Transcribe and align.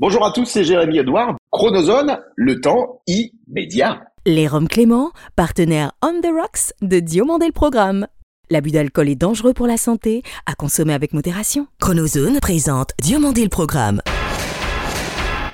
Bonjour 0.00 0.24
à 0.24 0.30
tous, 0.30 0.44
c'est 0.44 0.62
Jérémy 0.62 0.98
Edouard. 0.98 1.34
Chronozone, 1.50 2.20
le 2.36 2.60
temps 2.60 3.00
immédiat. 3.08 4.00
Les 4.26 4.46
Roms 4.46 4.68
Clément, 4.68 5.10
partenaire 5.34 5.90
On 6.02 6.20
the 6.20 6.30
Rocks 6.32 6.72
de 6.82 7.00
Diomandé 7.00 7.46
le 7.46 7.52
Programme. 7.52 8.06
L'abus 8.48 8.70
d'alcool 8.70 9.08
est 9.08 9.16
dangereux 9.16 9.54
pour 9.54 9.66
la 9.66 9.76
santé, 9.76 10.22
à 10.46 10.54
consommer 10.54 10.94
avec 10.94 11.12
modération. 11.14 11.66
Chronozone 11.80 12.38
présente 12.38 12.92
Diomandé 13.02 13.42
le 13.42 13.48
Programme. 13.48 14.00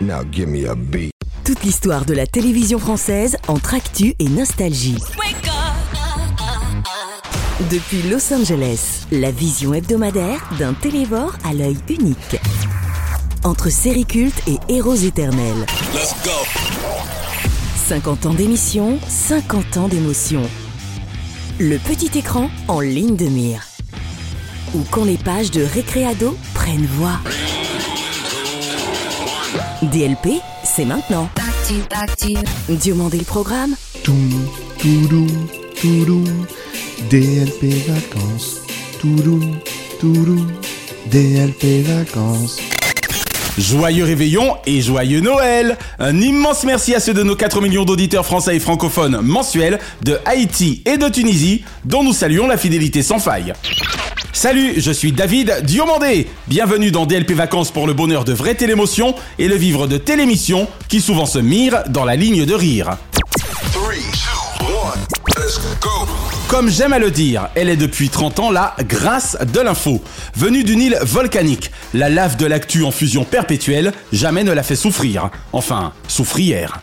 Now 0.03 0.21
give 0.31 0.49
me 0.49 0.69
a 0.69 0.75
beat. 0.75 1.13
Toute 1.47 1.63
l'histoire 1.63 2.05
de 2.05 2.13
la 2.13 2.27
télévision 2.27 2.79
française 2.79 3.39
entre 3.49 3.73
actu 3.73 4.13
et 4.19 4.29
nostalgie. 4.29 4.99
Depuis 7.71 8.03
Los 8.11 8.31
Angeles, 8.35 9.07
la 9.11 9.31
vision 9.31 9.73
hebdomadaire 9.73 10.47
d'un 10.59 10.75
télévore 10.75 11.35
à 11.49 11.55
l'œil 11.55 11.79
unique. 11.89 12.37
Entre 13.45 13.69
séries 13.69 14.07
cultes 14.07 14.41
et 14.49 14.57
héros 14.73 14.95
éternels. 14.95 15.67
50 17.87 18.25
ans 18.25 18.33
d'émission, 18.33 18.99
50 19.07 19.77
ans 19.77 19.89
d'émotion. 19.89 20.41
Le 21.61 21.77
petit 21.77 22.19
écran 22.19 22.49
en 22.69 22.81
ligne 22.81 23.17
de 23.17 23.27
mire. 23.27 23.61
Ou 24.75 24.79
quand 24.91 25.05
les 25.05 25.19
pages 25.19 25.51
de 25.51 25.63
Récréado 25.63 26.39
prennent 26.55 26.87
voix. 26.87 27.19
DLP, 29.83 30.41
c'est 30.63 30.87
maintenant. 30.87 31.29
Diomandé 32.71 33.19
le 33.19 33.25
programme. 33.25 33.75
Toum, 34.03 34.49
toudou, 34.79 35.27
toudou, 35.83 36.25
DLP 37.11 37.75
vacances. 37.89 38.63
Toudou, 39.01 39.41
toudou, 40.01 40.47
DLP 41.11 41.83
vacances. 41.83 42.74
Joyeux 43.59 44.05
réveillon 44.05 44.57
et 44.67 44.81
joyeux 44.81 45.21
Noël 45.21 45.79
Un 46.01 46.21
immense 46.21 46.65
merci 46.65 46.95
à 46.95 47.01
ceux 47.01 47.15
de 47.15 47.23
nos 47.23 47.37
4 47.37 47.61
millions 47.61 47.85
d'auditeurs 47.85 48.27
français 48.27 48.57
et 48.57 48.61
francophones 48.61 49.21
mensuels 49.23 49.79
de 50.03 50.19
Haïti 50.25 50.83
et 50.87 50.99
de 50.99 51.09
Tunisie, 51.09 51.65
dont 51.85 52.03
nous 52.03 52.13
saluons 52.13 52.49
la 52.49 52.57
fidélité 52.57 53.03
sans 53.03 53.21
faille. 53.21 53.53
Salut, 54.33 54.75
je 54.79 54.91
suis 54.91 55.13
David 55.13 55.61
Diomandé. 55.63 56.27
Bienvenue 56.49 56.91
dans 56.91 57.07
DLP 57.07 57.33
Vacances 57.33 57.71
pour 57.71 57.87
le 57.87 57.93
bonheur 57.93 58.25
de 58.25 58.33
vraie 58.33 58.57
télémotion 58.57 59.15
et 59.39 59.47
le 59.47 59.55
vivre 59.55 59.87
de 59.87 59.99
télémission 59.99 60.67
qui 60.89 61.01
souvent 61.01 61.27
se 61.27 61.39
mire 61.39 61.85
dans 61.89 62.05
la 62.05 62.17
ligne 62.17 62.45
de 62.45 62.55
rire. 62.55 62.97
Comme 66.49 66.71
j'aime 66.71 66.93
à 66.93 66.99
le 66.99 67.11
dire, 67.11 67.49
elle 67.55 67.69
est 67.69 67.77
depuis 67.77 68.11
30 68.11 68.39
ans 68.39 68.51
la 68.51 68.77
grâce 68.87 69.37
de 69.53 69.61
l'info. 69.61 70.01
Venue 70.37 70.63
d'une 70.63 70.81
île 70.81 70.99
volcanique, 71.03 71.71
la 71.95 72.09
lave 72.09 72.37
de 72.37 72.47
l'actu 72.47 72.85
en 72.85 72.91
fusion 72.91 73.25
perpétuelle 73.25 73.93
jamais 74.13 74.45
ne 74.45 74.53
la 74.53 74.63
fait 74.63 74.77
souffrir. 74.77 75.31
Enfin, 75.53 75.93
souffrière. 76.07 76.83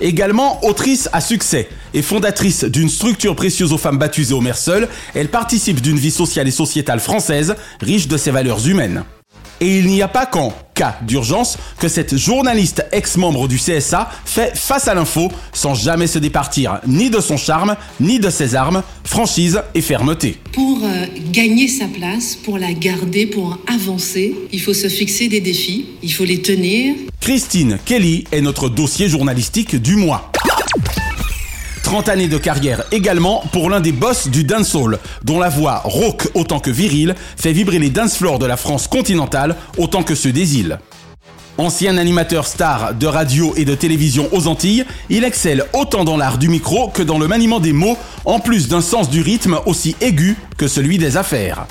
Également 0.00 0.62
autrice 0.64 1.08
à 1.12 1.22
succès 1.22 1.68
et 1.94 2.02
fondatrice 2.02 2.64
d'une 2.64 2.90
structure 2.90 3.34
précieuse 3.34 3.72
aux 3.72 3.78
femmes 3.78 3.96
battues 3.96 4.30
et 4.30 4.34
aux 4.34 4.42
mères 4.42 4.58
seules, 4.58 4.88
elle 5.14 5.28
participe 5.28 5.80
d'une 5.80 5.96
vie 5.96 6.10
sociale 6.10 6.48
et 6.48 6.50
sociétale 6.50 7.00
française 7.00 7.54
riche 7.80 8.08
de 8.08 8.18
ses 8.18 8.30
valeurs 8.30 8.66
humaines. 8.68 9.04
Et 9.60 9.78
il 9.78 9.86
n'y 9.86 10.02
a 10.02 10.08
pas 10.08 10.26
qu'en 10.26 10.52
cas 10.74 10.96
d'urgence 11.02 11.56
que 11.78 11.88
cette 11.88 12.16
journaliste 12.16 12.84
ex-membre 12.92 13.48
du 13.48 13.56
CSA 13.56 14.10
fait 14.24 14.56
face 14.56 14.88
à 14.88 14.94
l'info 14.94 15.30
sans 15.52 15.74
jamais 15.74 16.06
se 16.06 16.18
départir 16.18 16.80
ni 16.86 17.08
de 17.10 17.20
son 17.20 17.36
charme, 17.36 17.76
ni 17.98 18.18
de 18.18 18.28
ses 18.28 18.54
armes, 18.54 18.82
franchise 19.04 19.62
et 19.74 19.80
fermeté. 19.80 20.36
Pour 20.52 20.80
euh, 20.84 21.06
gagner 21.32 21.68
sa 21.68 21.86
place, 21.86 22.36
pour 22.36 22.58
la 22.58 22.72
garder, 22.72 23.26
pour 23.26 23.58
avancer, 23.66 24.34
il 24.52 24.60
faut 24.60 24.74
se 24.74 24.88
fixer 24.88 25.28
des 25.28 25.40
défis, 25.40 25.86
il 26.02 26.12
faut 26.12 26.24
les 26.24 26.42
tenir. 26.42 26.94
Christine 27.20 27.78
Kelly 27.84 28.24
est 28.30 28.42
notre 28.42 28.68
dossier 28.68 29.08
journalistique 29.08 29.76
du 29.76 29.96
mois. 29.96 30.30
30 31.86 32.08
années 32.08 32.26
de 32.26 32.36
carrière 32.36 32.82
également 32.90 33.44
pour 33.52 33.70
l'un 33.70 33.78
des 33.78 33.92
boss 33.92 34.26
du 34.26 34.42
dancehall, 34.42 34.98
dont 35.22 35.38
la 35.38 35.48
voix 35.48 35.82
rauque 35.84 36.28
autant 36.34 36.58
que 36.58 36.72
virile 36.72 37.14
fait 37.36 37.52
vibrer 37.52 37.78
les 37.78 37.90
dance 37.90 38.16
floors 38.16 38.40
de 38.40 38.44
la 38.46 38.56
France 38.56 38.88
continentale 38.88 39.54
autant 39.78 40.02
que 40.02 40.16
ceux 40.16 40.32
des 40.32 40.58
îles. 40.58 40.80
Ancien 41.58 41.96
animateur 41.96 42.48
star 42.48 42.92
de 42.92 43.06
radio 43.06 43.54
et 43.56 43.64
de 43.64 43.76
télévision 43.76 44.28
aux 44.32 44.48
Antilles, 44.48 44.84
il 45.10 45.22
excelle 45.22 45.64
autant 45.74 46.02
dans 46.02 46.16
l'art 46.16 46.38
du 46.38 46.48
micro 46.48 46.88
que 46.88 47.04
dans 47.04 47.20
le 47.20 47.28
maniement 47.28 47.60
des 47.60 47.72
mots, 47.72 47.96
en 48.24 48.40
plus 48.40 48.66
d'un 48.66 48.80
sens 48.80 49.08
du 49.08 49.22
rythme 49.22 49.60
aussi 49.64 49.94
aigu 50.00 50.36
que 50.58 50.66
celui 50.66 50.98
des 50.98 51.16
affaires. 51.16 51.68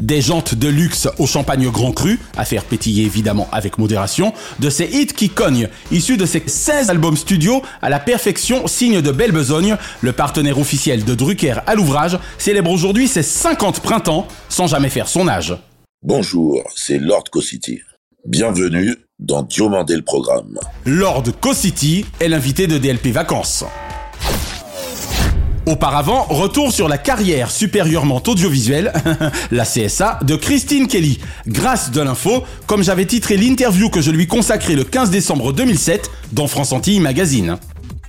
Des 0.00 0.20
jantes 0.20 0.54
de 0.54 0.68
luxe 0.68 1.08
au 1.18 1.26
champagne 1.26 1.68
grand 1.70 1.92
cru, 1.92 2.18
à 2.36 2.44
faire 2.44 2.64
pétiller 2.64 3.04
évidemment 3.04 3.48
avec 3.50 3.78
modération, 3.78 4.34
de 4.58 4.68
ces 4.68 4.84
hits 4.84 5.06
qui 5.06 5.30
cognent, 5.30 5.68
issus 5.90 6.16
de 6.16 6.26
ses 6.26 6.42
16 6.46 6.90
albums 6.90 7.16
studio 7.16 7.62
à 7.80 7.88
la 7.88 7.98
perfection, 7.98 8.66
signe 8.66 9.00
de 9.00 9.10
belle 9.10 9.32
besogne, 9.32 9.76
le 10.02 10.12
partenaire 10.12 10.58
officiel 10.58 11.04
de 11.04 11.14
Drucker 11.14 11.60
à 11.66 11.74
l'ouvrage 11.74 12.18
célèbre 12.38 12.70
aujourd'hui 12.70 13.08
ses 13.08 13.22
50 13.22 13.80
printemps 13.80 14.28
sans 14.48 14.66
jamais 14.66 14.90
faire 14.90 15.08
son 15.08 15.28
âge. 15.28 15.56
Bonjour, 16.02 16.62
c'est 16.74 16.98
Lord 16.98 17.24
Co-City. 17.32 17.80
Bienvenue 18.26 18.96
dans 19.18 19.42
Diomandé 19.42 19.96
le 19.96 20.02
programme. 20.02 20.58
Lord 20.84 21.24
Co-City 21.40 22.04
est 22.20 22.28
l'invité 22.28 22.66
de 22.66 22.76
DLP 22.76 23.08
Vacances. 23.08 23.64
Auparavant, 25.66 26.22
retour 26.28 26.72
sur 26.72 26.86
la 26.86 26.96
carrière 26.96 27.50
supérieurement 27.50 28.22
audiovisuelle, 28.24 28.92
la 29.50 29.64
CSA, 29.64 30.20
de 30.22 30.36
Christine 30.36 30.86
Kelly. 30.86 31.18
Grâce 31.48 31.90
de 31.90 32.00
l'info, 32.00 32.44
comme 32.68 32.84
j'avais 32.84 33.04
titré 33.04 33.36
l'interview 33.36 33.90
que 33.90 34.00
je 34.00 34.12
lui 34.12 34.28
consacrais 34.28 34.76
le 34.76 34.84
15 34.84 35.10
décembre 35.10 35.52
2007 35.52 36.08
dans 36.30 36.46
France 36.46 36.70
Antilles 36.70 37.00
Magazine. 37.00 37.56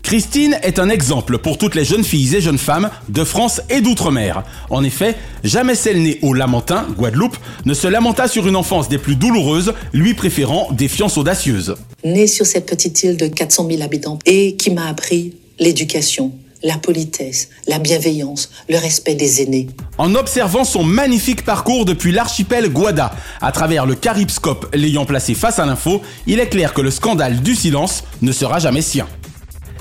Christine 0.04 0.56
est 0.62 0.78
un 0.78 0.88
exemple 0.88 1.40
pour 1.40 1.58
toutes 1.58 1.74
les 1.74 1.84
jeunes 1.84 2.04
filles 2.04 2.36
et 2.36 2.42
jeunes 2.42 2.60
femmes 2.60 2.92
de 3.10 3.24
France 3.24 3.60
et 3.72 3.82
d'outre-mer. 3.82 4.44
En 4.70 4.84
effet, 4.84 5.16
jamais 5.44 5.74
celle 5.74 6.04
née 6.04 6.20
au 6.22 6.34
Lamentin, 6.34 6.86
Guadeloupe, 6.96 7.38
ne 7.66 7.74
se 7.74 7.88
lamenta 7.88 8.28
sur 8.28 8.48
une 8.48 8.56
enfance 8.56 8.88
des 8.88 9.00
plus 9.00 9.16
douloureuses, 9.16 9.74
lui 9.94 10.14
préférant 10.14 10.72
des 10.72 10.88
fiances 10.88 11.18
audacieuses. 11.18 11.76
Née 12.06 12.28
sur 12.28 12.46
cette 12.46 12.68
petite 12.68 13.02
île 13.04 13.18
de 13.18 13.26
400 13.26 13.68
000 13.68 13.82
habitants 13.82 14.20
et 14.28 14.56
qui 14.56 14.70
m'a 14.70 14.88
appris 14.88 15.34
l'éducation, 15.60 16.32
la 16.64 16.78
politesse, 16.78 17.50
la 17.68 17.80
bienveillance, 17.80 18.50
le 18.70 18.78
respect 18.78 19.16
des 19.16 19.42
aînés. 19.42 19.68
En 19.98 20.16
observant 20.16 20.64
son 20.64 20.84
magnifique 20.84 21.44
parcours 21.44 21.86
depuis 21.86 22.12
l'archipel 22.12 22.70
Guada, 22.70 23.12
à 23.42 23.52
travers 23.52 23.86
le 23.86 23.96
Caribscope 23.96 24.68
l'ayant 24.74 25.06
placé 25.06 25.34
face 25.34 25.60
à 25.60 25.66
l'info, 25.66 26.02
il 26.26 26.40
est 26.40 26.50
clair 26.50 26.74
que 26.74 26.82
le 26.82 26.92
scandale 26.92 27.42
du 27.42 27.56
silence 27.56 28.04
ne 28.22 28.32
sera 28.32 28.60
jamais 28.60 28.82
sien. 28.82 29.08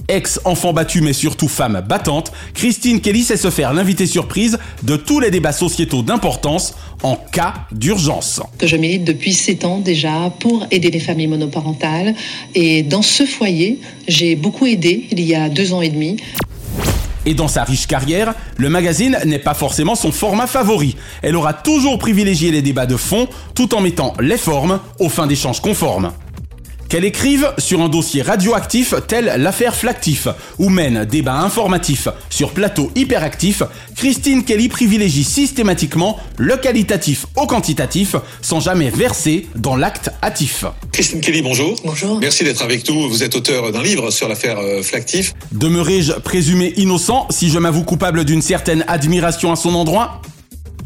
Ex-enfant 0.09 0.73
battu 0.73 1.01
mais 1.01 1.13
surtout 1.13 1.49
femme 1.49 1.83
battante, 1.87 2.31
Christine 2.55 3.01
Kelly 3.01 3.25
sait 3.25 3.37
se 3.37 3.51
faire 3.51 3.73
l'invité 3.73 4.07
surprise 4.07 4.59
de 4.85 4.95
tous 4.97 5.19
les 5.19 5.33
débats 5.33 5.53
sociétaux 5.53 6.03
d'importance 6.03 6.75
en 7.03 7.17
cas 7.17 7.55
d'urgence. 7.73 8.41
Que 8.59 8.69
je 8.69 8.77
milite 8.77 9.05
depuis 9.05 9.33
7 9.33 9.65
ans 9.65 9.81
déjà 9.81 10.33
pour 10.39 10.65
aider 10.71 10.91
les 10.91 11.01
familles 11.01 11.27
monoparentales. 11.27 12.15
Et 12.55 12.85
dans 12.85 13.03
ce 13.03 13.25
foyer, 13.25 13.81
j'ai 14.07 14.37
beaucoup 14.37 14.67
aidé 14.67 15.07
il 15.11 15.21
y 15.21 15.35
a 15.35 15.49
deux 15.49 15.73
ans 15.73 15.83
et 15.83 15.89
demi. 15.89 16.19
Et 17.27 17.35
dans 17.35 17.49
sa 17.49 17.65
riche 17.65 17.87
carrière, 17.87 18.35
le 18.57 18.69
magazine 18.69 19.19
n'est 19.25 19.41
pas 19.41 19.55
forcément 19.55 19.97
son 19.97 20.13
format 20.13 20.47
favori. 20.47 20.97
Elle 21.23 21.37
aura 21.37 21.53
toujours 21.53 21.99
privilégié 21.99 22.53
les 22.53 22.63
débats 22.63 22.87
de 22.87 22.97
fond 22.97 23.29
tout 23.55 23.75
en 23.75 23.81
mettant 23.81 24.15
les 24.21 24.39
formes 24.39 24.81
aux 25.01 25.09
fins 25.09 25.27
d'échanges 25.27 25.61
conformes. 25.61 26.13
Qu'elle 26.89 27.05
écrive 27.05 27.53
sur 27.59 27.81
un 27.81 27.89
dossier 27.89 28.23
radioactif 28.23 28.95
tel 29.09 29.35
l'affaire 29.39 29.75
Flactif, 29.75 30.29
ou 30.59 30.69
mène 30.69 31.05
débat 31.05 31.35
informatif 31.41 32.09
sur 32.31 32.53
plateau 32.53 32.91
hyperactif, 32.95 33.63
Christine 33.97 34.45
Kelly 34.45 34.69
privilégie 34.69 35.25
systématiquement 35.25 36.19
le 36.37 36.57
qualitatif 36.57 37.27
au 37.35 37.47
quantitatif 37.47 38.15
sans 38.41 38.61
jamais 38.61 38.91
verser 38.91 39.47
dans 39.57 39.75
l'acte 39.75 40.11
hâtif. 40.23 40.65
Christine 40.93 41.21
Kelly, 41.21 41.43
bonjour. 41.43 41.75
Bonjour. 41.85 42.19
Merci 42.21 42.45
d'être 42.45 42.63
avec 42.63 42.89
nous. 42.89 43.09
Vous 43.09 43.23
êtes 43.23 43.35
auteur 43.35 43.73
d'un 43.73 43.83
livre 43.83 44.11
sur 44.11 44.29
l'affaire 44.29 44.59
euh, 44.59 44.83
Flactif. 44.83 45.35
Demeuré-je 45.53 46.13
présumé 46.13 46.73
innocent 46.77 47.27
si 47.31 47.51
je 47.51 47.59
m'avoue 47.59 47.83
coupable 47.83 48.25
d'une 48.25 48.43
certaine 48.43 48.85
admiration 48.87 49.51
à 49.51 49.57
son 49.57 49.75
endroit? 49.75 50.21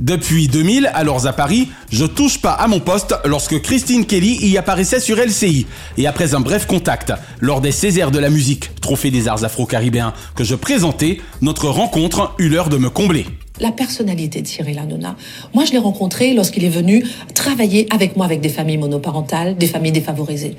Depuis 0.01 0.49
2000, 0.49 0.91
alors 0.95 1.27
à 1.27 1.35
Paris, 1.35 1.69
je 1.93 2.07
touche 2.07 2.39
pas 2.39 2.53
à 2.53 2.67
mon 2.67 2.81
poste 2.81 3.15
lorsque 3.27 3.61
Christine 3.61 4.07
Kelly 4.07 4.39
y 4.47 4.57
apparaissait 4.57 4.99
sur 4.99 5.19
LCI. 5.19 5.67
Et 5.99 6.07
après 6.07 6.35
un 6.35 6.41
bref 6.41 6.67
contact, 6.67 7.13
lors 7.41 7.61
des 7.61 7.71
Césaires 7.71 8.11
de 8.11 8.19
la 8.19 8.31
musique, 8.31 8.71
trophée 8.81 9.11
des 9.11 9.29
arts 9.29 9.45
afro-caribéens, 9.45 10.15
que 10.35 10.43
je 10.43 10.55
présentais, 10.55 11.21
notre 11.43 11.69
rencontre 11.69 12.35
eut 12.39 12.49
l'heure 12.49 12.71
de 12.71 12.79
me 12.79 12.89
combler. 12.89 13.27
La 13.61 13.73
personnalité 13.73 14.41
de 14.41 14.47
Cyril 14.47 14.79
Hanouna. 14.79 15.17
Moi, 15.53 15.67
je 15.67 15.73
l'ai 15.73 15.79
rencontré 15.79 16.33
lorsqu'il 16.33 16.65
est 16.65 16.71
venu 16.71 17.05
travailler 17.35 17.87
avec 17.93 18.17
moi 18.17 18.25
avec 18.25 18.41
des 18.41 18.49
familles 18.49 18.79
monoparentales, 18.79 19.59
des 19.59 19.67
familles 19.67 19.93
défavorisées. 19.93 20.57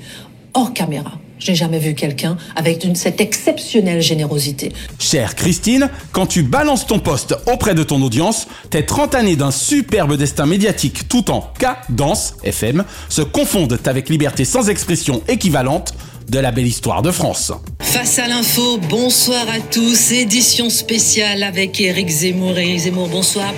Hors 0.54 0.72
caméra. 0.72 1.12
J'ai 1.38 1.56
jamais 1.56 1.80
vu 1.80 1.94
quelqu'un 1.94 2.36
avec 2.54 2.84
une, 2.84 2.94
cette 2.94 3.20
exceptionnelle 3.20 4.00
générosité. 4.00 4.72
Chère 5.00 5.34
Christine, 5.34 5.90
quand 6.12 6.26
tu 6.26 6.44
balances 6.44 6.86
ton 6.86 7.00
poste 7.00 7.34
auprès 7.52 7.74
de 7.74 7.82
ton 7.82 8.00
audience, 8.00 8.46
tes 8.70 8.86
30 8.86 9.16
années 9.16 9.34
d'un 9.34 9.50
superbe 9.50 10.16
destin 10.16 10.46
médiatique 10.46 11.08
tout 11.08 11.32
en 11.32 11.40
cadence 11.58 12.34
FM 12.44 12.84
se 13.08 13.22
confondent 13.22 13.78
avec 13.86 14.08
liberté 14.08 14.44
sans 14.44 14.68
expression 14.68 15.20
équivalente 15.26 15.94
de 16.28 16.38
la 16.38 16.52
belle 16.52 16.66
histoire 16.66 17.02
de 17.02 17.10
France. 17.10 17.52
Face 17.80 18.20
à 18.20 18.28
l'info, 18.28 18.78
bonsoir 18.88 19.44
à 19.48 19.58
tous. 19.58 20.12
Édition 20.12 20.70
spéciale 20.70 21.42
avec 21.42 21.80
Eric 21.80 22.08
Zemmour. 22.08 22.56
Eric 22.56 22.78
Zemmour, 22.78 23.08
bonsoir. 23.08 23.52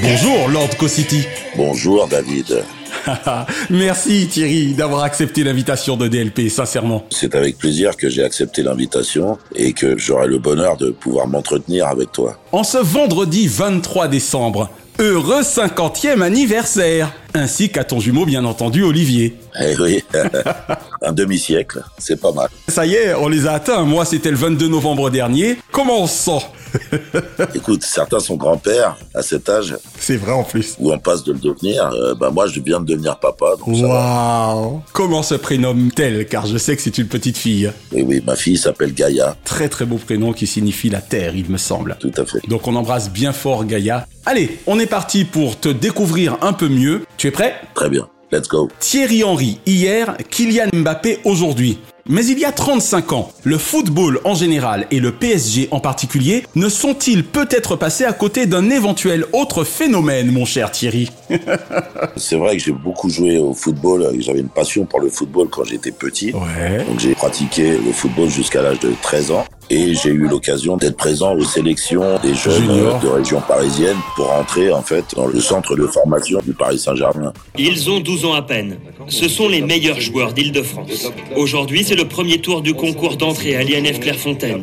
Bonjour 0.00 0.48
Lord 0.48 0.76
Co-City. 0.78 1.26
Bonjour 1.56 2.06
David. 2.06 2.62
Merci 3.70 4.28
Thierry 4.28 4.74
d'avoir 4.74 5.02
accepté 5.02 5.42
l'invitation 5.42 5.96
de 5.96 6.06
DLP, 6.06 6.48
sincèrement. 6.48 7.04
C'est 7.10 7.34
avec 7.34 7.58
plaisir 7.58 7.96
que 7.96 8.08
j'ai 8.08 8.22
accepté 8.22 8.62
l'invitation 8.62 9.38
et 9.56 9.72
que 9.72 9.98
j'aurai 9.98 10.28
le 10.28 10.38
bonheur 10.38 10.76
de 10.76 10.90
pouvoir 10.90 11.26
m'entretenir 11.26 11.88
avec 11.88 12.12
toi. 12.12 12.38
En 12.52 12.62
ce 12.62 12.78
vendredi 12.78 13.48
23 13.48 14.06
décembre, 14.06 14.70
heureux 15.00 15.42
50e 15.42 16.22
anniversaire, 16.22 17.12
ainsi 17.34 17.70
qu'à 17.70 17.84
ton 17.84 18.00
jumeau 18.00 18.24
bien 18.24 18.44
entendu 18.44 18.82
Olivier. 18.82 19.36
Eh 19.60 19.74
oui, 19.80 20.02
un 21.02 21.12
demi-siècle, 21.12 21.82
c'est 21.98 22.20
pas 22.20 22.32
mal. 22.32 22.48
Ça 22.68 22.86
y 22.86 22.94
est, 22.94 23.14
on 23.14 23.28
les 23.28 23.46
a 23.46 23.52
atteints. 23.54 23.82
Moi, 23.84 24.04
c'était 24.04 24.30
le 24.30 24.36
22 24.36 24.68
novembre 24.68 25.10
dernier. 25.10 25.56
Comment 25.70 26.00
on 26.02 26.06
se 26.06 26.30
sent? 26.30 26.46
Écoute, 27.54 27.82
certains 27.82 28.18
sont 28.18 28.36
grands-pères 28.36 28.96
à 29.14 29.20
cet 29.22 29.48
âge 29.50 29.76
C'est 29.98 30.16
vrai 30.16 30.32
en 30.32 30.42
plus. 30.42 30.74
où 30.78 30.90
on 30.90 30.98
passe 30.98 31.22
de 31.22 31.32
le 31.32 31.38
devenir. 31.38 31.90
Euh, 31.92 32.14
bah 32.14 32.30
moi, 32.30 32.46
je 32.46 32.60
viens 32.60 32.80
de 32.80 32.86
devenir 32.86 33.18
papa. 33.18 33.46
Waouh 33.66 34.80
Comment 34.94 35.22
se 35.22 35.34
prénomme-t-elle? 35.34 36.26
Car 36.26 36.46
je 36.46 36.56
sais 36.56 36.74
que 36.74 36.80
c'est 36.82 36.96
une 36.96 37.08
petite 37.08 37.36
fille. 37.36 37.70
Et 37.94 38.02
oui, 38.02 38.22
ma 38.26 38.36
fille 38.36 38.56
s'appelle 38.56 38.94
Gaïa, 38.94 39.36
Très 39.44 39.68
très 39.68 39.84
beau 39.84 39.96
prénom 39.96 40.32
qui 40.32 40.46
signifie 40.46 40.88
la 40.88 41.00
terre, 41.02 41.34
il 41.36 41.48
me 41.50 41.58
semble. 41.58 41.96
tout 42.00 42.12
à 42.16 42.24
fait. 42.24 42.38
Donc 42.48 42.66
on 42.66 42.74
embrasse 42.74 43.10
bien 43.10 43.32
fort 43.34 43.64
Gaïa. 43.66 44.06
Allez, 44.24 44.58
on 44.66 44.78
est 44.78 44.86
parti 44.86 45.24
pour 45.24 45.58
te 45.58 45.68
découvrir 45.68 46.38
un 46.42 46.52
peu 46.52 46.68
mieux. 46.68 47.02
Tu 47.22 47.28
es 47.28 47.30
prêt? 47.30 47.54
Très 47.74 47.88
bien, 47.88 48.08
let's 48.32 48.48
go. 48.48 48.68
Thierry 48.80 49.22
Henry 49.22 49.60
hier, 49.64 50.16
Kylian 50.28 50.70
Mbappé 50.74 51.20
aujourd'hui. 51.22 51.78
Mais 52.08 52.26
il 52.26 52.36
y 52.36 52.44
a 52.44 52.50
35 52.50 53.12
ans, 53.12 53.30
le 53.44 53.58
football 53.58 54.18
en 54.24 54.34
général 54.34 54.88
et 54.90 54.98
le 54.98 55.12
PSG 55.12 55.68
en 55.70 55.78
particulier 55.78 56.42
ne 56.56 56.68
sont-ils 56.68 57.22
peut-être 57.22 57.76
passés 57.76 58.04
à 58.04 58.12
côté 58.12 58.46
d'un 58.46 58.70
éventuel 58.70 59.24
autre 59.32 59.62
phénomène, 59.62 60.32
mon 60.32 60.44
cher 60.44 60.72
Thierry? 60.72 61.10
C'est 62.16 62.34
vrai 62.34 62.56
que 62.56 62.62
j'ai 62.64 62.72
beaucoup 62.72 63.08
joué 63.08 63.38
au 63.38 63.54
football, 63.54 64.16
j'avais 64.18 64.40
une 64.40 64.48
passion 64.48 64.84
pour 64.84 64.98
le 64.98 65.08
football 65.08 65.48
quand 65.48 65.62
j'étais 65.62 65.92
petit. 65.92 66.32
Ouais. 66.32 66.84
Donc 66.84 66.98
j'ai 66.98 67.14
pratiqué 67.14 67.78
le 67.78 67.92
football 67.92 68.30
jusqu'à 68.30 68.62
l'âge 68.62 68.80
de 68.80 68.90
13 69.00 69.30
ans 69.30 69.44
et 69.72 69.94
j'ai 69.94 70.10
eu 70.10 70.28
l'occasion 70.28 70.76
d'être 70.76 70.98
présent 70.98 71.34
aux 71.34 71.44
sélections 71.44 72.18
des 72.22 72.34
jeunes 72.34 72.60
Junior. 72.60 72.96
euh, 72.96 72.98
de 73.00 73.08
région 73.08 73.40
parisienne 73.40 73.96
pour 74.16 74.30
entrer 74.30 74.70
en 74.70 74.82
fait 74.82 75.04
dans 75.16 75.26
le 75.26 75.40
centre 75.40 75.74
de 75.76 75.86
formation 75.86 76.40
du 76.44 76.52
Paris 76.52 76.78
Saint-Germain. 76.78 77.32
Ils 77.58 77.88
ont 77.88 77.98
12 77.98 78.26
ans 78.26 78.34
à 78.34 78.42
peine. 78.42 78.76
Ce 79.08 79.28
sont 79.28 79.48
les 79.48 79.62
meilleurs 79.62 79.98
joueurs 79.98 80.34
d'Île-de-France. 80.34 81.10
Aujourd'hui, 81.36 81.84
c'est 81.84 81.94
le 81.94 82.06
premier 82.06 82.38
tour 82.38 82.60
du 82.60 82.74
concours 82.74 83.16
d'entrée 83.16 83.56
à 83.56 83.62
l'INF 83.62 83.98
Clairefontaine. 83.98 84.62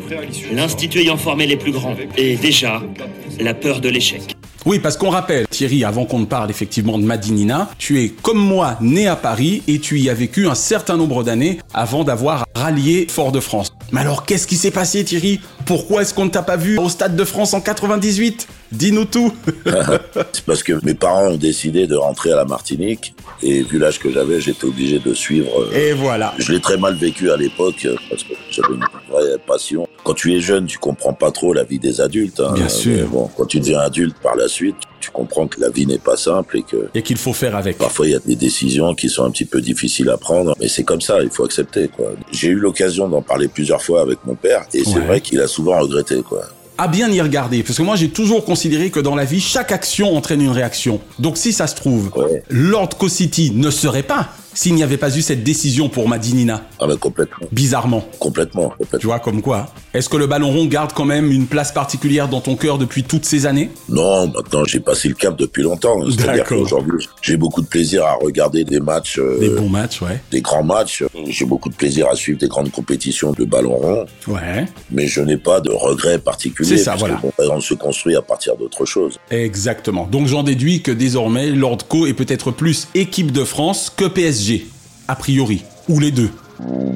L'Institut 0.53 0.99
ayant 0.99 1.17
formé 1.17 1.47
les 1.47 1.57
plus 1.57 1.71
grands. 1.71 1.95
Et 2.15 2.35
déjà, 2.35 2.83
la 3.39 3.55
peur 3.55 3.81
de 3.81 3.89
l'échec. 3.89 4.35
Oui, 4.65 4.77
parce 4.79 4.97
qu'on 4.97 5.09
rappelle, 5.09 5.47
Thierry, 5.47 5.85
avant 5.85 6.05
qu'on 6.05 6.19
ne 6.19 6.25
parle 6.25 6.49
effectivement 6.51 6.99
de 6.99 7.03
Madinina, 7.03 7.69
tu 7.79 8.03
es 8.03 8.09
comme 8.09 8.37
moi 8.37 8.77
né 8.81 9.07
à 9.07 9.15
Paris 9.15 9.63
et 9.67 9.79
tu 9.79 9.99
y 9.99 10.09
as 10.09 10.13
vécu 10.13 10.47
un 10.47 10.55
certain 10.55 10.97
nombre 10.97 11.23
d'années 11.23 11.59
avant 11.73 12.03
d'avoir 12.03 12.45
rallié 12.53 13.07
Fort-de-France. 13.09 13.71
Mais 13.91 14.01
alors, 14.01 14.25
qu'est-ce 14.25 14.47
qui 14.47 14.55
s'est 14.55 14.71
passé, 14.71 15.03
Thierry? 15.03 15.39
Pourquoi 15.65 16.01
est-ce 16.01 16.13
qu'on 16.13 16.25
ne 16.25 16.29
t'a 16.29 16.43
pas 16.43 16.57
vu 16.57 16.77
au 16.77 16.89
Stade 16.89 17.15
de 17.15 17.23
France 17.23 17.53
en 17.53 17.61
98 17.61 18.47
Dis-nous 18.71 19.05
tout 19.05 19.33
C'est 20.31 20.45
parce 20.45 20.63
que 20.63 20.73
mes 20.85 20.93
parents 20.93 21.27
ont 21.29 21.37
décidé 21.37 21.87
de 21.87 21.95
rentrer 21.95 22.31
à 22.31 22.35
la 22.35 22.45
Martinique 22.45 23.13
et 23.41 23.63
vu 23.63 23.79
l'âge 23.79 23.99
que 23.99 24.11
j'avais, 24.11 24.39
j'étais 24.41 24.65
obligé 24.65 24.99
de 24.99 25.13
suivre. 25.13 25.49
euh, 25.73 25.75
Et 25.89 25.93
voilà. 25.93 26.33
Je 26.37 26.51
l'ai 26.51 26.59
très 26.59 26.77
mal 26.77 26.95
vécu 26.95 27.31
à 27.31 27.37
l'époque 27.37 27.85
euh, 27.85 27.95
parce 28.09 28.23
que 28.23 28.33
j'avais 28.51 28.75
une 28.75 28.85
vraie 29.09 29.37
passion. 29.47 29.87
Quand 30.03 30.13
tu 30.13 30.35
es 30.35 30.39
jeune, 30.39 30.65
tu 30.65 30.77
comprends 30.77 31.13
pas 31.13 31.31
trop 31.31 31.53
la 31.53 31.63
vie 31.63 31.79
des 31.79 31.99
adultes. 32.01 32.39
hein. 32.41 32.53
Bien 32.53 32.69
sûr. 32.69 33.07
Bon, 33.07 33.29
quand 33.35 33.45
tu 33.45 33.59
deviens 33.59 33.79
adulte 33.79 34.15
par 34.21 34.35
la 34.35 34.47
suite, 34.47 34.75
tu 34.99 35.09
comprends 35.11 35.47
que 35.47 35.59
la 35.61 35.69
vie 35.69 35.87
n'est 35.87 35.97
pas 35.97 36.17
simple 36.17 36.57
et 36.57 36.63
que 36.63 36.89
Et 36.93 37.01
qu'il 37.01 37.17
faut 37.17 37.33
faire 37.33 37.55
avec. 37.55 37.77
parfois 37.77 38.05
il 38.05 38.11
y 38.11 38.15
a 38.15 38.19
des 38.19 38.35
décisions 38.35 38.93
qui 38.95 39.09
sont 39.09 39.23
un 39.23 39.31
petit 39.31 39.45
peu 39.45 39.61
difficiles 39.61 40.09
à 40.09 40.17
prendre. 40.17 40.55
Mais 40.59 40.67
c'est 40.67 40.83
comme 40.83 41.01
ça, 41.01 41.21
il 41.23 41.29
faut 41.29 41.45
accepter. 41.45 41.87
quoi. 41.87 42.11
J'ai 42.31 42.49
eu 42.49 42.55
l'occasion 42.55 43.07
d'en 43.07 43.21
parler 43.21 43.47
plusieurs 43.47 43.81
fois 43.81 44.01
avec 44.01 44.19
mon 44.25 44.35
père 44.35 44.65
et 44.73 44.83
c'est 44.83 44.99
vrai 44.99 45.21
qu'il 45.21 45.39
a 45.41 45.47
souvent 45.47 45.79
regretté. 45.79 46.21
quoi. 46.21 46.43
À 46.81 46.87
bien 46.87 47.11
y 47.11 47.19
regarder, 47.19 47.61
parce 47.61 47.77
que 47.77 47.83
moi 47.83 47.97
j'ai 47.97 48.07
toujours 48.09 48.45
considéré 48.45 48.89
que 48.89 49.01
dans 49.01 49.13
la 49.13 49.25
vie, 49.25 49.41
chaque 49.41 49.73
action 49.73 50.15
entraîne 50.15 50.39
une 50.41 50.51
réaction. 50.51 51.01
Donc 51.19 51.37
si 51.37 51.51
ça 51.51 51.67
se 51.67 51.75
trouve, 51.75 52.09
Ouais. 52.15 52.41
Lord 52.49 52.97
Co-City 52.97 53.51
ne 53.53 53.69
serait 53.69 54.01
pas 54.01 54.29
s'il 54.59 54.75
n'y 54.75 54.83
avait 54.83 54.97
pas 54.97 55.15
eu 55.15 55.21
cette 55.21 55.41
décision 55.41 55.87
pour 55.87 56.09
Madinina. 56.09 56.63
Ah 56.81 56.85
mais 56.85 56.97
complètement, 56.97 57.47
Bizarrement. 57.53 58.03
complètement, 58.19 58.73
Tu 58.99 59.05
vois, 59.07 59.19
comme 59.19 59.41
quoi. 59.41 59.67
Est-ce 59.93 60.09
que 60.09 60.17
le 60.17 60.27
ballon 60.27 60.51
rond 60.51 60.65
garde 60.65 60.91
quand 60.91 61.05
même 61.05 61.31
une 61.31 61.47
place 61.47 61.71
particulière 61.71 62.27
dans 62.27 62.41
ton 62.41 62.57
cœur 62.57 62.77
depuis 62.77 63.03
toutes 63.03 63.23
ces 63.23 63.45
années? 63.45 63.69
Non, 63.87 64.27
maintenant 64.27 64.65
j'ai 64.65 64.81
passé 64.81 65.07
le 65.07 65.13
cap 65.13 65.37
depuis 65.37 65.63
longtemps. 65.63 65.95
C'est-à-dire 66.09 66.43
D'accord. 66.43 66.57
qu'aujourd'hui, 66.59 67.07
j'ai 67.21 67.37
beaucoup 67.37 67.61
de 67.61 67.67
plaisir 67.67 68.03
à 68.03 68.15
regarder 68.15 68.65
des 68.65 68.81
matchs, 68.81 69.17
euh, 69.17 69.39
Des 69.39 69.47
bons 69.49 69.69
matchs, 69.69 70.01
ouais. 70.01 70.19
des 70.29 70.41
grands 70.41 70.63
matchs. 70.63 71.05
J'ai 71.29 71.45
beaucoup 71.45 71.69
de 71.69 71.75
plaisir 71.75 72.09
à 72.09 72.15
suivre 72.17 72.37
des 72.37 72.49
grandes 72.49 72.69
compétitions 72.71 73.31
de 73.31 73.45
ballon 73.45 73.77
rond, 73.77 74.05
Ouais. 74.27 74.65
mais 74.91 75.07
je 75.07 75.21
n'ai 75.21 75.37
pas 75.37 75.61
de 75.61 75.71
regrets 75.71 76.19
particuliers. 76.19 76.77
C'est 76.77 76.83
ça, 76.83 76.97
parce 76.97 77.03
que, 77.03 77.27
voilà. 77.37 77.53
on 77.53 77.61
se 77.61 77.75
construit 77.75 78.17
à 78.17 78.21
partir 78.21 78.57
d'autre 78.57 78.83
chose. 78.83 79.17
Exactement. 79.31 80.05
Donc 80.11 80.27
j'en 80.27 80.43
déduis 80.43 80.81
que 80.81 80.91
désormais, 80.91 81.47
Lord 81.51 81.87
Co 81.87 82.05
est 82.07 82.13
peut-être 82.13 82.51
plus 82.51 82.89
équipe 82.93 83.31
de 83.31 83.45
France 83.45 83.89
que 83.95 84.03
PSG. 84.03 84.48
A 85.07 85.15
priori. 85.15 85.63
Ou 85.87 85.99
les 85.99 86.11
deux. 86.11 86.29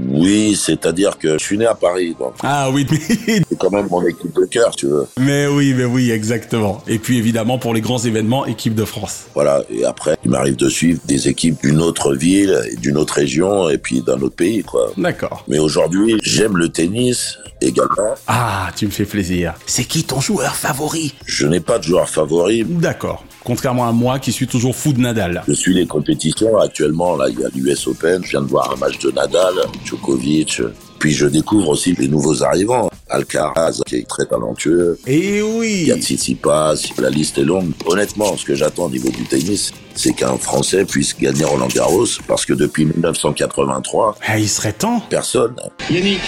Oui, 0.09 0.55
c'est-à-dire 0.61 1.17
que 1.17 1.38
je 1.38 1.44
suis 1.44 1.57
né 1.57 1.65
à 1.65 1.73
Paris, 1.73 2.15
donc 2.19 2.33
Ah 2.44 2.69
oui, 2.69 2.85
mais, 2.91 2.97
c'est 3.50 3.57
quand 3.57 3.71
même 3.71 3.88
mon 3.89 4.05
équipe 4.05 4.35
de 4.35 4.45
cœur, 4.45 4.75
tu 4.75 4.88
veux. 4.88 5.07
mais 5.19 5.47
oui, 5.47 5.73
mais 5.75 5.85
oui, 5.85 6.11
exactement. 6.11 6.83
Et 6.85 7.00
puis 7.00 7.17
évidemment 7.17 7.57
pour 7.57 7.73
les 7.73 7.79
grands 7.81 7.97
événements, 8.00 8.45
équipe 8.45 8.75
de 8.75 8.83
France. 8.85 9.23
Voilà. 9.33 9.63
Et 9.71 9.85
après, 9.85 10.17
il 10.25 10.31
m'arrive 10.31 10.57
de 10.57 10.67
suivre 10.69 11.00
des 11.05 11.29
équipes 11.29 11.61
d'une 11.61 11.79
autre 11.79 12.13
ville, 12.13 12.59
d'une 12.81 12.97
autre 12.97 13.15
région, 13.15 13.69
et 13.69 13.77
puis 13.77 14.01
d'un 14.01 14.21
autre 14.21 14.35
pays, 14.35 14.63
quoi. 14.63 14.91
D'accord. 14.98 15.45
Mais 15.48 15.60
aujourd'hui, 15.60 16.17
j'aime 16.24 16.57
le 16.57 16.67
tennis 16.69 17.38
également. 17.62 18.15
Ah, 18.27 18.69
tu 18.75 18.86
me 18.86 18.91
fais 18.91 19.05
plaisir. 19.05 19.53
C'est 19.65 19.86
qui 19.86 20.03
ton 20.03 20.19
joueur 20.19 20.55
favori? 20.55 21.15
Je 21.25 21.48
n'ai 21.48 21.62
pas 21.62 21.79
de 21.79 21.83
joueur 21.83 22.10
favori. 22.10 22.65
D'accord. 22.65 23.24
Contrairement 23.43 23.88
à 23.88 23.91
moi 23.91 24.19
qui 24.19 24.31
suis 24.31 24.47
toujours 24.47 24.75
fou 24.75 24.93
de 24.93 25.00
Nadal. 25.01 25.43
Je 25.47 25.53
suis 25.53 25.73
les 25.73 25.85
compétitions. 25.85 26.57
Actuellement, 26.57 27.15
là, 27.17 27.25
il 27.29 27.39
y 27.39 27.43
a 27.45 27.50
l'US 27.53 27.88
Open. 27.88 28.21
Je 28.23 28.29
viens 28.31 28.41
de 28.41 28.47
voir 28.47 28.71
un 28.73 28.77
match 28.77 28.97
de 29.00 29.12
Nadal, 29.12 29.53
Djokovic. 29.85 30.62
Puis 31.00 31.12
je 31.12 31.25
découvre 31.25 31.69
aussi 31.69 31.93
les 32.00 32.07
nouveaux 32.07 32.41
arrivants. 32.43 32.89
Alcaraz, 33.09 33.81
qui 33.85 33.97
est 33.97 34.07
très 34.07 34.25
talentueux. 34.25 34.97
Et 35.05 35.41
oui 35.41 35.79
Il 35.81 35.88
y 35.89 35.91
a 35.91 35.97
Tsitsipas. 35.97 36.75
La 37.00 37.09
liste 37.09 37.38
est 37.38 37.43
longue. 37.43 37.71
Honnêtement, 37.85 38.38
ce 38.38 38.45
que 38.45 38.55
j'attends 38.55 38.85
au 38.85 38.89
niveau 38.89 39.09
du 39.09 39.23
tennis, 39.23 39.71
c'est 39.93 40.13
qu'un 40.13 40.38
Français 40.38 40.85
puisse 40.85 41.13
gagner 41.19 41.43
Roland 41.43 41.67
Garros. 41.67 42.05
Parce 42.27 42.45
que 42.45 42.53
depuis 42.53 42.85
1983, 42.85 44.17
Ah, 44.25 44.39
il 44.39 44.47
serait 44.47 44.71
temps. 44.73 45.01
personne. 45.09 45.55
Yannick, 45.91 46.21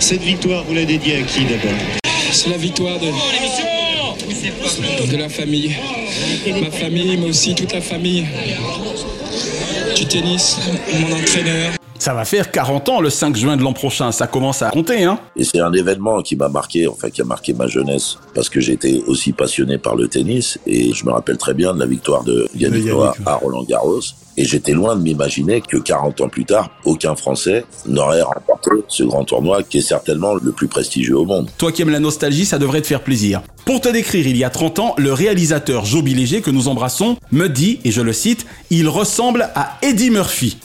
cette 0.00 0.22
victoire, 0.22 0.64
vous 0.64 0.74
la 0.74 0.86
dédiez 0.86 1.16
à 1.18 1.22
qui 1.22 1.44
d'abord? 1.44 1.78
C'est 2.32 2.48
la 2.48 2.56
victoire 2.56 2.98
de, 2.98 3.06
de 5.12 5.16
la 5.16 5.28
famille. 5.28 5.76
Ma 6.60 6.70
famille, 6.70 7.16
mais 7.16 7.28
aussi 7.28 7.54
toute 7.54 7.72
la 7.72 7.80
famille 7.80 8.26
du 9.96 10.06
tennis, 10.06 10.58
mon 11.00 11.16
entraîneur. 11.16 11.72
Ça 11.98 12.12
va 12.12 12.24
faire 12.24 12.50
40 12.50 12.88
ans 12.88 13.00
le 13.00 13.08
5 13.08 13.34
juin 13.36 13.56
de 13.56 13.62
l'an 13.62 13.72
prochain. 13.72 14.12
Ça 14.12 14.26
commence 14.26 14.60
à 14.62 14.70
compter, 14.70 15.04
hein 15.04 15.18
Et 15.36 15.44
c'est 15.44 15.60
un 15.60 15.72
événement 15.72 16.20
qui 16.22 16.36
m'a 16.36 16.48
marqué, 16.48 16.86
enfin 16.86 17.08
qui 17.08 17.22
a 17.22 17.24
marqué 17.24 17.54
ma 17.54 17.66
jeunesse, 17.66 18.18
parce 18.34 18.48
que 18.48 18.60
j'étais 18.60 19.02
aussi 19.06 19.32
passionné 19.32 19.78
par 19.78 19.96
le 19.96 20.08
tennis 20.08 20.58
et 20.66 20.92
je 20.92 21.06
me 21.06 21.12
rappelle 21.12 21.38
très 21.38 21.54
bien 21.54 21.72
de 21.72 21.80
la 21.80 21.86
victoire 21.86 22.24
de 22.24 22.46
Yannick 22.54 22.86
Noah 22.86 23.14
à 23.24 23.36
Roland 23.36 23.64
Garros. 23.64 24.00
Et 24.36 24.44
j'étais 24.44 24.72
loin 24.72 24.96
de 24.96 25.02
m'imaginer 25.02 25.60
que 25.60 25.76
40 25.76 26.20
ans 26.22 26.28
plus 26.28 26.44
tard, 26.44 26.70
aucun 26.84 27.14
Français 27.14 27.64
n'aurait 27.86 28.22
remporté 28.22 28.70
ce 28.88 29.04
grand 29.04 29.24
tournoi 29.24 29.62
qui 29.62 29.78
est 29.78 29.82
certainement 29.82 30.34
le 30.34 30.52
plus 30.52 30.68
prestigieux 30.68 31.16
au 31.16 31.24
monde. 31.24 31.50
Toi 31.58 31.70
qui 31.72 31.82
aimes 31.82 31.90
la 31.90 32.00
nostalgie, 32.00 32.44
ça 32.44 32.58
devrait 32.58 32.80
te 32.80 32.86
faire 32.86 33.02
plaisir. 33.02 33.42
Pour 33.64 33.80
te 33.80 33.88
décrire, 33.88 34.26
il 34.26 34.36
y 34.36 34.44
a 34.44 34.50
30 34.50 34.78
ans, 34.78 34.94
le 34.98 35.12
réalisateur 35.12 35.84
Joe 35.84 36.04
Léger, 36.04 36.42
que 36.42 36.50
nous 36.50 36.68
embrassons, 36.68 37.16
me 37.32 37.48
dit, 37.48 37.80
et 37.84 37.90
je 37.90 38.02
le 38.02 38.12
cite, 38.12 38.46
il 38.70 38.88
ressemble 38.88 39.48
à 39.54 39.78
Eddie 39.82 40.10
Murphy. 40.10 40.58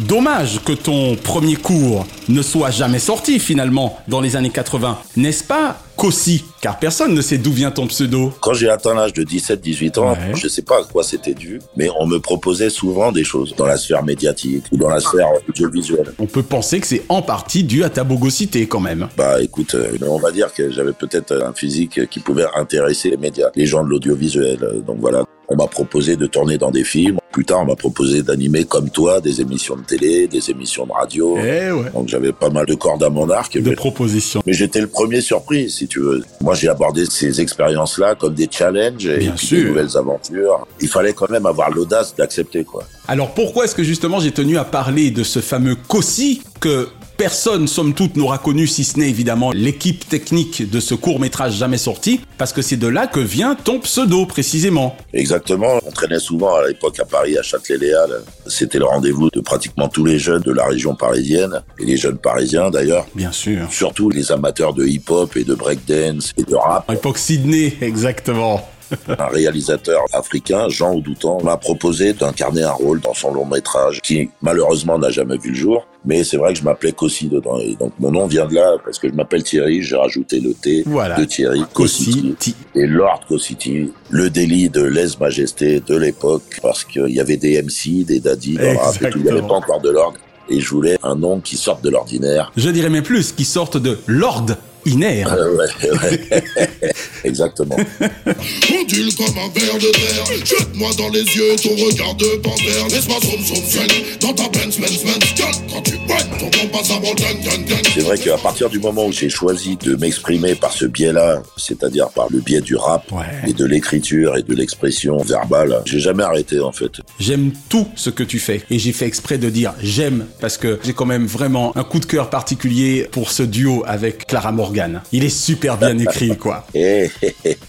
Dommage 0.00 0.60
que 0.64 0.72
ton 0.72 1.16
premier 1.16 1.56
cours 1.56 2.06
ne 2.28 2.42
soit 2.42 2.70
jamais 2.70 2.98
sorti 2.98 3.38
finalement 3.38 3.98
dans 4.08 4.20
les 4.20 4.36
années 4.36 4.50
80, 4.50 4.98
n'est-ce 5.16 5.44
pas 5.44 5.78
Cossi 5.96 6.44
Car 6.60 6.78
personne 6.78 7.14
ne 7.14 7.20
sait 7.20 7.38
d'où 7.38 7.52
vient 7.52 7.70
ton 7.70 7.86
pseudo. 7.86 8.32
Quand 8.40 8.54
j'ai 8.54 8.68
atteint 8.68 8.94
l'âge 8.94 9.12
de 9.12 9.22
17-18 9.22 9.98
ans, 9.98 10.16
je 10.34 10.48
sais 10.48 10.62
pas 10.62 10.80
à 10.80 10.84
quoi 10.84 11.02
c'était 11.02 11.34
dû, 11.34 11.60
mais 11.76 11.88
on 11.98 12.06
me 12.06 12.18
proposait 12.18 12.70
souvent 12.70 13.12
des 13.12 13.24
choses 13.24 13.54
dans 13.56 13.66
la 13.66 13.76
sphère 13.76 14.02
médiatique 14.02 14.64
ou 14.72 14.76
dans 14.76 14.88
la 14.88 15.00
sphère 15.00 15.28
audiovisuelle. 15.48 16.12
On 16.18 16.26
peut 16.26 16.42
penser 16.42 16.80
que 16.80 16.86
c'est 16.86 17.02
en 17.08 17.22
partie 17.22 17.64
dû 17.64 17.84
à 17.84 17.90
ta 17.90 18.04
bogosité 18.04 18.66
quand 18.66 18.80
même. 18.80 19.08
Bah 19.16 19.40
écoute, 19.40 19.74
euh, 19.74 19.96
on 20.06 20.18
va 20.18 20.32
dire 20.32 20.52
que 20.52 20.70
j'avais 20.70 20.92
peut-être 20.92 21.42
un 21.42 21.52
physique 21.52 22.08
qui 22.08 22.20
pouvait 22.20 22.46
intéresser 22.56 23.10
les 23.10 23.16
médias, 23.16 23.50
les 23.54 23.66
gens 23.66 23.84
de 23.84 23.88
l'audiovisuel. 23.88 24.58
Donc 24.86 24.98
voilà, 25.00 25.24
on 25.48 25.56
m'a 25.56 25.66
proposé 25.66 26.16
de 26.16 26.26
tourner 26.26 26.58
dans 26.58 26.70
des 26.70 26.84
films. 26.84 27.18
Plus 27.32 27.44
tard, 27.44 27.62
on 27.62 27.66
m'a 27.66 27.74
proposé 27.74 28.22
d'animer 28.22 28.64
comme 28.64 28.90
toi 28.90 29.20
des 29.20 29.40
émissions 29.40 29.76
de 29.76 29.82
télé, 29.82 30.28
des 30.28 30.50
émissions 30.50 30.86
de 30.86 30.92
radio. 30.92 31.36
Eh 31.38 31.72
ouais. 31.72 31.90
Donc 31.92 32.08
j'avais 32.08 32.32
pas 32.32 32.48
mal 32.48 32.64
de 32.66 32.74
cordes 32.74 33.02
à 33.02 33.10
mon 33.10 33.28
arc. 33.28 33.58
De 33.58 33.74
propositions. 33.74 34.40
Mais 34.46 34.52
j'étais 34.52 34.80
le 34.80 34.86
premier 34.86 35.20
surpris, 35.20 35.68
si 35.68 35.88
tu 35.88 35.98
veux. 36.00 36.22
Moi, 36.40 36.54
j'ai 36.54 36.68
abordé 36.68 37.04
ces 37.06 37.40
expériences-là 37.40 38.14
comme 38.14 38.34
des 38.34 38.48
challenges 38.50 39.06
et 39.06 39.18
Bien 39.18 39.32
puis 39.32 39.46
sûr. 39.46 39.58
des 39.58 39.68
nouvelles 39.68 39.96
aventures. 39.96 40.66
Il 40.80 40.88
fallait 40.88 41.12
quand 41.12 41.28
même 41.30 41.46
avoir 41.46 41.70
l'audace 41.70 42.14
d'accepter, 42.14 42.62
quoi. 42.64 42.84
Alors 43.08 43.34
pourquoi 43.34 43.64
est-ce 43.64 43.74
que 43.74 43.82
justement 43.82 44.20
j'ai 44.20 44.32
tenu 44.32 44.56
à 44.56 44.64
parler 44.64 45.10
de 45.10 45.24
ce 45.24 45.40
fameux 45.40 45.74
Cossi 45.88 46.40
que 46.60 46.88
personne, 47.16 47.68
somme 47.68 47.94
toute, 47.94 48.16
n'aura 48.16 48.38
connu, 48.38 48.66
si 48.66 48.84
ce 48.84 48.98
n'est 48.98 49.08
évidemment 49.08 49.52
l'équipe 49.52 50.08
technique 50.08 50.68
de 50.68 50.80
ce 50.80 50.94
court 50.94 51.20
métrage 51.20 51.54
jamais 51.54 51.78
sorti, 51.78 52.20
parce 52.38 52.52
que 52.52 52.62
c'est 52.62 52.76
de 52.76 52.86
là 52.86 53.06
que 53.06 53.20
vient 53.20 53.54
ton 53.54 53.80
pseudo 53.80 54.26
précisément. 54.26 54.96
Exactement. 55.12 55.80
On 55.86 55.90
traînait 55.90 56.18
souvent 56.18 56.56
à 56.56 56.66
l'époque 56.66 56.98
à 57.00 57.04
Paris, 57.04 57.38
à 57.38 57.42
Châtelet-Léal. 57.42 58.22
C'était 58.46 58.78
le 58.78 58.86
rendez-vous 58.86 59.30
de 59.30 59.40
pratiquement 59.40 59.88
tous 59.88 60.04
les 60.04 60.18
jeunes 60.18 60.42
de 60.42 60.52
la 60.52 60.66
région 60.66 60.94
parisienne 60.94 61.62
et 61.78 61.84
les 61.84 61.96
jeunes 61.96 62.18
parisiens 62.18 62.70
d'ailleurs. 62.70 63.06
Bien 63.14 63.32
sûr. 63.32 63.66
Surtout 63.70 64.10
les 64.10 64.32
amateurs 64.32 64.74
de 64.74 64.84
hip-hop 64.84 65.36
et 65.36 65.44
de 65.44 65.54
breakdance 65.54 66.32
et 66.36 66.42
de 66.42 66.54
rap. 66.54 66.88
À 66.88 66.94
l'époque 66.94 67.18
Sydney, 67.18 67.76
exactement. 67.80 68.68
Un 69.08 69.26
réalisateur 69.26 70.00
africain, 70.12 70.68
Jean 70.68 70.94
Oudoutan, 70.94 71.38
m'a 71.42 71.56
proposé 71.56 72.12
d'incarner 72.12 72.62
un 72.62 72.72
rôle 72.72 73.00
dans 73.00 73.14
son 73.14 73.32
long 73.32 73.46
métrage 73.46 74.00
qui 74.02 74.28
malheureusement 74.42 74.98
n'a 74.98 75.10
jamais 75.10 75.36
vu 75.38 75.50
le 75.50 75.56
jour. 75.56 75.86
Mais 76.06 76.22
c'est 76.22 76.36
vrai 76.36 76.52
que 76.52 76.58
je 76.58 76.64
m'appelais 76.64 76.92
Cossi 76.92 77.28
dedans. 77.28 77.58
Et 77.58 77.76
donc 77.76 77.92
mon 77.98 78.10
nom 78.10 78.26
vient 78.26 78.46
de 78.46 78.54
là 78.54 78.76
parce 78.84 78.98
que 78.98 79.08
je 79.08 79.14
m'appelle 79.14 79.42
Thierry, 79.42 79.82
j'ai 79.82 79.96
rajouté 79.96 80.38
le 80.40 80.52
T 80.52 80.82
Voilà. 80.86 81.16
de 81.16 81.24
Thierry, 81.24 81.64
Cossiti. 81.72 82.54
Et 82.74 82.86
Lord 82.86 83.20
Cossiti, 83.26 83.90
le 84.10 84.30
délit 84.30 84.68
de 84.68 84.82
lèse-majesté 84.82 85.80
de 85.80 85.96
l'époque 85.96 86.58
parce 86.62 86.84
qu'il 86.84 87.08
y 87.08 87.20
avait 87.20 87.36
des 87.38 87.60
MC, 87.62 88.04
des 88.04 88.20
daddies 88.20 88.56
dans 88.56 88.62
le. 88.62 89.16
Il 89.16 89.22
n'y 89.22 89.30
avait 89.30 89.40
pas 89.40 89.54
encore 89.54 89.80
de 89.80 89.90
l'ordre. 89.90 90.18
Et 90.50 90.60
je 90.60 90.68
voulais 90.68 90.98
un 91.02 91.14
nom 91.14 91.40
qui 91.40 91.56
sorte 91.56 91.82
de 91.82 91.88
l'ordinaire. 91.88 92.52
Je 92.56 92.68
dirais 92.68 92.90
même 92.90 93.02
plus, 93.02 93.32
qui 93.32 93.44
sortent 93.46 93.78
de 93.78 93.98
Lord 94.06 94.46
Iner. 94.86 95.24
Euh, 95.30 95.56
ouais, 95.56 95.90
ouais. 95.90 96.44
Exactement. 97.24 97.76
Ondule 97.76 99.14
comme 99.16 99.38
un 99.38 99.48
verre 99.58 99.78
de 99.78 99.90
terre 99.90 100.44
Jette-moi 100.44 100.90
dans 100.98 101.08
les 101.08 101.22
yeux 101.22 101.56
ton 101.62 101.70
regard 101.70 102.14
de 102.16 102.36
panthère 102.42 102.86
Laisse-moi 102.90 103.16
soum 103.22 103.40
soum 103.42 103.64
swen 103.64 103.88
Dans 104.20 104.32
ta 104.34 104.48
Benz 104.50 104.78
Benz 104.78 105.02
Benz 105.04 105.34
Gal, 105.36 105.54
Quand 105.72 105.82
tu 105.82 105.96
boites 106.06 106.28
ton 106.38 106.50
compas 106.50 106.94
à 106.94 107.00
mon 107.00 107.14
gang 107.14 107.40
gang 107.42 107.64
gang 107.64 107.82
C'est 107.94 108.00
vrai 108.02 108.18
qu'à 108.18 108.36
partir 108.36 108.68
du 108.68 108.78
moment 108.78 109.06
où 109.06 109.12
j'ai 109.12 109.30
choisi 109.30 109.76
de 109.76 109.96
m'exprimer 109.96 110.54
par 110.54 110.72
ce 110.72 110.84
biais-là, 110.84 111.42
c'est-à-dire 111.56 112.10
par 112.10 112.26
le 112.30 112.40
biais 112.40 112.60
du 112.60 112.76
rap 112.76 113.04
et 113.46 113.52
de 113.52 113.64
l'écriture 113.64 114.36
et 114.36 114.42
de 114.42 114.54
l'expression 114.54 115.16
verbale, 115.18 115.82
j'ai 115.86 116.00
jamais 116.00 116.24
arrêté 116.24 116.60
en 116.60 116.72
fait. 116.72 116.92
J'aime 117.18 117.52
tout 117.68 117.88
ce 117.96 118.10
que 118.10 118.22
tu 118.22 118.38
fais. 118.38 118.62
Et 118.70 118.78
j'ai 118.78 118.92
fait 118.92 119.06
exprès 119.06 119.38
de 119.38 119.48
dire 119.48 119.72
j'aime 119.82 120.26
parce 120.40 120.58
que 120.58 120.78
j'ai 120.84 120.92
quand 120.92 121.06
même 121.06 121.26
vraiment 121.26 121.76
un 121.76 121.84
coup 121.84 122.00
de 122.00 122.06
cœur 122.06 122.28
particulier 122.28 123.08
pour 123.10 123.30
ce 123.30 123.42
duo 123.42 123.82
avec 123.86 124.26
Clara 124.26 124.52
Morgan. 124.52 124.73
Il 125.12 125.24
est 125.24 125.28
super 125.28 125.76
bien 125.76 125.98
écrit, 125.98 126.36
quoi. 126.36 126.66
Et 126.74 127.10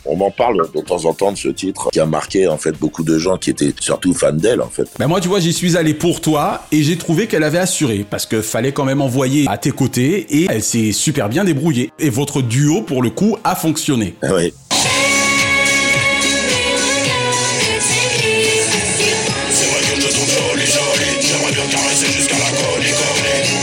on 0.05 0.15
m'en 0.15 0.31
parle 0.31 0.69
de 0.73 0.81
temps 0.81 1.05
en 1.05 1.13
temps 1.13 1.31
de 1.31 1.37
ce 1.37 1.49
titre 1.49 1.89
qui 1.91 1.99
a 1.99 2.05
marqué 2.05 2.47
en 2.47 2.57
fait 2.57 2.73
beaucoup 2.73 3.03
de 3.03 3.17
gens 3.17 3.37
qui 3.37 3.49
étaient 3.49 3.73
surtout 3.79 4.13
fans 4.13 4.31
d'elle 4.31 4.61
en 4.61 4.69
fait. 4.69 4.87
Ben 4.99 5.07
moi, 5.07 5.21
tu 5.21 5.27
vois, 5.27 5.39
j'y 5.39 5.53
suis 5.53 5.77
allé 5.77 5.93
pour 5.93 6.21
toi 6.21 6.65
et 6.71 6.83
j'ai 6.83 6.97
trouvé 6.97 7.27
qu'elle 7.27 7.43
avait 7.43 7.57
assuré 7.57 8.05
parce 8.09 8.25
que 8.25 8.41
fallait 8.41 8.71
quand 8.71 8.85
même 8.85 9.01
envoyer 9.01 9.45
à 9.47 9.57
tes 9.57 9.71
côtés 9.71 10.25
et 10.29 10.47
elle 10.49 10.63
s'est 10.63 10.91
super 10.91 11.29
bien 11.29 11.43
débrouillée. 11.43 11.91
Et 11.99 12.09
votre 12.09 12.41
duo, 12.41 12.81
pour 12.81 13.01
le 13.01 13.09
coup, 13.09 13.37
a 13.43 13.55
fonctionné. 13.55 14.15
Oui. 14.23 14.53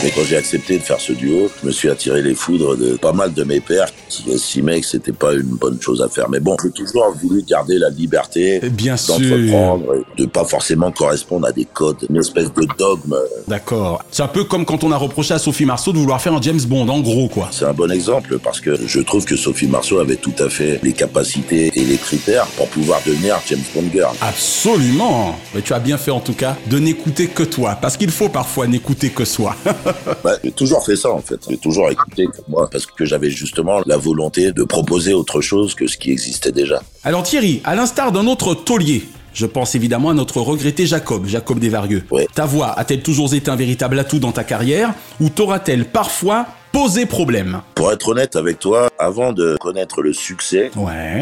Mais 0.03 0.11
quand 0.11 0.23
j'ai 0.25 0.37
accepté 0.37 0.79
de 0.79 0.83
faire 0.83 1.01
ce 1.01 1.13
duo, 1.13 1.49
je 1.61 1.67
me 1.67 1.73
suis 1.73 1.89
attiré 1.89 2.23
les 2.23 2.35
foudres 2.35 2.77
de 2.77 2.97
pas 2.97 3.13
mal 3.13 3.33
de 3.33 3.45
mes 3.45 3.61
pères 3.61 3.89
qui 4.09 4.31
estimaient 4.33 4.81
que 4.81 4.87
c'était 4.87 5.13
pas 5.13 5.33
une 5.33 5.43
bonne 5.43 5.81
chose 5.81 6.03
à 6.03 6.09
faire. 6.09 6.29
Mais 6.29 6.41
bon, 6.41 6.57
j'ai 6.63 6.71
toujours 6.71 7.15
voulu 7.23 7.43
garder 7.43 7.79
la 7.79 7.89
liberté 7.89 8.61
d'entreprendre, 8.61 10.05
de 10.17 10.27
pas 10.27 10.45
forcément 10.45 10.91
correspondre 10.91 11.47
à 11.47 11.53
des 11.53 11.67
codes, 11.67 11.99
une 12.11 12.17
espèce 12.17 12.53
de 12.53 12.67
dogme. 12.77 13.17
D'accord. 13.47 14.03
C'est 14.11 14.25
un 14.25 14.29
peu 14.29 14.43
comme 14.45 14.65
quand 14.65 14.83
on 14.83 14.91
a 14.91 14.97
reproché 14.97 15.35
à 15.35 15.39
Sophie 15.39 15.67
Marceau 15.67 15.93
de 15.93 15.99
vouloir 15.99 16.21
faire 16.21 16.35
un 16.35 16.43
James 16.43 16.61
Bond, 16.67 16.89
en 16.89 17.01
gros, 17.01 17.29
quoi. 17.29 17.49
C'est 17.53 17.65
un 17.65 17.73
bon 17.73 17.91
exemple 17.91 18.39
parce 18.39 18.61
que 18.61 18.77
je 18.85 19.01
trouve 19.01 19.25
que 19.25 19.37
Sophie 19.37 19.69
Marceau 19.69 20.01
avait 20.01 20.17
tout 20.17 20.35
à 20.41 20.49
fait 20.49 20.81
les 20.83 20.93
capacités 20.93 21.71
et 21.75 21.85
les 21.85 21.97
critères 21.97 22.47
pour 22.57 22.67
pouvoir 22.69 23.01
devenir 23.07 23.41
James 23.47 23.63
Bond 23.73 23.85
girl. 23.93 24.17
Absolument. 24.21 25.39
Mais 25.55 25.63
tu 25.63 25.73
as 25.73 25.79
bien 25.79 25.97
fait 25.97 26.11
en 26.11 26.21
tout 26.21 26.35
cas 26.35 26.57
de 26.67 26.79
n'écouter 26.79 27.29
que 27.29 27.45
toi, 27.45 27.79
parce 27.81 27.97
qu'il 27.97 28.11
faut 28.11 28.29
parfois 28.29 28.67
n'écouter 28.67 29.11
que 29.11 29.25
soi. 29.25 29.55
Bah, 30.25 30.37
j'ai 30.43 30.53
toujours 30.53 30.85
fait 30.85 30.97
ça 30.97 31.11
en 31.11 31.21
fait. 31.21 31.41
J'ai 31.49 31.57
toujours 31.57 31.91
écouté 31.91 32.27
moi 32.49 32.69
parce 32.71 32.87
que 32.87 33.05
j'avais 33.05 33.31
justement 33.31 33.81
la 33.87 33.97
volonté 33.97 34.53
de 34.53 34.65
proposer 34.65 35.15
autre 35.15 35.41
chose 35.41 35.75
que 35.75 35.87
ce 35.87 35.97
qui 35.97 36.11
existait 36.11 36.53
déjà. 36.53 36.83
Alors 37.05 37.23
Thierry, 37.23 37.61
à 37.65 37.75
l'instar 37.75 38.13
d'un 38.13 38.27
autre 38.27 38.55
taulier, 38.55 39.05
je 39.35 39.47
pense 39.47 39.75
évidemment 39.75 40.11
à 40.11 40.15
notre 40.15 40.41
regretté 40.41 40.87
Jacob, 40.87 41.27
Jacob 41.27 41.59
Desvarieux. 41.59 42.05
Ta 42.35 42.47
voix 42.47 42.79
a-t-elle 42.79 43.03
toujours 43.03 43.33
été 43.35 43.51
un 43.51 43.57
véritable 43.57 43.99
atout 43.99 44.19
dans 44.19 44.33
ta 44.33 44.45
carrière 44.45 44.95
ou 45.21 45.29
t'aura-t-elle 45.29 45.87
parfois 45.87 46.47
posé 46.73 47.07
problème 47.07 47.61
Pour 47.75 47.93
être 47.93 48.09
honnête 48.09 48.35
avec 48.35 48.59
toi, 48.59 48.91
avant 48.99 49.33
de 49.33 49.57
connaître 49.61 50.03
le 50.03 50.13
succès, 50.13 50.71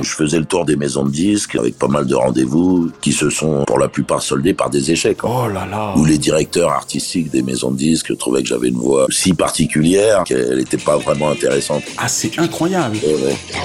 je 0.02 0.08
faisais 0.08 0.38
le 0.38 0.44
tour 0.44 0.64
des 0.64 0.76
maisons 0.76 1.04
de 1.04 1.10
disques 1.10 1.56
avec 1.56 1.78
pas 1.78 1.88
mal 1.88 2.06
de 2.06 2.14
rendez-vous 2.14 2.90
qui 3.00 3.12
se 3.12 3.28
sont 3.30 3.64
pour 3.66 3.78
la 3.78 3.88
plupart 3.88 4.22
soldés 4.22 4.54
par 4.54 4.70
des 4.70 4.90
échecs. 4.90 5.24
Oh 5.24 5.48
là 5.48 5.66
là 5.66 5.94
Où 5.96 6.04
les 6.04 6.18
directeurs 6.18 6.70
artistiques 6.70 7.30
des 7.30 7.42
maisons 7.42 7.70
de 7.72 7.76
disques 7.76 8.16
trouvaient 8.16 8.42
que 8.42 8.48
j'avais 8.48 8.68
une 8.68 8.78
voix 8.78 9.06
si 9.10 9.34
particulière 9.34 10.24
qu'elle 10.24 10.56
n'était 10.58 10.76
pas 10.76 10.96
vraiment 10.96 11.30
intéressante. 11.30 11.82
Ah, 11.98 12.08
c'est 12.08 12.38
incroyable 12.38 12.96
Ouais, 13.02 13.14
ouais. 13.14 13.36
Car 13.50 13.64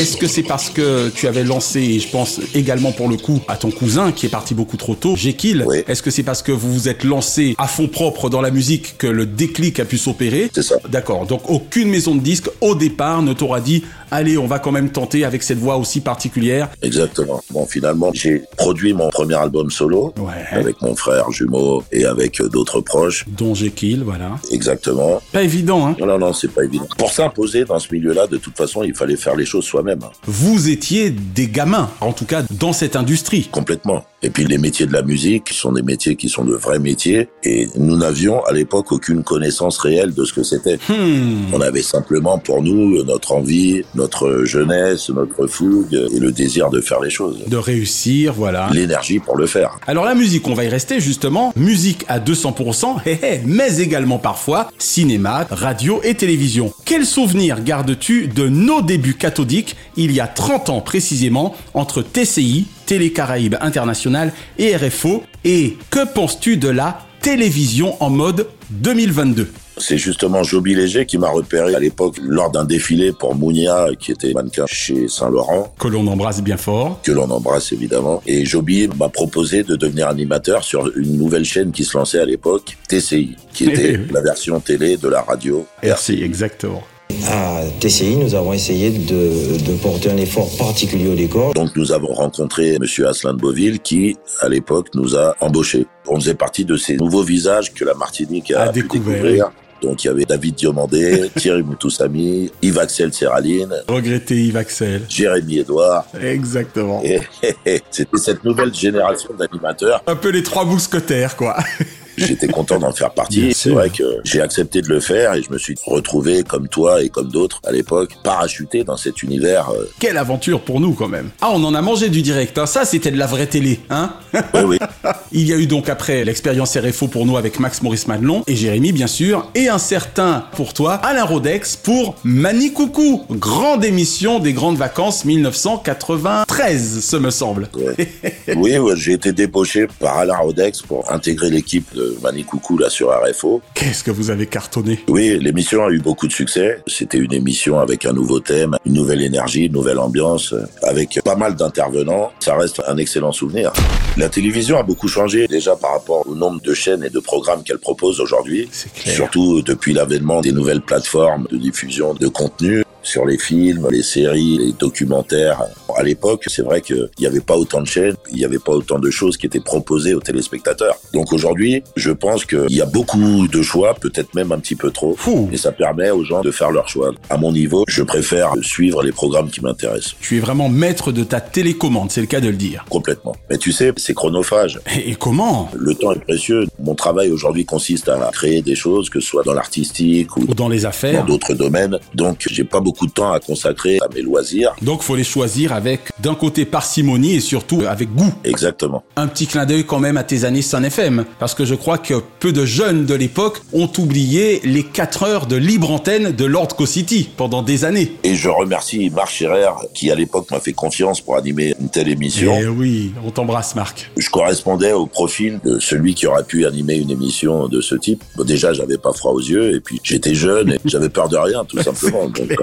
Est-ce 0.00 0.16
que 0.16 0.26
c'est 0.26 0.42
parce 0.42 0.70
que 0.70 1.10
tu 1.10 1.26
avais 1.26 1.44
lancé, 1.44 1.78
et 1.78 2.00
je 2.00 2.08
pense 2.08 2.40
également 2.54 2.90
pour 2.90 3.06
le 3.06 3.18
coup 3.18 3.38
à 3.48 3.56
ton 3.56 3.70
cousin 3.70 4.12
qui 4.12 4.24
est 4.24 4.30
parti 4.30 4.54
beaucoup 4.54 4.78
trop 4.78 4.94
tôt, 4.94 5.14
Jekyll 5.14 5.66
Est-ce 5.86 6.02
que 6.02 6.10
c'est 6.10 6.22
parce 6.22 6.40
que 6.40 6.52
vous 6.52 6.72
vous 6.72 6.88
êtes 6.88 7.04
lancé 7.04 7.54
à 7.58 7.66
fond 7.66 7.86
propre 7.86 8.30
dans 8.30 8.40
la 8.40 8.50
musique 8.50 8.96
que 8.96 9.06
le 9.06 9.26
déclic 9.26 9.78
a 9.78 9.84
pu 9.84 9.98
s'opérer 9.98 10.50
C'est 10.54 10.62
ça. 10.62 10.76
D'accord, 10.88 11.26
donc 11.26 11.50
aucune 11.50 11.90
maison 11.90 12.14
de 12.14 12.20
disques 12.20 12.48
au 12.62 12.74
départ 12.74 13.20
ne 13.20 13.34
t'aura 13.34 13.60
dit 13.60 13.84
allez 14.10 14.38
on 14.38 14.46
va 14.46 14.58
quand 14.58 14.72
même 14.72 14.90
tenter 14.90 15.24
avec 15.24 15.42
cette 15.42 15.58
voix 15.58 15.76
aussi 15.76 16.00
particulière. 16.00 16.68
Exactement. 16.82 17.42
Bon, 17.50 17.66
finalement, 17.66 18.10
j'ai 18.12 18.42
produit 18.56 18.92
mon 18.92 19.08
premier 19.10 19.34
album 19.34 19.70
solo 19.70 20.14
avec 20.50 20.80
mon 20.82 20.94
frère 20.94 21.30
jumeau 21.30 21.82
et 21.92 22.04
avec 22.04 22.40
euh, 22.40 22.48
d'autres 22.48 22.80
proches. 22.80 23.24
Dont 23.28 23.54
Jekyll, 23.54 24.02
voilà. 24.04 24.38
Exactement. 24.50 25.20
Pas 25.32 25.42
évident, 25.42 25.86
hein 25.86 25.96
Non, 25.98 26.18
non, 26.18 26.32
c'est 26.32 26.52
pas 26.52 26.64
évident. 26.64 26.86
Pour 26.96 27.10
s'imposer 27.10 27.64
dans 27.64 27.78
ce 27.78 27.92
milieu-là, 27.92 28.26
de 28.26 28.36
toute 28.36 28.56
façon, 28.56 28.82
il 28.82 28.94
fallait 28.94 29.16
faire 29.16 29.36
les 29.36 29.44
choses 29.44 29.64
soi-même. 29.64 30.00
même. 30.00 30.08
Vous 30.26 30.68
étiez 30.68 31.10
des 31.10 31.48
gamins, 31.48 31.90
en 32.00 32.12
tout 32.12 32.24
cas 32.24 32.42
dans 32.50 32.72
cette 32.72 32.96
industrie. 32.96 33.48
Complètement. 33.50 34.04
Et 34.22 34.28
puis 34.28 34.44
les 34.44 34.58
métiers 34.58 34.86
de 34.86 34.92
la 34.92 35.02
musique 35.02 35.48
sont 35.50 35.72
des 35.72 35.82
métiers 35.82 36.14
qui 36.14 36.28
sont 36.28 36.44
de 36.44 36.54
vrais 36.54 36.78
métiers 36.78 37.28
et 37.42 37.68
nous 37.76 37.96
n'avions 37.96 38.44
à 38.44 38.52
l'époque 38.52 38.92
aucune 38.92 39.22
connaissance 39.22 39.78
réelle 39.78 40.12
de 40.12 40.24
ce 40.24 40.34
que 40.34 40.42
c'était. 40.42 40.78
Hmm. 40.88 41.54
On 41.54 41.60
avait 41.60 41.82
simplement 41.82 42.38
pour 42.38 42.62
nous 42.62 43.02
notre 43.04 43.32
envie, 43.32 43.82
notre 44.00 44.44
jeunesse, 44.44 45.10
notre 45.10 45.46
fougue 45.46 45.92
et 45.92 46.18
le 46.18 46.32
désir 46.32 46.70
de 46.70 46.80
faire 46.80 47.00
les 47.00 47.10
choses. 47.10 47.38
De 47.46 47.56
réussir, 47.56 48.32
voilà. 48.32 48.68
L'énergie 48.72 49.18
pour 49.18 49.36
le 49.36 49.46
faire. 49.46 49.78
Alors 49.86 50.06
la 50.06 50.14
musique, 50.14 50.48
on 50.48 50.54
va 50.54 50.64
y 50.64 50.68
rester 50.68 51.00
justement, 51.00 51.52
musique 51.54 52.04
à 52.08 52.18
200%, 52.18 53.02
hé 53.06 53.18
hé, 53.22 53.40
mais 53.44 53.78
également 53.78 54.18
parfois 54.18 54.70
cinéma, 54.78 55.46
radio 55.50 56.00
et 56.02 56.14
télévision. 56.14 56.72
Quel 56.86 57.04
souvenir 57.04 57.62
gardes-tu 57.62 58.28
de 58.28 58.48
nos 58.48 58.80
débuts 58.80 59.14
cathodiques 59.14 59.76
il 59.96 60.12
y 60.12 60.20
a 60.20 60.26
30 60.26 60.70
ans 60.70 60.80
précisément 60.80 61.54
entre 61.74 62.00
TCI, 62.02 62.66
Télé 62.86 63.12
Caraïbes 63.12 63.56
International 63.60 64.32
et 64.58 64.74
RFO 64.74 65.22
Et 65.44 65.76
que 65.90 66.06
penses-tu 66.06 66.56
de 66.56 66.68
la 66.68 67.00
télévision 67.20 68.02
en 68.02 68.08
mode 68.08 68.46
2022 68.70 69.50
c'est 69.78 69.98
justement 69.98 70.42
Joby 70.42 70.74
Léger 70.74 71.06
qui 71.06 71.18
m'a 71.18 71.30
repéré 71.30 71.74
à 71.74 71.78
l'époque 71.78 72.16
lors 72.22 72.50
d'un 72.50 72.64
défilé 72.64 73.12
pour 73.12 73.34
Mounia, 73.34 73.88
qui 73.98 74.12
était 74.12 74.32
mannequin 74.32 74.66
chez 74.66 75.08
Saint-Laurent. 75.08 75.74
Que 75.78 75.88
l'on 75.88 76.06
embrasse 76.06 76.42
bien 76.42 76.56
fort. 76.56 77.00
Que 77.02 77.12
l'on 77.12 77.30
embrasse 77.30 77.72
évidemment. 77.72 78.22
Et 78.26 78.44
Joby 78.44 78.88
m'a 78.98 79.08
proposé 79.08 79.62
de 79.62 79.76
devenir 79.76 80.08
animateur 80.08 80.64
sur 80.64 80.96
une 80.96 81.16
nouvelle 81.16 81.44
chaîne 81.44 81.72
qui 81.72 81.84
se 81.84 81.96
lançait 81.96 82.20
à 82.20 82.24
l'époque, 82.24 82.76
TCI, 82.88 83.36
qui 83.52 83.64
était 83.64 83.98
la 84.10 84.20
version 84.20 84.60
télé 84.60 84.96
de 84.96 85.08
la 85.08 85.22
radio. 85.22 85.66
RCI, 85.82 86.22
exactement. 86.22 86.82
À 87.26 87.62
TCI, 87.80 88.16
nous 88.16 88.34
avons 88.34 88.52
essayé 88.52 88.90
de, 88.90 89.58
de, 89.58 89.76
porter 89.82 90.10
un 90.10 90.16
effort 90.16 90.48
particulier 90.56 91.08
au 91.08 91.14
décor. 91.14 91.54
Donc 91.54 91.74
nous 91.76 91.92
avons 91.92 92.12
rencontré 92.14 92.78
Monsieur 92.78 93.08
Aslan 93.08 93.34
de 93.34 93.38
Beauville 93.38 93.80
qui, 93.80 94.16
à 94.40 94.48
l'époque, 94.48 94.88
nous 94.94 95.16
a 95.16 95.34
embauchés. 95.40 95.86
On 96.10 96.16
faisait 96.20 96.34
partie 96.34 96.64
de 96.64 96.76
ces 96.76 96.96
nouveaux 96.96 97.22
visages 97.22 97.72
que 97.72 97.84
la 97.84 97.94
Martinique 97.94 98.50
a, 98.50 98.62
a 98.64 98.72
pu 98.72 98.82
découvert. 98.82 99.14
découvrir. 99.22 99.50
Donc 99.80 100.04
il 100.04 100.08
y 100.08 100.10
avait 100.10 100.24
David 100.26 100.56
Diomandé, 100.56 101.30
Thierry 101.36 101.62
Moutoussamy, 101.62 102.50
Yves 102.60 102.78
Axel 102.78 103.14
Serraline, 103.14 103.74
Regretté 103.88 104.34
Yves 104.44 104.56
Axel, 104.58 105.02
Jérémy 105.08 105.60
Edouard. 105.60 106.04
Exactement. 106.20 107.02
C'était 107.90 108.18
cette 108.18 108.44
nouvelle 108.44 108.74
génération 108.74 109.30
d'animateurs. 109.38 110.02
Un 110.06 110.16
peu 110.16 110.28
les 110.30 110.42
trois 110.42 110.64
mousquetaires, 110.66 111.36
quoi. 111.36 111.56
J'étais 112.16 112.48
content 112.48 112.78
d'en 112.78 112.92
faire 112.92 113.10
partie. 113.10 113.52
C'est 113.54 113.70
vrai 113.70 113.90
que 113.90 114.20
j'ai 114.24 114.40
accepté 114.40 114.82
de 114.82 114.88
le 114.88 115.00
faire 115.00 115.34
et 115.34 115.42
je 115.42 115.50
me 115.50 115.58
suis 115.58 115.74
retrouvé 115.84 116.42
comme 116.42 116.68
toi 116.68 117.02
et 117.02 117.08
comme 117.08 117.28
d'autres 117.28 117.60
à 117.66 117.72
l'époque, 117.72 118.12
parachuté 118.22 118.84
dans 118.84 118.96
cet 118.96 119.22
univers. 119.22 119.70
Euh... 119.70 119.88
Quelle 119.98 120.16
aventure 120.16 120.60
pour 120.60 120.80
nous 120.80 120.92
quand 120.94 121.08
même. 121.08 121.30
Ah, 121.40 121.50
on 121.52 121.62
en 121.64 121.74
a 121.74 121.82
mangé 121.82 122.08
du 122.08 122.22
direct. 122.22 122.58
Hein. 122.58 122.66
Ça, 122.66 122.84
c'était 122.84 123.10
de 123.10 123.18
la 123.18 123.26
vraie 123.26 123.46
télé, 123.46 123.80
hein 123.90 124.12
Oui, 124.54 124.60
oui. 124.64 124.78
Il 125.32 125.46
y 125.46 125.52
a 125.52 125.56
eu 125.56 125.66
donc 125.66 125.88
après 125.88 126.24
l'expérience 126.24 126.76
RFO 126.76 127.06
pour 127.06 127.26
nous 127.26 127.36
avec 127.36 127.60
Max 127.60 127.82
Maurice 127.82 128.08
Madelon 128.08 128.42
et 128.46 128.56
Jérémy 128.56 128.92
bien 128.92 129.06
sûr, 129.06 129.48
et 129.54 129.68
un 129.68 129.78
certain 129.78 130.44
pour 130.56 130.74
toi 130.74 130.94
Alain 130.94 131.24
Rodex 131.24 131.76
pour 131.76 132.16
Mani 132.24 132.72
Coucou, 132.72 133.24
grande 133.30 133.84
émission 133.84 134.40
des 134.40 134.52
grandes 134.52 134.76
vacances 134.76 135.24
1993, 135.24 137.00
ce 137.00 137.16
me 137.16 137.30
semble. 137.30 137.68
Ouais. 137.74 138.08
oui, 138.56 138.78
ouais, 138.78 138.96
j'ai 138.96 139.12
été 139.12 139.32
débauché 139.32 139.86
par 139.98 140.18
Alain 140.18 140.36
Rodex 140.36 140.82
pour 140.82 141.10
intégrer 141.12 141.50
l'équipe 141.50 141.88
de 142.00 142.16
Mani 142.22 142.44
Coucou 142.44 142.78
là 142.78 142.88
sur 142.88 143.10
RFO. 143.10 143.60
Qu'est-ce 143.74 144.02
que 144.02 144.10
vous 144.10 144.30
avez 144.30 144.46
cartonné? 144.46 145.00
Oui, 145.08 145.38
l'émission 145.40 145.84
a 145.84 145.90
eu 145.90 146.00
beaucoup 146.00 146.26
de 146.26 146.32
succès. 146.32 146.82
C'était 146.86 147.18
une 147.18 147.32
émission 147.32 147.78
avec 147.78 148.06
un 148.06 148.12
nouveau 148.12 148.40
thème, 148.40 148.76
une 148.86 148.94
nouvelle 148.94 149.22
énergie, 149.22 149.66
une 149.66 149.72
nouvelle 149.72 149.98
ambiance, 149.98 150.54
avec 150.82 151.20
pas 151.24 151.36
mal 151.36 151.54
d'intervenants. 151.54 152.32
Ça 152.40 152.56
reste 152.56 152.82
un 152.86 152.96
excellent 152.96 153.32
souvenir. 153.32 153.72
La 154.16 154.28
télévision 154.28 154.78
a 154.78 154.82
beaucoup 154.82 155.08
changé 155.08 155.46
déjà 155.46 155.76
par 155.76 155.92
rapport 155.92 156.26
au 156.26 156.34
nombre 156.34 156.60
de 156.62 156.74
chaînes 156.74 157.04
et 157.04 157.10
de 157.10 157.20
programmes 157.20 157.62
qu'elle 157.62 157.78
propose 157.78 158.20
aujourd'hui. 158.20 158.68
Surtout 158.94 159.62
depuis 159.62 159.92
l'avènement 159.92 160.40
des 160.40 160.52
nouvelles 160.52 160.80
plateformes 160.80 161.46
de 161.50 161.56
diffusion 161.56 162.14
de 162.14 162.28
contenu 162.28 162.82
sur 163.02 163.24
les 163.26 163.38
films, 163.38 163.88
les 163.90 164.02
séries, 164.02 164.58
les 164.58 164.72
documentaires. 164.72 165.62
À 165.96 166.02
l'époque, 166.02 166.44
c'est 166.46 166.62
vrai 166.62 166.80
qu'il 166.80 167.08
n'y 167.18 167.26
avait 167.26 167.40
pas 167.40 167.56
autant 167.56 167.80
de 167.80 167.86
chaînes, 167.86 168.14
il 168.30 168.38
n'y 168.38 168.44
avait 168.44 168.58
pas 168.58 168.72
autant 168.72 168.98
de 168.98 169.10
choses 169.10 169.36
qui 169.36 169.46
étaient 169.46 169.60
proposées 169.60 170.14
aux 170.14 170.20
téléspectateurs. 170.20 170.96
Donc 171.12 171.32
aujourd'hui, 171.32 171.82
je 171.96 172.10
pense 172.10 172.44
qu'il 172.44 172.70
y 172.70 172.80
a 172.80 172.86
beaucoup 172.86 173.48
de 173.48 173.62
choix, 173.62 173.94
peut-être 173.94 174.34
même 174.34 174.52
un 174.52 174.58
petit 174.58 174.76
peu 174.76 174.90
trop, 174.90 175.14
Fou. 175.16 175.48
et 175.52 175.56
ça 175.56 175.72
permet 175.72 176.10
aux 176.10 176.24
gens 176.24 176.42
de 176.42 176.50
faire 176.50 176.70
leur 176.70 176.88
choix. 176.88 177.12
À 177.28 177.36
mon 177.36 177.52
niveau, 177.52 177.84
je 177.88 178.02
préfère 178.02 178.52
suivre 178.62 179.02
les 179.02 179.12
programmes 179.12 179.50
qui 179.50 179.60
m'intéressent. 179.60 180.14
Tu 180.20 180.36
es 180.36 180.40
vraiment 180.40 180.68
maître 180.68 181.12
de 181.12 181.24
ta 181.24 181.40
télécommande, 181.40 182.10
c'est 182.10 182.20
le 182.20 182.26
cas 182.26 182.40
de 182.40 182.48
le 182.48 182.56
dire. 182.56 182.84
Complètement. 182.88 183.34
Mais 183.48 183.58
tu 183.58 183.72
sais, 183.72 183.92
c'est 183.96 184.14
chronophage. 184.14 184.80
Et, 185.04 185.14
comment? 185.14 185.70
Le 185.76 185.94
temps 185.94 186.12
est 186.12 186.20
précieux. 186.20 186.66
Mon 186.78 186.94
travail 186.94 187.30
aujourd'hui 187.30 187.64
consiste 187.64 188.08
à 188.08 188.30
créer 188.32 188.62
des 188.62 188.74
choses, 188.74 189.10
que 189.10 189.20
ce 189.20 189.26
soit 189.26 189.42
dans 189.42 189.54
l'artistique 189.54 190.36
ou, 190.36 190.42
ou 190.42 190.54
dans 190.54 190.68
les 190.68 190.86
affaires, 190.86 191.22
dans 191.22 191.32
d'autres 191.32 191.54
domaines. 191.54 191.98
Donc, 192.14 192.46
j'ai 192.48 192.64
pas 192.64 192.80
beaucoup 192.80 192.89
de 193.06 193.12
temps 193.12 193.32
à 193.32 193.40
consacrer 193.40 193.98
à 194.00 194.08
mes 194.14 194.22
loisirs. 194.22 194.74
Donc, 194.82 195.02
faut 195.02 195.16
les 195.16 195.24
choisir 195.24 195.72
avec 195.72 196.00
d'un 196.20 196.34
côté 196.34 196.64
parcimonie 196.64 197.34
et 197.34 197.40
surtout 197.40 197.82
avec 197.88 198.14
goût. 198.14 198.32
Exactement. 198.44 199.02
Un 199.16 199.26
petit 199.26 199.46
clin 199.46 199.66
d'œil 199.66 199.84
quand 199.84 199.98
même 199.98 200.16
à 200.16 200.24
tes 200.24 200.44
années 200.44 200.62
Sun 200.62 200.84
FM, 200.84 201.24
parce 201.38 201.54
que 201.54 201.64
je 201.64 201.74
crois 201.74 201.98
que 201.98 202.14
peu 202.38 202.52
de 202.52 202.64
jeunes 202.64 203.06
de 203.06 203.14
l'époque 203.14 203.62
ont 203.72 203.90
oublié 203.98 204.60
les 204.64 204.82
4 204.82 205.22
heures 205.22 205.46
de 205.46 205.56
libre 205.56 205.90
antenne 205.90 206.32
de 206.32 206.44
Lord 206.44 206.76
Co 206.76 206.86
City 206.86 207.28
pendant 207.36 207.62
des 207.62 207.84
années. 207.84 208.12
Et 208.24 208.34
je 208.34 208.48
remercie 208.48 209.10
Marc 209.10 209.30
Scherer 209.30 209.70
qui 209.94 210.10
à 210.10 210.14
l'époque 210.14 210.50
m'a 210.50 210.60
fait 210.60 210.72
confiance 210.72 211.20
pour 211.20 211.36
animer 211.36 211.74
une 211.80 211.88
telle 211.88 212.08
émission. 212.08 212.54
Eh 212.60 212.66
oui, 212.66 213.12
on 213.24 213.30
t'embrasse 213.30 213.74
Marc. 213.74 214.10
Je 214.16 214.28
correspondais 214.30 214.92
au 214.92 215.06
profil 215.06 215.60
de 215.64 215.78
celui 215.78 216.14
qui 216.14 216.26
aurait 216.26 216.44
pu 216.44 216.66
animer 216.66 216.96
une 216.96 217.10
émission 217.10 217.68
de 217.68 217.80
ce 217.80 217.94
type. 217.94 218.22
Bon, 218.36 218.44
déjà, 218.44 218.72
j'avais 218.72 218.98
pas 218.98 219.12
froid 219.12 219.32
aux 219.32 219.40
yeux 219.40 219.74
et 219.74 219.80
puis 219.80 220.00
j'étais 220.02 220.34
jeune 220.34 220.72
et 220.72 220.80
j'avais 220.84 221.08
peur 221.08 221.28
de 221.28 221.36
rien 221.36 221.64
tout 221.64 221.80
simplement. 221.82 222.28
Donc. 222.28 222.58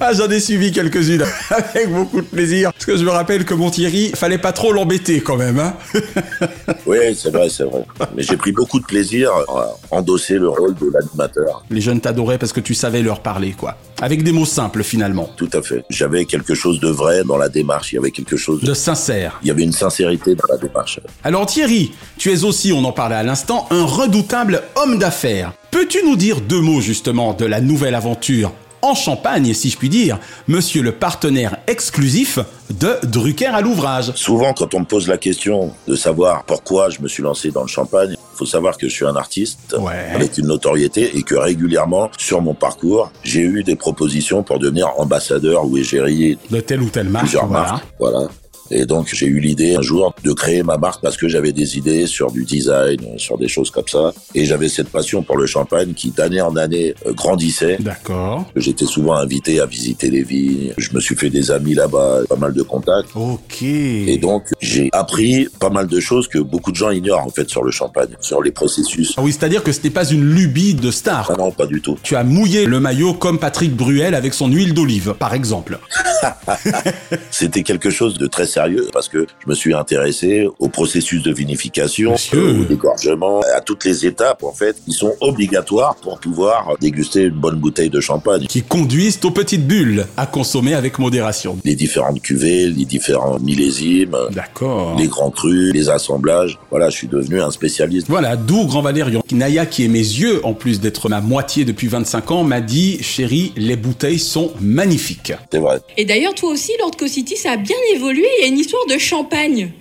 Ah, 0.00 0.12
j'en 0.12 0.28
ai 0.30 0.40
suivi 0.40 0.72
quelques-unes 0.72 1.24
avec 1.50 1.90
beaucoup 1.90 2.20
de 2.20 2.26
plaisir. 2.26 2.72
Parce 2.72 2.86
que 2.86 2.96
je 2.96 3.04
me 3.04 3.10
rappelle 3.10 3.44
que 3.44 3.54
mon 3.54 3.70
Thierry, 3.70 4.12
fallait 4.14 4.38
pas 4.38 4.52
trop 4.52 4.72
l'embêter 4.72 5.20
quand 5.20 5.36
même. 5.36 5.58
Hein 5.58 5.74
oui, 6.86 6.98
c'est 7.14 7.30
vrai, 7.30 7.48
c'est 7.48 7.64
vrai. 7.64 7.84
Mais 8.16 8.22
j'ai 8.22 8.36
pris 8.36 8.52
beaucoup 8.52 8.80
de 8.80 8.84
plaisir 8.84 9.30
à 9.32 9.74
endosser 9.90 10.34
le 10.34 10.48
rôle 10.48 10.74
de 10.74 10.90
l'animateur. 10.92 11.64
Les 11.70 11.80
jeunes 11.80 12.00
t'adoraient 12.00 12.38
parce 12.38 12.52
que 12.52 12.60
tu 12.60 12.74
savais 12.74 13.02
leur 13.02 13.20
parler, 13.20 13.52
quoi. 13.52 13.76
Avec 14.00 14.22
des 14.22 14.32
mots 14.32 14.44
simples 14.44 14.82
finalement. 14.82 15.30
Tout 15.36 15.50
à 15.52 15.62
fait. 15.62 15.84
J'avais 15.90 16.24
quelque 16.26 16.54
chose 16.54 16.80
de 16.80 16.88
vrai 16.88 17.24
dans 17.24 17.38
la 17.38 17.48
démarche. 17.48 17.92
Il 17.92 17.96
y 17.96 17.98
avait 17.98 18.10
quelque 18.10 18.36
chose 18.36 18.60
de, 18.60 18.66
de 18.66 18.74
sincère. 18.74 19.38
Il 19.42 19.48
y 19.48 19.50
avait 19.50 19.62
une 19.62 19.72
sincérité 19.72 20.34
dans 20.34 20.44
la 20.48 20.58
démarche. 20.58 21.00
Alors 21.24 21.46
Thierry, 21.46 21.92
tu 22.18 22.32
es 22.32 22.44
aussi, 22.44 22.72
on 22.72 22.84
en 22.84 22.92
parlait 22.92 23.16
à 23.16 23.22
l'instant, 23.22 23.66
un 23.70 23.84
redoutable 23.84 24.62
homme 24.76 24.98
d'affaires. 24.98 25.52
Peux-tu 25.70 26.02
nous 26.04 26.16
dire 26.16 26.40
deux 26.40 26.60
mots 26.60 26.80
justement 26.80 27.34
de 27.34 27.44
la 27.44 27.60
nouvelle 27.60 27.94
aventure 27.94 28.52
en 28.86 28.94
Champagne, 28.94 29.52
si 29.52 29.70
je 29.70 29.76
puis 29.76 29.88
dire, 29.88 30.18
monsieur 30.48 30.82
le 30.82 30.92
partenaire 30.92 31.56
exclusif 31.66 32.38
de 32.70 32.96
Drucker 33.04 33.46
à 33.46 33.60
l'ouvrage. 33.60 34.12
Souvent, 34.14 34.52
quand 34.52 34.74
on 34.74 34.80
me 34.80 34.84
pose 34.84 35.08
la 35.08 35.18
question 35.18 35.72
de 35.86 35.96
savoir 35.96 36.44
pourquoi 36.44 36.90
je 36.90 37.00
me 37.00 37.08
suis 37.08 37.22
lancé 37.22 37.50
dans 37.50 37.62
le 37.62 37.68
Champagne, 37.68 38.12
il 38.12 38.36
faut 38.36 38.46
savoir 38.46 38.76
que 38.76 38.88
je 38.88 38.94
suis 38.94 39.06
un 39.06 39.16
artiste 39.16 39.76
ouais. 39.78 40.14
avec 40.14 40.38
une 40.38 40.46
notoriété 40.46 41.16
et 41.16 41.22
que 41.22 41.34
régulièrement, 41.34 42.10
sur 42.18 42.40
mon 42.42 42.54
parcours, 42.54 43.10
j'ai 43.22 43.40
eu 43.40 43.62
des 43.62 43.76
propositions 43.76 44.42
pour 44.42 44.58
devenir 44.58 44.88
ambassadeur 44.98 45.66
ou 45.66 45.76
égérie 45.76 46.38
de 46.50 46.60
telle 46.60 46.82
ou 46.82 46.88
telle 46.88 47.08
marque. 47.08 47.24
Plusieurs 47.24 47.46
voilà. 47.46 47.62
marques. 47.62 47.84
Voilà. 47.98 48.28
Et 48.70 48.86
donc 48.86 49.08
j'ai 49.12 49.26
eu 49.26 49.40
l'idée 49.40 49.76
un 49.76 49.82
jour 49.82 50.14
de 50.24 50.32
créer 50.32 50.62
ma 50.62 50.76
marque 50.76 51.02
parce 51.02 51.16
que 51.16 51.28
j'avais 51.28 51.52
des 51.52 51.78
idées 51.78 52.06
sur 52.06 52.30
du 52.30 52.44
design, 52.44 52.98
sur 53.16 53.38
des 53.38 53.48
choses 53.48 53.70
comme 53.70 53.88
ça. 53.88 54.12
Et 54.34 54.44
j'avais 54.44 54.68
cette 54.68 54.88
passion 54.88 55.22
pour 55.22 55.36
le 55.36 55.46
champagne 55.46 55.94
qui 55.94 56.10
d'année 56.10 56.40
en 56.40 56.56
année 56.56 56.94
euh, 57.06 57.12
grandissait. 57.12 57.76
D'accord. 57.80 58.46
J'étais 58.56 58.86
souvent 58.86 59.14
invité 59.14 59.60
à 59.60 59.66
visiter 59.66 60.10
les 60.10 60.22
vignes. 60.22 60.72
Je 60.76 60.92
me 60.92 61.00
suis 61.00 61.16
fait 61.16 61.30
des 61.30 61.50
amis 61.50 61.74
là-bas, 61.74 62.22
pas 62.28 62.36
mal 62.36 62.52
de 62.52 62.62
contacts. 62.62 63.10
Ok. 63.14 63.62
Et 63.62 64.18
donc 64.18 64.44
j'ai 64.60 64.88
appris 64.92 65.48
pas 65.60 65.70
mal 65.70 65.86
de 65.86 66.00
choses 66.00 66.28
que 66.28 66.38
beaucoup 66.38 66.72
de 66.72 66.76
gens 66.76 66.90
ignorent 66.90 67.24
en 67.24 67.30
fait 67.30 67.48
sur 67.48 67.62
le 67.62 67.70
champagne, 67.70 68.10
sur 68.20 68.42
les 68.42 68.52
processus. 68.52 69.14
Ah 69.16 69.22
oui, 69.22 69.32
c'est-à-dire 69.32 69.62
que 69.62 69.70
n'est 69.82 69.90
pas 69.90 70.04
une 70.04 70.24
lubie 70.24 70.74
de 70.74 70.90
star. 70.90 71.30
Ah 71.32 71.36
non, 71.38 71.50
pas 71.50 71.66
du 71.66 71.80
tout. 71.80 71.96
Tu 72.02 72.16
as 72.16 72.24
mouillé 72.24 72.66
le 72.66 72.80
maillot 72.80 73.14
comme 73.14 73.38
Patrick 73.38 73.74
Bruel 73.74 74.14
avec 74.14 74.34
son 74.34 74.48
huile 74.48 74.74
d'olive, 74.74 75.14
par 75.18 75.34
exemple. 75.34 75.78
C'était 77.30 77.62
quelque 77.62 77.90
chose 77.90 78.18
de 78.18 78.26
très 78.26 78.46
sérieux 78.56 78.88
parce 78.92 79.08
que 79.08 79.26
je 79.44 79.50
me 79.50 79.54
suis 79.54 79.74
intéressé 79.74 80.48
au 80.58 80.68
processus 80.68 81.22
de 81.22 81.32
vinification, 81.32 82.12
Monsieur. 82.12 82.38
euh, 82.38 82.60
au 82.62 82.64
dégorgement, 82.64 83.40
à 83.54 83.60
toutes 83.60 83.84
les 83.84 84.06
étapes 84.06 84.42
en 84.44 84.52
fait, 84.52 84.76
qui 84.84 84.92
sont 84.92 85.12
obligatoires 85.20 85.96
pour 85.96 86.18
pouvoir 86.18 86.76
déguster 86.80 87.22
une 87.24 87.40
bonne 87.44 87.56
bouteille 87.56 87.90
de 87.90 88.00
champagne. 88.00 88.46
Qui 88.46 88.62
conduisent 88.62 89.20
aux 89.24 89.30
petites 89.30 89.66
bulles 89.66 90.06
à 90.16 90.26
consommer 90.26 90.74
avec 90.74 90.98
modération. 90.98 91.58
Les 91.64 91.74
différentes 91.74 92.22
cuvées, 92.22 92.68
les 92.68 92.84
différents 92.86 93.38
millésimes, 93.40 94.16
D'accord. 94.32 94.96
les 94.98 95.08
grands 95.08 95.30
crus, 95.30 95.72
les 95.74 95.88
assemblages. 95.90 96.58
Voilà, 96.70 96.88
je 96.88 96.96
suis 96.96 97.08
devenu 97.08 97.40
un 97.42 97.50
spécialiste. 97.50 98.06
Voilà, 98.08 98.36
d'où 98.36 98.64
Grand 98.66 98.82
Valérian. 98.82 99.22
Naya, 99.32 99.66
qui 99.66 99.84
est 99.84 99.88
mes 99.88 99.98
yeux, 99.98 100.40
en 100.44 100.54
plus 100.54 100.80
d'être 100.80 101.08
ma 101.08 101.20
moitié 101.20 101.64
depuis 101.64 101.88
25 101.88 102.30
ans, 102.30 102.44
m'a 102.44 102.60
dit, 102.60 103.02
chérie, 103.02 103.52
les 103.56 103.76
bouteilles 103.76 104.18
sont 104.18 104.52
magnifiques. 104.60 105.32
C'est 105.52 105.58
vrai. 105.58 105.80
Et 105.98 106.04
d'ailleurs, 106.04 106.34
toi 106.34 106.50
aussi, 106.50 106.72
Lord 106.80 106.92
City, 107.06 107.36
ça 107.36 107.52
a 107.52 107.56
bien 107.56 107.76
évolué. 107.94 108.26
Il 108.46 108.50
y 108.50 108.52
a 108.52 108.54
une 108.54 108.60
histoire 108.60 108.86
de 108.86 108.96
champagne. 108.96 109.72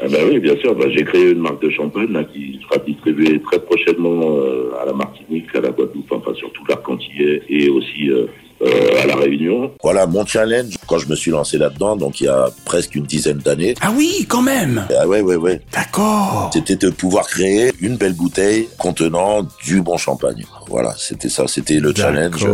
Ah 0.00 0.06
ben 0.08 0.26
oui, 0.26 0.38
bien 0.38 0.56
sûr. 0.56 0.74
Ben, 0.74 0.90
j'ai 0.90 1.04
créé 1.04 1.32
une 1.32 1.40
marque 1.40 1.60
de 1.60 1.68
champagne 1.68 2.10
là, 2.10 2.24
qui 2.24 2.58
sera 2.62 2.82
distribuée 2.82 3.38
très 3.42 3.58
prochainement 3.58 4.38
euh, 4.38 4.72
à 4.80 4.86
la 4.86 4.94
Martinique, 4.94 5.54
à 5.54 5.60
la 5.60 5.68
Guadeloupe, 5.68 6.10
enfin 6.10 6.32
surtout 6.34 6.62
l'Arc-Antillais 6.66 7.42
et 7.50 7.68
aussi 7.68 8.08
euh, 8.08 8.24
euh, 8.62 9.02
à 9.02 9.06
la 9.06 9.16
Réunion. 9.16 9.72
Voilà 9.82 10.06
mon 10.06 10.24
challenge 10.24 10.76
quand 10.86 10.96
je 10.96 11.06
me 11.06 11.14
suis 11.14 11.32
lancé 11.32 11.58
là-dedans, 11.58 11.96
donc 11.96 12.22
il 12.22 12.24
y 12.24 12.28
a 12.28 12.48
presque 12.64 12.94
une 12.94 13.04
dizaine 13.04 13.38
d'années. 13.38 13.74
Ah 13.82 13.92
oui, 13.94 14.24
quand 14.26 14.42
même 14.42 14.86
Ah 14.98 15.06
ouais, 15.06 15.20
ouais, 15.20 15.36
ouais. 15.36 15.60
D'accord. 15.70 16.50
C'était 16.50 16.76
de 16.76 16.88
pouvoir 16.88 17.26
créer 17.26 17.72
une 17.82 17.96
belle 17.96 18.14
bouteille 18.14 18.68
contenant 18.78 19.46
du 19.66 19.82
bon 19.82 19.98
champagne. 19.98 20.44
Voilà, 20.68 20.94
c'était 20.98 21.28
ça, 21.28 21.46
c'était 21.46 21.80
le 21.80 21.94
challenge. 21.94 22.46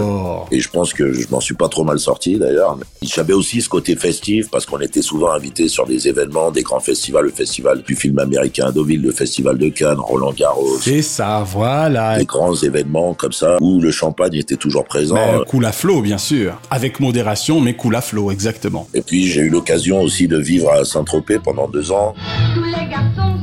Et 0.50 0.60
je 0.60 0.68
pense 0.70 0.92
que 0.92 1.12
je 1.12 1.26
m'en 1.30 1.40
suis 1.40 1.54
pas 1.54 1.68
trop 1.68 1.84
mal 1.84 1.98
sorti 1.98 2.38
d'ailleurs. 2.38 2.78
J'avais 3.02 3.32
aussi 3.32 3.60
ce 3.60 3.68
côté 3.68 3.96
festif 3.96 4.50
parce 4.50 4.66
qu'on 4.66 4.80
était 4.80 5.02
souvent 5.02 5.32
invités 5.32 5.68
sur 5.68 5.86
des 5.86 6.08
événements, 6.08 6.50
des 6.50 6.62
grands 6.62 6.80
festivals, 6.80 7.24
le 7.24 7.30
festival 7.30 7.82
du 7.82 7.94
film 7.94 8.18
américain 8.18 8.66
à 8.68 8.72
Deauville, 8.72 9.02
le 9.02 9.12
festival 9.12 9.58
de 9.58 9.68
Cannes, 9.68 10.00
Roland 10.00 10.32
Garros. 10.32 10.78
C'est 10.80 11.02
ça, 11.02 11.44
voilà. 11.46 12.18
Des 12.18 12.24
grands 12.24 12.54
événements 12.54 13.14
comme 13.14 13.32
ça 13.32 13.56
où 13.60 13.80
le 13.80 13.90
champagne 13.90 14.34
était 14.34 14.56
toujours 14.56 14.84
présent. 14.84 15.14
Mais 15.16 15.44
coule 15.46 15.64
à 15.64 15.72
flot, 15.72 16.02
bien 16.02 16.18
sûr. 16.18 16.60
Avec 16.70 17.00
modération, 17.00 17.60
mais 17.60 17.74
coule 17.74 17.96
à 17.96 18.00
flot, 18.00 18.30
exactement. 18.30 18.86
Et 18.94 19.02
puis 19.02 19.26
j'ai 19.26 19.42
eu 19.42 19.48
l'occasion 19.48 20.00
aussi 20.00 20.28
de 20.28 20.38
vivre 20.38 20.70
à 20.70 20.84
Saint-Tropez 20.84 21.38
pendant 21.38 21.68
deux 21.68 21.90
ans. 21.92 22.14
Tous 22.54 22.64
les 22.64 22.88
garçons 22.90 23.39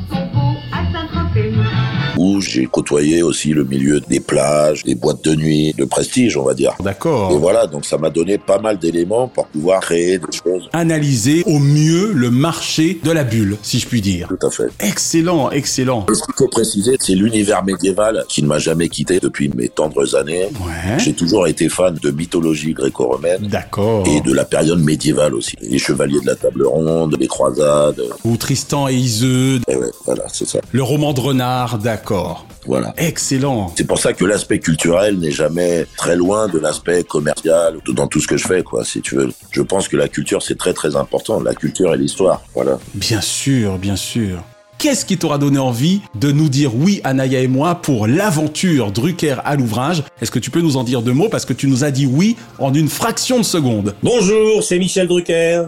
où 2.37 2.41
j'ai 2.41 2.65
côtoyé 2.65 3.23
aussi 3.23 3.49
le 3.49 3.63
milieu 3.63 3.99
des 3.99 4.19
plages, 4.19 4.83
des 4.83 4.95
boîtes 4.95 5.23
de 5.23 5.35
nuit, 5.35 5.73
de 5.77 5.85
prestige, 5.85 6.37
on 6.37 6.43
va 6.43 6.53
dire. 6.53 6.73
D'accord. 6.79 7.31
Et 7.31 7.37
voilà, 7.37 7.67
donc 7.67 7.85
ça 7.85 7.97
m'a 7.97 8.09
donné 8.09 8.37
pas 8.37 8.59
mal 8.59 8.77
d'éléments 8.77 9.27
pour 9.27 9.47
pouvoir 9.47 9.81
créer 9.81 10.19
des 10.19 10.25
choses. 10.31 10.69
Analyser 10.73 11.43
au 11.45 11.59
mieux 11.59 12.11
le 12.13 12.29
marché 12.29 12.99
de 13.03 13.11
la 13.11 13.23
bulle, 13.23 13.57
si 13.63 13.79
je 13.79 13.87
puis 13.87 14.01
dire. 14.01 14.27
Tout 14.27 14.45
à 14.45 14.51
fait. 14.51 14.67
Excellent, 14.79 15.49
excellent. 15.51 16.05
Et 16.11 16.15
ce 16.15 16.23
qu'il 16.23 16.35
faut 16.37 16.47
préciser, 16.47 16.95
c'est 16.99 17.15
l'univers 17.15 17.63
médiéval 17.63 18.23
qui 18.29 18.43
ne 18.43 18.47
m'a 18.47 18.59
jamais 18.59 18.89
quitté 18.89 19.19
depuis 19.19 19.49
mes 19.55 19.69
tendres 19.69 20.15
années. 20.15 20.45
Ouais. 20.65 20.99
J'ai 20.99 21.13
toujours 21.13 21.47
été 21.47 21.69
fan 21.69 21.97
de 22.01 22.11
mythologie 22.11 22.73
gréco-romaine. 22.73 23.47
D'accord. 23.47 24.07
Et 24.07 24.21
de 24.21 24.33
la 24.33 24.45
période 24.45 24.79
médiévale 24.79 25.33
aussi. 25.33 25.55
Les 25.61 25.79
chevaliers 25.79 26.19
de 26.21 26.27
la 26.27 26.35
table 26.35 26.65
ronde, 26.65 27.15
les 27.19 27.27
croisades. 27.27 28.01
Ou 28.23 28.37
Tristan 28.37 28.87
et 28.87 28.93
Iseud. 28.93 29.61
Et 29.67 29.75
ouais, 29.75 29.91
voilà, 30.05 30.25
c'est 30.31 30.47
ça. 30.47 30.59
Le 30.71 30.83
roman 30.83 31.13
de 31.13 31.19
renard, 31.19 31.77
d'accord. 31.77 32.26
Voilà. 32.65 32.93
Excellent. 32.97 33.73
C'est 33.75 33.87
pour 33.87 33.99
ça 33.99 34.13
que 34.13 34.25
l'aspect 34.25 34.59
culturel 34.59 35.17
n'est 35.19 35.31
jamais 35.31 35.85
très 35.97 36.15
loin 36.15 36.47
de 36.47 36.59
l'aspect 36.59 37.03
commercial 37.03 37.77
dans 37.87 38.07
tout 38.07 38.19
ce 38.19 38.27
que 38.27 38.37
je 38.37 38.47
fais, 38.47 38.63
quoi, 38.63 38.83
si 38.83 39.01
tu 39.01 39.15
veux. 39.15 39.31
Je 39.51 39.61
pense 39.61 39.87
que 39.87 39.97
la 39.97 40.07
culture, 40.07 40.41
c'est 40.41 40.57
très 40.57 40.73
très 40.73 40.95
important. 40.95 41.39
La 41.39 41.53
culture 41.53 41.93
et 41.93 41.97
l'histoire, 41.97 42.41
voilà. 42.53 42.79
Bien 42.93 43.21
sûr, 43.21 43.77
bien 43.77 43.95
sûr. 43.95 44.43
Qu'est-ce 44.77 45.05
qui 45.05 45.17
t'aura 45.17 45.39
donné 45.39 45.57
envie 45.57 46.01
de 46.13 46.31
nous 46.31 46.49
dire 46.49 46.75
oui, 46.75 47.01
Anaya 47.03 47.41
et 47.41 47.47
moi, 47.47 47.75
pour 47.75 48.05
l'aventure 48.05 48.91
Drucker 48.91 49.37
à 49.43 49.55
l'ouvrage? 49.55 50.03
Est-ce 50.21 50.29
que 50.29 50.37
tu 50.37 50.51
peux 50.51 50.61
nous 50.61 50.77
en 50.77 50.83
dire 50.83 51.01
deux 51.01 51.13
mots? 51.13 51.29
Parce 51.29 51.45
que 51.45 51.53
tu 51.53 51.67
nous 51.67 51.83
as 51.83 51.89
dit 51.89 52.05
oui 52.05 52.35
en 52.59 52.71
une 52.73 52.87
fraction 52.87 53.39
de 53.39 53.43
seconde. 53.43 53.95
Bonjour, 54.03 54.61
c'est 54.63 54.77
Michel 54.77 55.07
Drucker. 55.07 55.63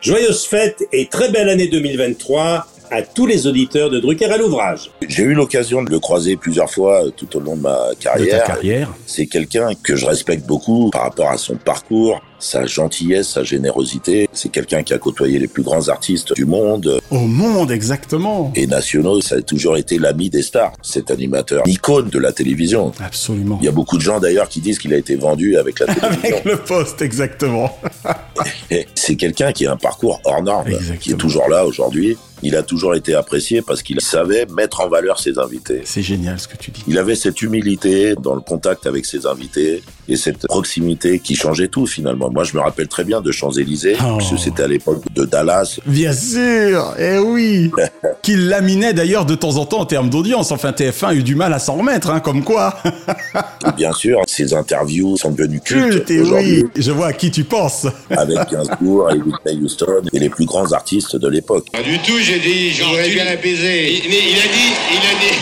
Joyeuse 0.00 0.46
fête 0.46 0.84
et 0.92 1.06
très 1.06 1.30
belle 1.30 1.48
année 1.48 1.68
2023 1.68 2.66
à 2.92 3.00
tous 3.02 3.24
les 3.26 3.46
auditeurs 3.46 3.88
de 3.88 3.98
Drucker 3.98 4.26
à 4.26 4.36
l'ouvrage. 4.36 4.90
J'ai 5.08 5.22
eu 5.22 5.32
l'occasion 5.32 5.82
de 5.82 5.90
le 5.90 5.98
croiser 5.98 6.36
plusieurs 6.36 6.70
fois 6.70 7.02
tout 7.16 7.36
au 7.36 7.40
long 7.40 7.56
de 7.56 7.62
ma 7.62 7.78
carrière. 7.98 8.42
De 8.42 8.46
carrière. 8.46 8.92
C'est 9.06 9.26
quelqu'un 9.26 9.70
que 9.82 9.96
je 9.96 10.04
respecte 10.04 10.46
beaucoup 10.46 10.90
par 10.90 11.02
rapport 11.04 11.30
à 11.30 11.38
son 11.38 11.56
parcours, 11.56 12.20
sa 12.38 12.66
gentillesse, 12.66 13.28
sa 13.30 13.44
générosité. 13.44 14.28
C'est 14.34 14.50
quelqu'un 14.50 14.82
qui 14.82 14.92
a 14.92 14.98
côtoyé 14.98 15.38
les 15.38 15.48
plus 15.48 15.62
grands 15.62 15.88
artistes 15.88 16.34
du 16.34 16.44
monde 16.44 17.00
Au 17.10 17.20
monde, 17.20 17.70
exactement. 17.70 18.52
et 18.54 18.66
nationaux. 18.66 19.22
Ça 19.22 19.36
a 19.36 19.40
toujours 19.40 19.78
été 19.78 19.98
l'ami 19.98 20.28
des 20.28 20.42
stars. 20.42 20.72
Cet 20.82 21.10
animateur, 21.10 21.62
icône 21.66 22.10
de 22.10 22.18
la 22.18 22.32
télévision. 22.32 22.92
Absolument. 23.02 23.58
Il 23.62 23.64
y 23.64 23.68
a 23.68 23.72
beaucoup 23.72 23.96
de 23.96 24.02
gens 24.02 24.20
d'ailleurs 24.20 24.48
qui 24.50 24.60
disent 24.60 24.78
qu'il 24.78 24.92
a 24.92 24.98
été 24.98 25.16
vendu 25.16 25.56
avec 25.56 25.78
la 25.80 25.86
télévision. 25.94 26.20
Avec 26.24 26.44
le 26.44 26.56
poste, 26.58 27.00
exactement. 27.00 27.74
Et 28.70 28.86
C'est 28.94 29.16
quelqu'un 29.16 29.52
qui 29.52 29.66
a 29.66 29.72
un 29.72 29.76
parcours 29.76 30.20
hors 30.26 30.42
norme, 30.42 30.66
qui 31.00 31.12
est 31.12 31.16
toujours 31.16 31.48
là 31.48 31.64
aujourd'hui. 31.64 32.18
Il 32.42 32.56
a 32.56 32.62
toujours 32.62 32.94
été 32.94 33.14
apprécié 33.14 33.62
parce 33.62 33.82
qu'il 33.82 34.00
savait 34.00 34.46
mettre 34.46 34.80
en 34.80 34.88
valeur 34.88 35.20
ses 35.20 35.38
invités. 35.38 35.82
C'est 35.84 36.02
génial 36.02 36.40
ce 36.40 36.48
que 36.48 36.56
tu 36.56 36.70
dis. 36.70 36.82
Il 36.88 36.98
avait 36.98 37.14
cette 37.14 37.40
humilité 37.40 38.14
dans 38.16 38.34
le 38.34 38.40
contact 38.40 38.86
avec 38.86 39.06
ses 39.06 39.26
invités 39.26 39.82
et 40.08 40.16
cette 40.16 40.46
proximité 40.48 41.18
qui 41.20 41.34
changeait 41.36 41.68
tout 41.68 41.86
finalement. 41.86 42.30
Moi, 42.30 42.44
je 42.44 42.54
me 42.56 42.60
rappelle 42.60 42.88
très 42.88 43.04
bien 43.04 43.20
de 43.20 43.30
Champs-Élysées, 43.30 43.96
Oh. 44.00 44.16
parce 44.18 44.30
que 44.30 44.36
c'était 44.36 44.64
à 44.64 44.68
l'époque 44.68 45.02
de 45.14 45.24
Dallas. 45.24 45.78
Bien 45.86 46.12
sûr, 46.12 46.94
eh 46.98 47.18
oui. 47.18 47.70
Qu'il 48.22 48.48
laminait 48.48 48.92
d'ailleurs 48.94 49.24
de 49.26 49.34
temps 49.34 49.56
en 49.56 49.64
temps 49.64 49.80
en 49.80 49.86
termes 49.86 50.10
d'audience. 50.10 50.50
Enfin, 50.52 50.70
TF1 50.70 51.06
a 51.08 51.14
eu 51.14 51.22
du 51.22 51.34
mal 51.34 51.52
à 51.52 51.58
s'en 51.58 51.74
remettre, 51.76 52.10
hein, 52.10 52.20
comme 52.20 52.42
quoi. 52.44 52.76
Bien 53.76 53.92
sûr, 53.92 54.20
ses 54.26 54.54
interviews 54.54 55.16
sont 55.16 55.30
devenues 55.32 55.60
cultes 55.60 56.10
aujourd'hui. 56.10 56.62
oui. 56.64 56.70
Je 56.76 56.90
vois 56.92 57.06
à 57.08 57.12
qui 57.12 57.30
tu 57.30 57.44
penses. 57.44 57.86
Avec 58.10 58.38
Gainsbourg 58.50 59.10
et 59.10 59.18
Whitney 59.18 59.64
Houston 59.64 60.02
et 60.12 60.18
les 60.18 60.28
plus 60.28 60.44
grands 60.46 60.72
artistes 60.72 61.16
de 61.16 61.28
l'époque. 61.28 61.66
Pas 61.72 61.82
du 61.82 61.98
tout, 62.00 62.18
j'ai 62.20 62.38
dit, 62.40 62.70
je 62.70 62.84
voudrais 62.84 63.08
bien 63.08 63.24
la 63.24 63.36
baiser. 63.36 64.02
Mais 64.08 64.18
il 64.30 64.38
a 64.38 64.48
dit, 64.52 64.72
il 64.90 64.98
a 64.98 65.20
dit. 65.20 65.38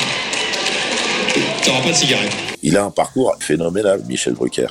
T'auras 1.64 1.80
pas 1.82 1.90
de 1.90 1.94
cigarette. 1.96 2.49
Il 2.62 2.76
a 2.76 2.84
un 2.84 2.90
parcours 2.90 3.36
phénoménal, 3.40 4.02
Michel 4.06 4.34
Drucker. 4.34 4.68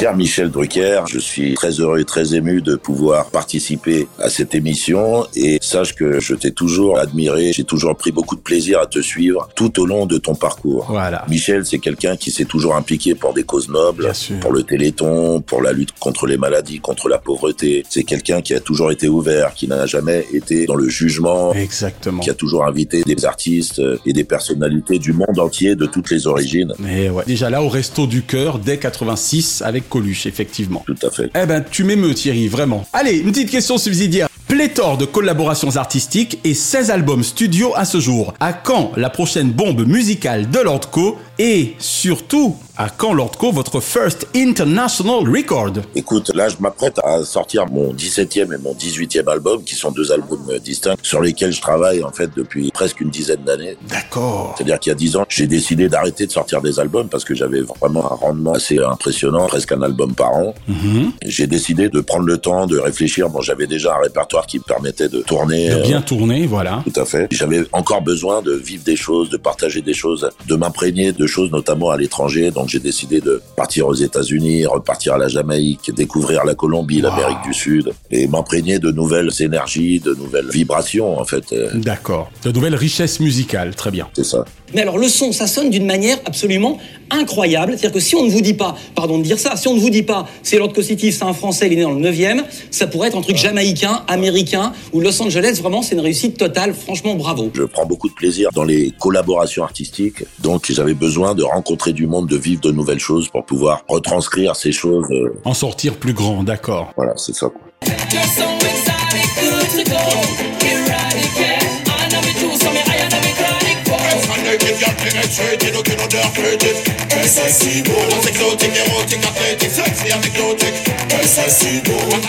Cher 0.00 0.16
Michel 0.16 0.50
Drucker, 0.50 1.02
je 1.10 1.18
suis 1.18 1.52
très 1.52 1.72
heureux 1.72 1.98
et 1.98 2.06
très 2.06 2.34
ému 2.34 2.62
de 2.62 2.74
pouvoir 2.74 3.26
participer 3.26 4.08
à 4.18 4.30
cette 4.30 4.54
émission 4.54 5.26
et 5.36 5.58
sache 5.60 5.94
que 5.94 6.20
je 6.20 6.34
t'ai 6.34 6.52
toujours 6.52 6.98
admiré, 6.98 7.52
j'ai 7.52 7.64
toujours 7.64 7.94
pris 7.94 8.10
beaucoup 8.10 8.34
de 8.34 8.40
plaisir 8.40 8.80
à 8.80 8.86
te 8.86 9.02
suivre 9.02 9.50
tout 9.54 9.78
au 9.78 9.84
long 9.84 10.06
de 10.06 10.16
ton 10.16 10.34
parcours. 10.34 10.86
Voilà. 10.88 11.26
Michel, 11.28 11.66
c'est 11.66 11.80
quelqu'un 11.80 12.16
qui 12.16 12.30
s'est 12.30 12.46
toujours 12.46 12.76
impliqué 12.76 13.14
pour 13.14 13.34
des 13.34 13.42
causes 13.42 13.68
nobles, 13.68 14.10
pour 14.40 14.52
le 14.52 14.62
Téléthon, 14.62 15.42
pour 15.42 15.60
la 15.60 15.72
lutte 15.72 15.92
contre 15.98 16.26
les 16.26 16.38
maladies, 16.38 16.80
contre 16.80 17.10
la 17.10 17.18
pauvreté. 17.18 17.84
C'est 17.90 18.04
quelqu'un 18.04 18.40
qui 18.40 18.54
a 18.54 18.60
toujours 18.60 18.90
été 18.92 19.06
ouvert, 19.06 19.52
qui 19.52 19.68
n'a 19.68 19.84
jamais 19.84 20.24
été 20.32 20.64
dans 20.64 20.76
le 20.76 20.88
jugement, 20.88 21.52
Exactement. 21.52 22.22
qui 22.22 22.30
a 22.30 22.34
toujours 22.34 22.64
invité 22.64 23.02
des 23.02 23.26
artistes 23.26 23.82
et 24.06 24.14
des 24.14 24.24
personnalités 24.24 24.98
du 24.98 25.12
monde 25.12 25.38
entier, 25.38 25.76
de 25.76 25.84
toutes 25.84 26.10
les 26.10 26.26
origines. 26.26 26.72
Mais 26.78 27.10
ouais. 27.10 27.24
Déjà 27.26 27.50
là, 27.50 27.62
au 27.62 27.68
Resto 27.68 28.06
du 28.06 28.22
Cœur, 28.22 28.58
dès 28.58 28.78
86, 28.78 29.60
avec 29.60 29.89
Coluche, 29.90 30.24
effectivement. 30.26 30.82
Tout 30.86 30.96
à 31.06 31.10
fait. 31.10 31.30
Eh 31.34 31.46
ben, 31.46 31.62
tu 31.70 31.84
m'émeus, 31.84 32.14
Thierry, 32.14 32.48
vraiment. 32.48 32.86
Allez, 32.92 33.18
une 33.18 33.32
petite 33.32 33.50
question 33.50 33.76
subsidiaire. 33.76 34.28
Pléthore 34.48 34.98
de 34.98 35.04
collaborations 35.04 35.76
artistiques 35.76 36.38
et 36.44 36.54
16 36.54 36.90
albums 36.90 37.22
studio 37.22 37.72
à 37.76 37.84
ce 37.84 38.00
jour. 38.00 38.34
À 38.40 38.52
quand 38.52 38.92
la 38.96 39.10
prochaine 39.10 39.50
bombe 39.50 39.86
musicale 39.86 40.50
de 40.50 40.58
Lordco 40.58 41.18
Et 41.38 41.74
surtout, 41.78 42.56
à 42.80 42.88
quand 42.88 43.12
Lordco 43.12 43.52
votre 43.52 43.78
first 43.78 44.26
international 44.34 45.28
record 45.28 45.72
Écoute, 45.94 46.30
là, 46.34 46.48
je 46.48 46.56
m'apprête 46.60 46.98
à 47.04 47.22
sortir 47.24 47.66
mon 47.70 47.92
17e 47.92 48.54
et 48.54 48.56
mon 48.56 48.72
18e 48.72 49.28
album, 49.28 49.62
qui 49.64 49.74
sont 49.74 49.90
deux 49.90 50.10
albums 50.10 50.48
euh, 50.48 50.58
distincts, 50.58 50.96
sur 51.02 51.20
lesquels 51.20 51.52
je 51.52 51.60
travaille, 51.60 52.02
en 52.02 52.10
fait, 52.10 52.30
depuis 52.34 52.70
presque 52.70 53.02
une 53.02 53.10
dizaine 53.10 53.44
d'années. 53.44 53.76
D'accord. 53.86 54.54
C'est-à-dire 54.56 54.78
qu'il 54.78 54.88
y 54.88 54.94
a 54.94 54.96
dix 54.96 55.14
ans, 55.16 55.26
j'ai 55.28 55.46
décidé 55.46 55.90
d'arrêter 55.90 56.26
de 56.26 56.32
sortir 56.32 56.62
des 56.62 56.80
albums 56.80 57.10
parce 57.10 57.22
que 57.22 57.34
j'avais 57.34 57.60
vraiment 57.60 58.10
un 58.10 58.14
rendement 58.14 58.54
assez 58.54 58.78
impressionnant, 58.78 59.46
presque 59.46 59.72
un 59.72 59.82
album 59.82 60.14
par 60.14 60.32
an. 60.32 60.54
Mhm. 60.66 61.12
J'ai 61.26 61.46
décidé 61.46 61.90
de 61.90 62.00
prendre 62.00 62.24
le 62.24 62.38
temps, 62.38 62.66
de 62.66 62.78
réfléchir. 62.78 63.28
Bon, 63.28 63.42
j'avais 63.42 63.66
déjà 63.66 63.94
un 63.94 64.00
répertoire 64.00 64.46
qui 64.46 64.56
me 64.56 64.64
permettait 64.64 65.10
de 65.10 65.20
tourner. 65.20 65.68
De 65.68 65.74
euh, 65.74 65.82
bien 65.82 66.00
tourner, 66.00 66.46
voilà. 66.46 66.82
tout 66.90 66.98
à 66.98 67.04
fait. 67.04 67.28
J'avais 67.30 67.62
encore 67.72 68.00
besoin 68.00 68.40
de 68.40 68.54
vivre 68.54 68.84
des 68.84 68.96
choses, 68.96 69.28
de 69.28 69.36
partager 69.36 69.82
des 69.82 69.92
choses, 69.92 70.30
de 70.48 70.56
m'imprégner 70.56 71.12
de 71.12 71.26
choses, 71.26 71.50
notamment 71.52 71.90
à 71.90 71.98
l'étranger. 71.98 72.50
Donc 72.50 72.69
j'ai 72.70 72.78
décidé 72.78 73.20
de 73.20 73.42
partir 73.56 73.88
aux 73.88 73.94
États-Unis, 73.94 74.66
repartir 74.66 75.14
à 75.14 75.18
la 75.18 75.28
Jamaïque, 75.28 75.92
découvrir 75.94 76.44
la 76.44 76.54
Colombie, 76.54 77.00
l'Amérique 77.00 77.42
du 77.44 77.54
Sud, 77.54 77.92
et 78.10 78.26
m'imprégner 78.26 78.78
de 78.78 78.90
nouvelles 78.90 79.30
énergies, 79.40 80.00
de 80.00 80.14
nouvelles 80.14 80.48
vibrations, 80.50 81.18
en 81.18 81.24
fait. 81.24 81.54
D'accord. 81.74 82.30
De 82.44 82.52
nouvelles 82.52 82.76
richesses 82.76 83.20
musicales, 83.20 83.74
très 83.74 83.90
bien. 83.90 84.08
C'est 84.14 84.24
ça. 84.24 84.44
Mais 84.74 84.82
alors 84.82 84.98
le 84.98 85.08
son, 85.08 85.32
ça 85.32 85.46
sonne 85.46 85.70
d'une 85.70 85.86
manière 85.86 86.18
absolument 86.26 86.78
incroyable. 87.10 87.72
C'est-à-dire 87.72 87.92
que 87.92 88.00
si 88.00 88.14
on 88.14 88.24
ne 88.24 88.30
vous 88.30 88.40
dit 88.40 88.54
pas, 88.54 88.76
pardon 88.94 89.18
de 89.18 89.24
dire 89.24 89.38
ça, 89.38 89.56
si 89.56 89.66
on 89.68 89.74
ne 89.74 89.80
vous 89.80 89.90
dit 89.90 90.04
pas, 90.04 90.28
c'est 90.42 90.58
Lord 90.58 90.72
Cosity, 90.72 91.10
c'est 91.12 91.24
un 91.24 91.32
Français, 91.32 91.66
il 91.66 91.72
est 91.72 91.76
né 91.76 91.82
dans 91.82 91.90
le 91.92 92.00
9e, 92.08 92.42
ça 92.70 92.86
pourrait 92.86 93.08
être 93.08 93.16
un 93.16 93.20
truc 93.20 93.36
jamaïcain, 93.36 94.02
américain, 94.06 94.72
ou 94.92 95.00
Los 95.00 95.20
Angeles, 95.20 95.58
vraiment, 95.60 95.82
c'est 95.82 95.94
une 95.96 96.00
réussite 96.00 96.36
totale. 96.38 96.72
Franchement, 96.74 97.14
bravo. 97.14 97.50
Je 97.54 97.64
prends 97.64 97.84
beaucoup 97.86 98.08
de 98.08 98.14
plaisir 98.14 98.50
dans 98.54 98.62
les 98.64 98.92
collaborations 98.98 99.64
artistiques, 99.64 100.24
donc 100.40 100.70
j'avais 100.70 100.94
besoin 100.94 101.34
de 101.34 101.42
rencontrer 101.42 101.92
du 101.92 102.06
monde, 102.06 102.28
de 102.28 102.36
vivre 102.36 102.60
de 102.60 102.70
nouvelles 102.70 103.00
choses 103.00 103.28
pour 103.28 103.44
pouvoir 103.44 103.82
retranscrire 103.88 104.54
ces 104.54 104.70
choses. 104.72 105.06
euh, 105.10 105.34
En 105.44 105.54
sortir 105.54 105.94
plus 105.96 106.12
grand, 106.12 106.44
d'accord. 106.44 106.92
Voilà, 106.96 107.14
c'est 107.16 107.34
ça. 107.34 107.48
quoi. 107.48 107.60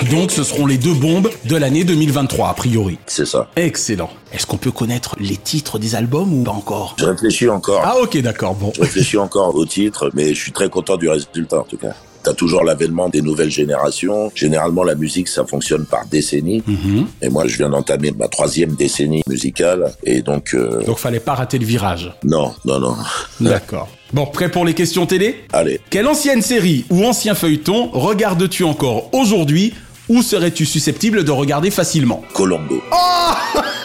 Donc 0.10 0.32
ce 0.32 0.44
seront 0.44 0.66
les 0.66 0.78
deux 0.78 0.94
bombes 0.94 1.30
de 1.46 1.56
l'année 1.56 1.84
2023 1.84 2.50
a 2.50 2.54
priori. 2.54 2.98
C'est 3.08 3.26
ça. 3.26 3.50
Excellent. 3.56 4.10
Est-ce 4.34 4.46
qu'on 4.46 4.58
peut 4.58 4.72
connaître 4.72 5.16
les 5.20 5.38
titres 5.38 5.80
des 5.80 5.96
albums 5.96 6.34
ou 6.34 6.44
pas 6.44 6.52
encore? 6.52 6.96
Je 6.98 7.06
réfléchis 7.06 7.50
encore. 7.50 7.82
Ah 7.84 7.98
ok 8.02 8.18
d'accord, 8.20 8.56
bon. 8.56 8.72
Je 8.76 8.82
réfléchis 8.82 9.18
encore 9.18 9.56
au 9.56 9.66
titre, 9.66 10.10
mais 10.14 10.34
je 10.34 10.42
suis 10.42 10.52
très 10.52 10.70
content 10.70 10.98
du 10.98 11.10
résultat 11.10 11.60
en 11.60 11.64
tout 11.64 11.78
cas. 11.78 11.94
T'as 12.24 12.34
toujours 12.34 12.64
l'avènement 12.64 13.10
des 13.10 13.22
nouvelles 13.22 13.50
générations. 13.50 14.32
Généralement, 14.36 14.84
la 14.84 14.96
musique, 14.96 15.28
ça 15.28 15.46
fonctionne 15.46 15.86
par 15.86 16.06
décennies. 16.06 16.62
Mhm. 16.68 17.08
Et 17.22 17.30
moi, 17.30 17.48
je 17.48 17.58
viens 17.58 17.70
d'entamer 17.70 18.12
ma 18.12 18.28
troisième 18.28 18.76
décennie 18.76 19.24
musicale. 19.28 19.92
Et 20.04 20.22
donc... 20.22 20.54
euh, 20.54 20.84
Donc 20.86 21.00
fallait 21.00 21.20
pas 21.20 21.34
rater 21.34 21.58
le 21.58 21.66
virage. 21.66 22.14
Non, 22.24 22.54
non, 22.66 22.80
non. 22.80 22.96
D'accord. 23.42 23.88
Bon, 24.14 24.26
prêt 24.26 24.52
pour 24.52 24.66
les 24.66 24.74
questions 24.74 25.06
télé? 25.06 25.44
Allez. 25.54 25.80
Quelle 25.90 26.08
ancienne 26.08 26.42
série 26.42 26.86
ou 26.90 27.06
ancien 27.06 27.34
feuilleton 27.34 27.90
regardes-tu 27.94 28.64
encore 28.66 29.10
aujourd'hui? 29.14 29.74
Ou 30.10 30.22
serais-tu 30.22 30.66
susceptible 30.66 31.24
de 31.24 31.32
regarder 31.32 31.72
facilement? 31.72 32.22
Colombo. 32.34 32.82
Oh 32.92 33.32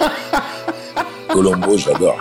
Colombo, 1.33 1.77
j'adore. 1.77 2.21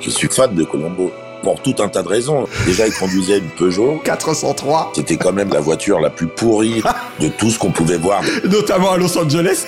Je 0.00 0.10
suis 0.10 0.28
fan 0.28 0.54
de 0.54 0.64
Colombo. 0.64 1.10
Pour 1.42 1.60
tout 1.60 1.74
un 1.80 1.88
tas 1.88 2.02
de 2.02 2.08
raisons. 2.08 2.46
Déjà, 2.66 2.86
il 2.86 2.92
conduisait 2.94 3.38
une 3.38 3.50
Peugeot. 3.50 4.00
403. 4.04 4.92
C'était 4.94 5.16
quand 5.16 5.32
même 5.32 5.52
la 5.52 5.60
voiture 5.60 6.00
la 6.00 6.10
plus 6.10 6.28
pourrie 6.28 6.82
de 7.20 7.28
tout 7.28 7.50
ce 7.50 7.58
qu'on 7.58 7.72
pouvait 7.72 7.96
voir. 7.96 8.22
Notamment 8.44 8.92
à 8.92 8.96
Los 8.96 9.16
Angeles. 9.18 9.66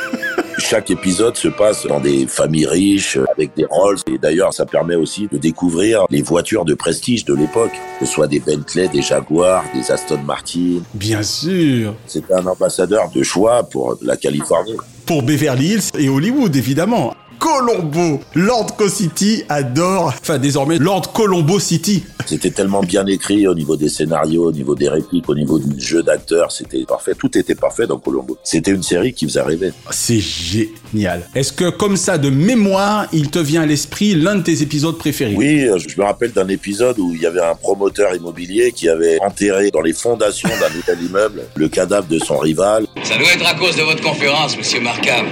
Chaque 0.59 0.91
épisode 0.91 1.37
se 1.37 1.49
passe 1.49 1.85
dans 1.87 1.99
des 1.99 2.27
familles 2.27 2.67
riches, 2.67 3.19
avec 3.33 3.55
des 3.57 3.65
Rolls. 3.69 3.99
Et 4.07 4.19
d'ailleurs, 4.19 4.55
ça 4.55 4.65
permet 4.65 4.95
aussi 4.95 5.29
de 5.31 5.37
découvrir 5.37 6.07
les 6.11 6.23
voitures 6.23 6.65
de 6.65 6.75
prestige 6.75 7.25
de 7.25 7.35
l'époque. 7.35 7.73
Que 7.99 8.07
ce 8.07 8.13
soit 8.13 8.29
des 8.29 8.39
Bentley, 8.39 8.89
des 8.89 9.03
Jaguars, 9.03 9.65
des 9.75 9.91
Aston 9.91 10.21
Martin. 10.25 10.81
Bien 10.95 11.23
sûr. 11.23 11.95
C'était 12.07 12.35
un 12.35 12.47
ambassadeur 12.47 13.11
de 13.11 13.23
choix 13.23 13.65
pour 13.65 13.99
la 14.01 14.17
Californie. 14.17 14.77
Pour 15.07 15.23
Beverly 15.23 15.75
Hills 15.75 15.91
et 15.99 16.09
Hollywood, 16.09 16.55
évidemment. 16.55 17.15
Colombo. 17.39 18.21
Lord 18.35 18.77
Co-City 18.77 19.45
adore, 19.49 20.15
enfin 20.21 20.39
désormais 20.39 20.79
Lord 20.79 21.13
Colombo 21.13 21.59
City. 21.59 22.05
C'était 22.27 22.51
tellement 22.51 22.81
bien 22.81 23.07
écrit 23.07 23.47
au 23.47 23.55
niveau 23.55 23.77
des 23.77 23.89
scénarios, 23.89 24.47
au 24.47 24.53
niveau 24.53 24.75
des 24.75 24.89
répliques, 24.89 25.29
au 25.29 25.35
niveau 25.35 25.59
du 25.59 25.81
jeu 25.81 26.03
d'acteurs. 26.03 26.53
C'était 26.53 26.85
parfait. 26.85 27.13
Tout 27.19 27.37
était 27.37 27.55
parfait 27.55 27.87
dans 27.87 27.99
Colombo. 27.99 28.39
C'était 28.43 28.71
une 28.71 28.83
série 28.83 29.13
qui 29.13 29.27
faisait 29.27 29.43
rêver. 29.43 29.73
C'est 29.91 30.21
génial. 30.21 31.29
Est-ce 31.35 31.53
que 31.53 31.71
comme 31.71 31.97
ça, 31.97 32.19
de 32.19 32.31
mémoire, 32.31 33.07
il 33.13 33.31
te 33.31 33.39
vient 33.39 33.63
à 33.63 33.67
l'esprit 33.67 34.15
l'un 34.15 34.37
de 34.37 34.43
tes 34.43 34.63
épisodes 34.63 34.97
préférés? 34.97 35.35
Oui, 35.37 35.65
euh, 35.65 35.79
je 35.79 36.01
me 36.01 36.05
rappelle 36.05 36.33
d'un 36.33 36.49
épisode 36.49 36.99
où 36.99 37.15
il 37.15 37.23
y 37.23 37.27
avait 37.27 37.43
un 37.43 37.55
promoteur 37.55 38.15
immobilier 38.15 38.73
qui 38.73 38.89
avait 38.89 39.19
enterré 39.21 39.71
dans 39.71 39.83
les 39.83 39.93
fondations 39.93 40.49
d'un 40.49 40.75
nouvel 40.75 41.07
immeuble 41.07 41.43
le 41.57 41.69
cadavre 41.69 42.07
de 42.09 42.19
son 42.19 42.39
rival. 42.39 42.87
Ça 43.03 43.19
doit 43.19 43.33
être 43.33 43.47
à 43.47 43.55
cause 43.55 43.77
de 43.77 43.83
votre 43.83 44.03
conférence, 44.03 44.57
monsieur 44.57 44.81
Markham. 44.81 45.27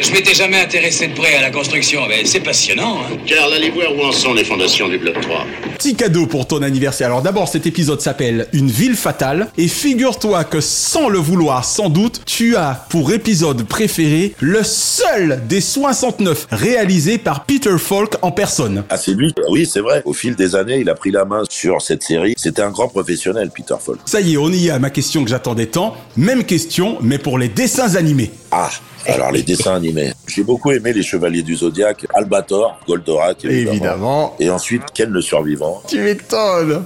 Je 0.00 0.10
m'étais 0.12 0.34
jamais 0.34 0.58
intéressé 0.58 1.08
de 1.08 1.14
près 1.14 1.34
à 1.34 1.42
la 1.42 1.50
construction, 1.50 2.02
mais 2.08 2.24
c'est 2.24 2.40
passionnant. 2.40 3.00
Hein. 3.02 3.16
Karl, 3.26 3.52
allez 3.52 3.70
voir 3.70 3.94
où 3.94 4.02
en 4.02 4.12
sont 4.12 4.32
les 4.32 4.44
fondations 4.44 4.88
du 4.88 4.98
bloc 4.98 5.20
3. 5.20 5.46
Petit 5.76 5.94
cadeau 5.94 6.26
pour 6.26 6.46
ton 6.46 6.62
anniversaire. 6.62 7.08
Alors 7.08 7.22
d'abord, 7.22 7.48
cet 7.48 7.66
épisode 7.66 8.00
s'appelle 8.00 8.46
Une 8.52 8.70
ville 8.70 8.96
fatale. 8.96 9.48
Et 9.58 9.68
figure-toi 9.68 10.44
que 10.44 10.60
sans 10.60 11.08
le 11.08 11.18
vouloir, 11.18 11.64
sans 11.64 11.90
doute, 11.90 12.22
tu 12.24 12.56
as 12.56 12.86
pour 12.88 13.12
épisode 13.12 13.64
préféré 13.64 14.34
le 14.40 14.62
seul 14.62 15.42
des 15.46 15.60
69 15.60 16.46
réalisé 16.50 17.18
par 17.18 17.44
Peter 17.44 17.76
Falk 17.78 18.14
en 18.22 18.30
personne. 18.30 18.84
Ah, 18.88 18.96
c'est 18.96 19.12
lui 19.12 19.34
Oui, 19.50 19.66
c'est 19.66 19.80
vrai. 19.80 20.02
Au 20.04 20.12
fil 20.12 20.34
des 20.36 20.56
années, 20.56 20.78
il 20.80 20.88
a 20.88 20.94
pris 20.94 21.10
la 21.10 21.24
main 21.24 21.42
sur 21.50 21.82
cette 21.82 22.02
série. 22.02 22.34
C'était 22.36 22.62
un 22.62 22.70
grand 22.70 22.88
professionnel, 22.88 23.50
Peter 23.54 23.74
Falk. 23.78 23.98
Ça 24.06 24.20
y 24.20 24.34
est, 24.34 24.36
on 24.36 24.50
y 24.50 24.68
est 24.68 24.70
à 24.70 24.78
ma 24.78 24.90
question 24.90 25.22
que 25.22 25.30
j'attendais 25.30 25.66
tant. 25.66 25.96
Même 26.16 26.44
question, 26.44 26.96
mais 27.02 27.18
pour 27.18 27.38
les 27.38 27.48
dessins 27.48 27.96
animés. 27.96 28.30
Ah 28.52 28.70
alors 29.06 29.32
les 29.32 29.42
dessins 29.42 29.74
animés. 29.74 30.12
J'ai 30.28 30.44
beaucoup 30.44 30.70
aimé 30.70 30.92
les 30.92 31.02
Chevaliers 31.02 31.42
du 31.42 31.56
Zodiaque, 31.56 32.06
Albator, 32.14 32.78
Goldorak 32.86 33.44
évidemment. 33.44 33.72
Évidemment. 33.72 34.36
Et 34.38 34.50
ensuite 34.50 34.82
Ken 34.94 35.10
le 35.10 35.20
Survivant. 35.20 35.82
Tu 35.88 35.98
m'étonnes. 35.98 36.84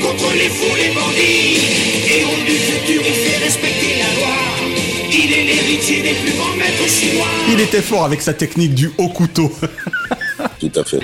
Contre 0.00 0.32
les 0.34 0.48
fous, 0.48 0.76
les 0.76 0.94
bandits, 0.94 1.58
héros 2.10 2.44
du 2.46 2.52
futur, 2.52 3.02
il 3.04 3.12
fait 3.12 3.44
respecter 3.44 3.98
la 3.98 4.20
loi. 4.20 4.34
Il 5.10 5.32
est 5.32 5.44
l'héritier 5.44 6.02
des 6.02 6.14
plus 6.14 6.32
grands 6.38 6.56
maîtres 6.56 6.88
chinois. 6.88 7.26
Il 7.50 7.60
était 7.60 7.82
fort 7.82 8.04
avec 8.04 8.22
sa 8.22 8.32
technique 8.32 8.74
du 8.74 8.92
haut 8.98 9.08
couteau. 9.08 9.52
Tout 10.60 10.72
à 10.76 10.84
fait. 10.84 11.00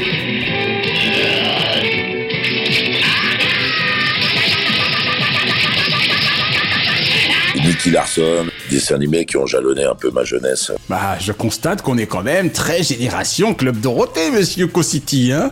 Nicky 7.80 7.92
Larson, 7.92 8.46
dessins 8.68 8.96
animés 8.96 9.24
qui 9.24 9.38
ont 9.38 9.46
jalonné 9.46 9.84
un 9.84 9.94
peu 9.94 10.10
ma 10.10 10.22
jeunesse. 10.22 10.70
Bah, 10.90 11.16
je 11.18 11.32
constate 11.32 11.80
qu'on 11.80 11.96
est 11.96 12.06
quand 12.06 12.22
même 12.22 12.50
très 12.50 12.82
génération 12.82 13.54
Club 13.54 13.80
Dorothée, 13.80 14.30
monsieur 14.30 14.66
Cosity, 14.66 15.32
hein 15.32 15.50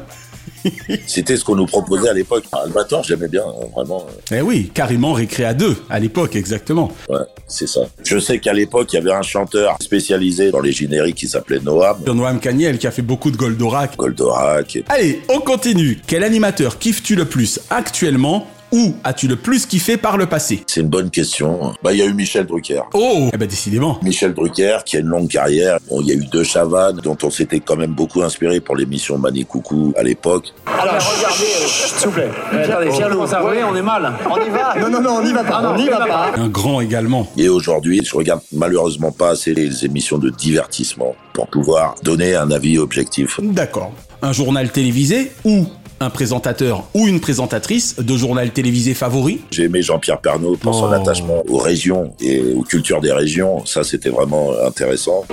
C'était 1.07 1.39
ce 1.39 1.45
qu'on 1.45 1.57
nous 1.57 1.65
proposait 1.65 2.11
à 2.11 2.13
l'époque. 2.13 2.45
Albator, 2.53 3.03
j'aimais 3.03 3.29
bien, 3.29 3.45
hein, 3.47 3.67
vraiment. 3.75 4.07
Eh 4.31 4.43
oui, 4.43 4.71
carrément 4.75 5.15
récré 5.15 5.47
à 5.47 5.55
deux, 5.55 5.75
à 5.89 5.99
l'époque, 5.99 6.37
exactement. 6.37 6.93
Ouais, 7.09 7.17
c'est 7.47 7.67
ça. 7.67 7.81
Je 8.05 8.19
sais 8.19 8.39
qu'à 8.41 8.53
l'époque, 8.53 8.93
il 8.93 8.97
y 8.97 8.99
avait 8.99 9.13
un 9.13 9.23
chanteur 9.23 9.79
spécialisé 9.81 10.51
dans 10.51 10.61
les 10.61 10.73
génériques 10.73 11.17
qui 11.17 11.29
s'appelait 11.29 11.61
Noam. 11.61 11.97
Noam 12.07 12.41
Caniel, 12.41 12.77
qui 12.77 12.87
a 12.87 12.91
fait 12.91 13.01
beaucoup 13.01 13.31
de 13.31 13.39
Goldorak. 13.39 13.97
Goldorak. 13.97 14.81
Allez, 14.91 15.23
on 15.31 15.41
continue. 15.41 15.99
Quel 16.07 16.23
animateur 16.25 16.79
kiffes-tu 16.79 17.15
le 17.17 17.25
plus 17.25 17.59
actuellement? 17.71 18.47
Ou 18.73 18.95
as-tu 19.05 19.29
le 19.29 19.37
plus 19.37 19.67
kiffé 19.67 19.97
par 19.97 20.17
le 20.17 20.27
passé? 20.27 20.63
C'est 20.67 20.81
une 20.81 20.89
bonne 20.89 21.11
question. 21.11 21.73
Bah, 21.83 21.93
il 21.93 21.99
y 21.99 22.03
a 22.03 22.07
eu 22.07 22.13
Michel 22.15 22.47
Drucker. 22.47 22.83
Oh 22.95 23.29
Eh 23.33 23.37
ben, 23.37 23.49
décidément. 23.49 23.99
Michel 24.03 24.35
Drucker, 24.35 24.79
qui 24.85 24.97
a 24.97 25.01
une 25.01 25.07
longue 25.07 25.29
carrière. 25.29 25.79
Bon, 25.89 26.01
il 26.01 26.09
y 26.09 26.13
a 26.13 26.15
eu 26.15 26.25
deux 26.27 26.45
Chavannes, 26.45 27.01
dont 27.03 27.17
on 27.23 27.31
s'était 27.31 27.61
quand 27.61 27.77
même 27.77 27.93
beaucoup 27.93 28.23
inspiré 28.23 28.61
pour 28.61 28.77
l'émission 28.77 29.19
Mané 29.19 29.45
Coucou 29.45 29.93
à 29.97 30.03
l'époque. 30.03 30.53
Alors, 30.67 30.95
regardez, 30.95 31.45
s'il 31.67 32.07
vous 32.09 32.13
plaît. 32.13 32.31
attendez, 32.53 32.91
viens, 32.91 33.09
Louis. 33.09 33.27
on 33.69 33.77
est 33.77 33.83
mal. 33.83 34.13
On 34.31 34.37
y 34.37 34.51
va 34.51 34.75
Non, 34.81 34.91
non, 34.91 35.01
non, 35.01 35.11
on 35.19 35.25
n'y 35.25 35.33
va 35.33 35.45
pas. 35.45 35.73
on 35.73 35.77
n'y 35.77 35.89
va 35.89 36.07
pas. 36.07 36.33
Un 36.37 36.49
grand 36.49 36.81
également. 36.81 37.27
Et 37.37 37.49
aujourd'hui, 37.49 38.01
je 38.05 38.15
regarde 38.15 38.41
malheureusement 38.53 39.13
pas 39.13 39.31
assez 39.31 39.55
les 39.55 39.85
émissions 39.85 40.19
de 40.19 40.31
divertissement 40.31 41.15
pour 41.33 41.47
pouvoir 41.49 41.95
donner 42.03 42.35
un 42.35 42.51
avis 42.51 42.79
objectif. 42.79 43.41
D'accord. 43.43 43.93
Un 44.23 44.33
journal 44.33 44.71
télévisé 44.71 45.33
ou 45.45 45.65
un 46.01 46.11
présentateur 46.11 46.85
ou 46.95 47.07
une 47.07 47.21
présentatrice 47.21 47.97
de 47.99 48.17
journal 48.17 48.51
télévisé 48.51 48.95
favori 48.95 49.41
J'ai 49.51 49.65
aimé 49.65 49.83
Jean-Pierre 49.83 50.21
Pernaut 50.21 50.57
pour 50.57 50.75
son 50.75 50.89
Oh. 50.91 50.93
attachement 50.93 51.43
aux 51.49 51.59
régions 51.59 52.13
et 52.21 52.41
aux 52.57 52.63
cultures 52.63 53.01
des 53.01 53.13
régions. 53.13 53.65
Ça, 53.67 53.83
c'était 53.85 54.11
vraiment 54.11 54.51
intéressant. 54.67 55.25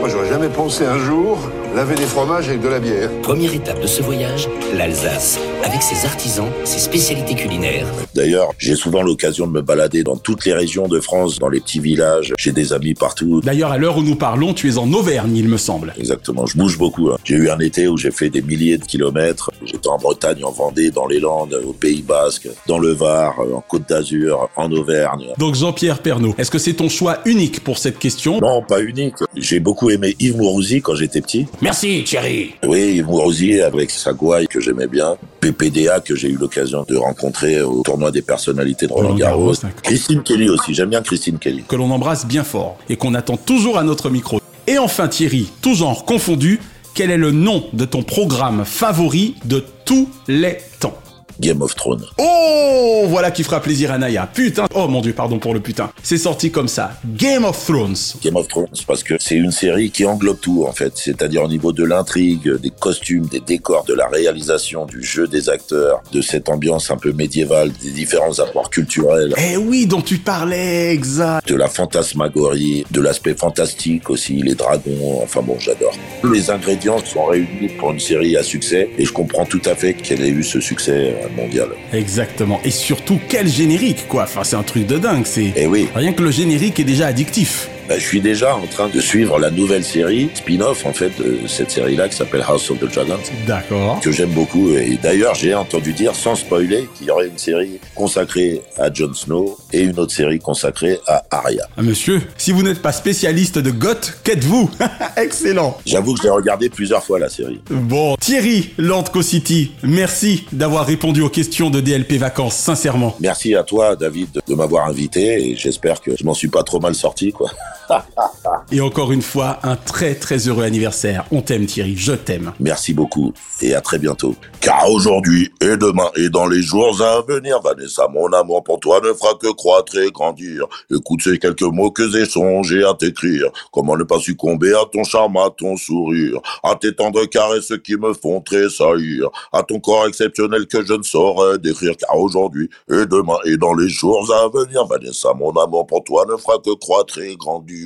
Moi, 0.00 0.08
j'aurais 0.08 0.28
jamais 0.28 0.48
pensé 0.48 0.84
un 0.84 0.98
jour 0.98 1.38
laver 1.74 1.94
des 1.94 2.02
fromages 2.06 2.48
avec 2.48 2.60
de 2.62 2.68
la 2.68 2.78
bière. 2.78 3.10
Première 3.22 3.52
étape 3.52 3.80
de 3.82 3.86
ce 3.86 4.02
voyage, 4.02 4.48
l'Alsace, 4.76 5.38
avec 5.64 5.82
ses 5.82 6.06
artisans, 6.06 6.48
ses 6.64 6.78
spécialités 6.78 7.34
culinaires. 7.34 7.86
D'ailleurs, 8.14 8.50
j'ai 8.58 8.74
souvent 8.74 9.02
l'occasion 9.02 9.46
de 9.46 9.52
me 9.52 9.62
balader 9.62 10.02
dans 10.02 10.16
toutes 10.16 10.44
les 10.44 10.52
régions 10.52 10.88
de 10.88 11.00
France, 11.00 11.38
dans 11.38 11.48
les 11.48 11.60
petits 11.60 11.80
villages. 11.80 12.32
J'ai 12.38 12.52
des 12.52 12.72
amis 12.72 12.94
partout. 12.94 13.40
D'ailleurs, 13.42 13.70
à 13.72 13.78
l'heure 13.78 13.98
où 13.98 14.02
nous 14.02 14.16
parlons, 14.16 14.54
tu 14.54 14.70
es 14.70 14.78
en 14.78 14.90
Auvergne, 14.92 15.36
il 15.36 15.48
me 15.48 15.56
semble. 15.58 15.94
Exactement, 15.98 16.46
je 16.46 16.56
bouge 16.56 16.78
beaucoup. 16.78 17.10
hein. 17.10 17.18
J'ai 17.24 17.34
eu 17.36 17.50
un 17.50 17.58
été 17.58 17.88
où 17.88 17.96
j'ai 17.96 18.10
fait 18.10 18.30
des 18.30 18.42
milliers 18.42 18.78
de 18.78 18.84
kilomètres. 18.84 19.50
J'étais 19.64 19.88
en 19.88 19.98
Bretagne, 19.98 20.42
en 20.44 20.50
Vendée, 20.50 20.90
dans 20.90 21.06
les 21.06 21.20
Landes, 21.20 21.58
au 21.66 21.72
Pays 21.72 22.02
Basque, 22.02 22.48
dans 22.66 22.78
le 22.78 22.92
Var, 22.92 23.38
euh, 23.40 23.54
en 23.54 23.60
Côte 23.60 23.88
d'Azur, 23.88 24.48
en 24.56 24.70
Auvergne. 24.72 25.26
Donc 25.38 25.54
Jean-Pierre 25.54 26.00
Pernaud, 26.00 26.34
est-ce 26.38 26.50
que 26.50 26.58
c'est 26.58 26.72
ton 26.74 26.88
choix 26.88 27.18
unique 27.26 27.62
pour 27.62 27.78
cette 27.78 27.98
question? 27.98 28.40
Non, 28.40 28.62
pas 28.62 28.80
unique. 28.80 29.14
J'ai 29.36 29.60
beaucoup 29.60 29.90
aimé 29.90 30.16
Yves 30.18 30.36
Mourouzi 30.36 30.80
quand 30.80 30.94
j'étais 30.94 31.20
petit. 31.20 31.46
Merci, 31.60 32.02
Thierry. 32.04 32.54
Oui, 32.66 32.94
Yves 32.96 33.06
Mourouzi 33.06 33.60
avec 33.60 33.90
sa 33.90 34.12
gouaille 34.12 34.46
que 34.46 34.60
j'aimais 34.60 34.86
bien. 34.86 35.16
PPDA 35.52 36.00
que 36.00 36.14
j'ai 36.14 36.28
eu 36.28 36.36
l'occasion 36.36 36.84
de 36.88 36.96
rencontrer 36.96 37.60
au 37.62 37.82
tournoi 37.82 38.10
des 38.10 38.22
personnalités 38.22 38.86
de 38.86 38.92
Roland 38.92 39.14
Garros. 39.14 39.54
Christine 39.82 40.22
Kelly 40.22 40.48
aussi, 40.48 40.74
j'aime 40.74 40.90
bien 40.90 41.02
Christine 41.02 41.38
Kelly. 41.38 41.64
Que 41.68 41.76
l'on 41.76 41.90
embrasse 41.90 42.26
bien 42.26 42.44
fort 42.44 42.78
et 42.88 42.96
qu'on 42.96 43.14
attend 43.14 43.36
toujours 43.36 43.78
à 43.78 43.82
notre 43.82 44.10
micro. 44.10 44.40
Et 44.66 44.78
enfin 44.78 45.08
Thierry, 45.08 45.50
tout 45.62 45.74
genre 45.74 46.04
confondu, 46.04 46.60
quel 46.94 47.10
est 47.10 47.16
le 47.16 47.30
nom 47.30 47.64
de 47.72 47.84
ton 47.84 48.02
programme 48.02 48.64
favori 48.64 49.36
de 49.44 49.64
tous 49.84 50.08
les 50.28 50.58
temps? 50.78 50.98
Game 51.40 51.62
of 51.62 51.74
Thrones. 51.74 52.04
Oh, 52.18 53.04
voilà 53.08 53.30
qui 53.30 53.42
fera 53.42 53.60
plaisir 53.60 53.90
à 53.90 53.98
Naya. 53.98 54.28
Putain. 54.32 54.66
Oh 54.74 54.86
mon 54.88 55.00
dieu, 55.00 55.14
pardon 55.14 55.38
pour 55.38 55.54
le 55.54 55.60
putain. 55.60 55.90
C'est 56.02 56.18
sorti 56.18 56.50
comme 56.50 56.68
ça. 56.68 56.92
Game 57.16 57.44
of 57.44 57.64
Thrones. 57.64 57.96
Game 58.22 58.36
of 58.36 58.46
Thrones, 58.46 58.68
parce 58.86 59.02
que 59.02 59.14
c'est 59.18 59.36
une 59.36 59.50
série 59.50 59.90
qui 59.90 60.04
englobe 60.04 60.38
tout, 60.38 60.66
en 60.68 60.72
fait. 60.72 60.92
C'est-à-dire 60.96 61.42
au 61.42 61.48
niveau 61.48 61.72
de 61.72 61.82
l'intrigue, 61.82 62.56
des 62.56 62.70
costumes, 62.70 63.26
des 63.26 63.40
décors, 63.40 63.84
de 63.84 63.94
la 63.94 64.06
réalisation, 64.06 64.84
du 64.84 65.02
jeu 65.02 65.26
des 65.26 65.48
acteurs, 65.48 66.02
de 66.12 66.20
cette 66.20 66.50
ambiance 66.50 66.90
un 66.90 66.96
peu 66.96 67.12
médiévale, 67.12 67.72
des 67.82 67.90
différents 67.90 68.38
apports 68.38 68.68
culturels. 68.68 69.34
Eh 69.38 69.56
oui, 69.56 69.86
dont 69.86 70.02
tu 70.02 70.18
parlais, 70.18 70.92
exact. 70.92 71.48
De 71.48 71.54
la 71.54 71.68
fantasmagorie, 71.68 72.84
de 72.90 73.00
l'aspect 73.00 73.34
fantastique 73.34 74.10
aussi, 74.10 74.34
les 74.42 74.54
dragons, 74.54 75.20
enfin 75.22 75.40
bon, 75.40 75.56
j'adore. 75.58 75.94
Tous 76.20 76.30
les 76.30 76.50
ingrédients 76.50 76.98
sont 77.04 77.24
réunis 77.24 77.70
pour 77.78 77.92
une 77.92 78.00
série 78.00 78.36
à 78.36 78.42
succès, 78.42 78.90
et 78.98 79.04
je 79.06 79.12
comprends 79.12 79.46
tout 79.46 79.62
à 79.64 79.74
fait 79.74 79.94
qu'elle 79.94 80.22
ait 80.22 80.28
eu 80.28 80.44
ce 80.44 80.60
succès 80.60 81.16
mondial. 81.34 81.68
Exactement. 81.92 82.60
Et 82.64 82.70
surtout, 82.70 83.18
quel 83.28 83.48
générique, 83.48 84.06
quoi. 84.08 84.24
Enfin, 84.24 84.44
c'est 84.44 84.56
un 84.56 84.62
truc 84.62 84.86
de 84.86 84.98
dingue. 84.98 85.24
C'est. 85.26 85.52
Eh 85.56 85.66
oui. 85.66 85.88
Rien 85.94 86.12
que 86.12 86.22
le 86.22 86.30
générique 86.30 86.80
est 86.80 86.84
déjà 86.84 87.06
addictif. 87.06 87.68
Bah, 87.90 87.98
je 87.98 88.04
suis 88.04 88.20
déjà 88.20 88.54
en 88.54 88.68
train 88.68 88.88
de 88.88 89.00
suivre 89.00 89.40
la 89.40 89.50
nouvelle 89.50 89.82
série, 89.82 90.30
spin-off 90.34 90.86
en 90.86 90.92
fait, 90.92 91.10
de 91.18 91.48
cette 91.48 91.72
série-là 91.72 92.08
qui 92.08 92.14
s'appelle 92.14 92.44
House 92.46 92.70
of 92.70 92.78
the 92.78 92.84
Dragons. 92.84 93.18
D'accord. 93.48 93.98
Que 93.98 94.12
j'aime 94.12 94.30
beaucoup. 94.30 94.70
Et 94.70 94.96
d'ailleurs, 95.02 95.34
j'ai 95.34 95.56
entendu 95.56 95.92
dire, 95.92 96.14
sans 96.14 96.36
spoiler, 96.36 96.88
qu'il 96.94 97.08
y 97.08 97.10
aurait 97.10 97.26
une 97.26 97.38
série 97.38 97.80
consacrée 97.96 98.62
à 98.78 98.92
Jon 98.92 99.12
Snow 99.12 99.58
et 99.72 99.80
une 99.80 99.98
autre 99.98 100.12
série 100.12 100.38
consacrée 100.38 101.00
à 101.08 101.24
Arya. 101.32 101.64
Ah, 101.76 101.82
monsieur, 101.82 102.22
si 102.36 102.52
vous 102.52 102.62
n'êtes 102.62 102.80
pas 102.80 102.92
spécialiste 102.92 103.58
de 103.58 103.72
Goth, 103.72 104.18
qu'êtes-vous 104.22 104.70
Excellent. 105.16 105.76
J'avoue 105.84 106.14
que 106.14 106.22
j'ai 106.22 106.30
regardé 106.30 106.68
plusieurs 106.70 107.02
fois 107.02 107.18
la 107.18 107.28
série. 107.28 107.60
Bon, 107.70 108.14
Thierry, 108.20 108.70
Lord 108.78 109.10
Co-City, 109.10 109.72
merci 109.82 110.46
d'avoir 110.52 110.86
répondu 110.86 111.22
aux 111.22 111.28
questions 111.28 111.70
de 111.70 111.80
DLP 111.80 112.18
Vacances, 112.18 112.54
sincèrement. 112.54 113.16
Merci 113.18 113.56
à 113.56 113.64
toi, 113.64 113.96
David, 113.96 114.42
de 114.46 114.54
m'avoir 114.54 114.86
invité 114.86 115.50
et 115.50 115.56
j'espère 115.56 116.00
que 116.00 116.12
je 116.16 116.22
m'en 116.22 116.34
suis 116.34 116.46
pas 116.46 116.62
trop 116.62 116.78
mal 116.78 116.94
sorti, 116.94 117.32
quoi. 117.32 117.50
Et 118.72 118.80
encore 118.80 119.12
une 119.12 119.22
fois, 119.22 119.58
un 119.62 119.76
très 119.76 120.14
très 120.14 120.48
heureux 120.48 120.64
anniversaire. 120.64 121.24
On 121.32 121.42
t'aime 121.42 121.66
Thierry, 121.66 121.96
je 121.96 122.12
t'aime. 122.12 122.52
Merci 122.60 122.94
beaucoup 122.94 123.32
et 123.62 123.74
à 123.74 123.80
très 123.80 123.98
bientôt. 123.98 124.34
Car 124.60 124.90
aujourd'hui 124.90 125.50
et 125.60 125.76
demain 125.76 126.10
et 126.16 126.28
dans 126.28 126.46
les 126.46 126.62
jours 126.62 127.00
à 127.02 127.22
venir, 127.22 127.60
Vanessa, 127.60 128.06
mon 128.08 128.28
amour 128.32 128.62
pour 128.62 128.78
toi 128.80 129.00
ne 129.00 129.12
fera 129.12 129.34
que 129.34 129.52
croître 129.52 129.96
et 129.98 130.10
grandir. 130.10 130.66
Écoute 130.90 131.22
ces 131.22 131.38
quelques 131.38 131.62
mots 131.62 131.90
que 131.90 132.08
j'ai 132.10 132.26
songé 132.26 132.84
à 132.84 132.94
t'écrire. 132.94 133.50
Comment 133.72 133.96
ne 133.96 134.04
pas 134.04 134.18
succomber 134.18 134.72
à 134.72 134.84
ton 134.90 135.04
charme, 135.04 135.36
à 135.38 135.50
ton 135.50 135.76
sourire, 135.76 136.40
à 136.62 136.74
tes 136.74 136.94
tendres 136.94 137.24
caresses 137.26 137.72
qui 137.82 137.96
me 137.96 138.12
font 138.14 138.40
tressaillir, 138.40 139.28
à 139.52 139.62
ton 139.62 139.80
corps 139.80 140.06
exceptionnel 140.06 140.66
que 140.66 140.84
je 140.84 140.94
ne 140.94 141.02
saurais 141.02 141.58
décrire. 141.58 141.96
Car 141.96 142.18
aujourd'hui 142.18 142.68
et 142.90 143.06
demain 143.06 143.38
et 143.44 143.56
dans 143.56 143.74
les 143.74 143.88
jours 143.88 144.32
à 144.32 144.48
venir, 144.48 144.86
Vanessa, 144.86 145.32
mon 145.34 145.52
amour 145.52 145.86
pour 145.86 146.04
toi 146.04 146.24
ne 146.28 146.36
fera 146.36 146.58
que 146.58 146.74
croître 146.74 147.18
et 147.18 147.36
grandir. 147.36 147.79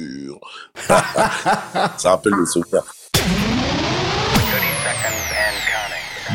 Ça 1.97 2.11
rappelle 2.11 2.33
souvenirs. 2.47 2.83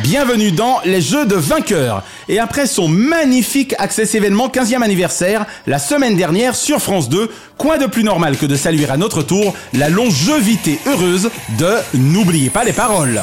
Bienvenue 0.03 0.51
dans 0.51 0.79
les 0.85 1.01
Jeux 1.01 1.25
de 1.25 1.35
vainqueurs. 1.35 2.03
Et 2.29 2.39
après 2.39 2.67
son 2.67 2.87
magnifique 2.87 3.75
Access 3.79 4.15
événement 4.15 4.47
15e 4.47 4.81
anniversaire, 4.81 5.45
la 5.67 5.77
semaine 5.79 6.15
dernière 6.15 6.55
sur 6.55 6.79
France 6.79 7.09
2, 7.09 7.29
quoi 7.57 7.77
de 7.77 7.85
plus 7.85 8.03
normal 8.03 8.37
que 8.37 8.45
de 8.45 8.55
saluer 8.55 8.89
à 8.89 8.97
notre 8.97 9.23
tour 9.23 9.53
la 9.73 9.89
longévité 9.89 10.79
heureuse 10.85 11.29
de 11.57 11.75
N'oubliez 11.95 12.49
pas 12.49 12.63
les 12.63 12.73
paroles. 12.73 13.21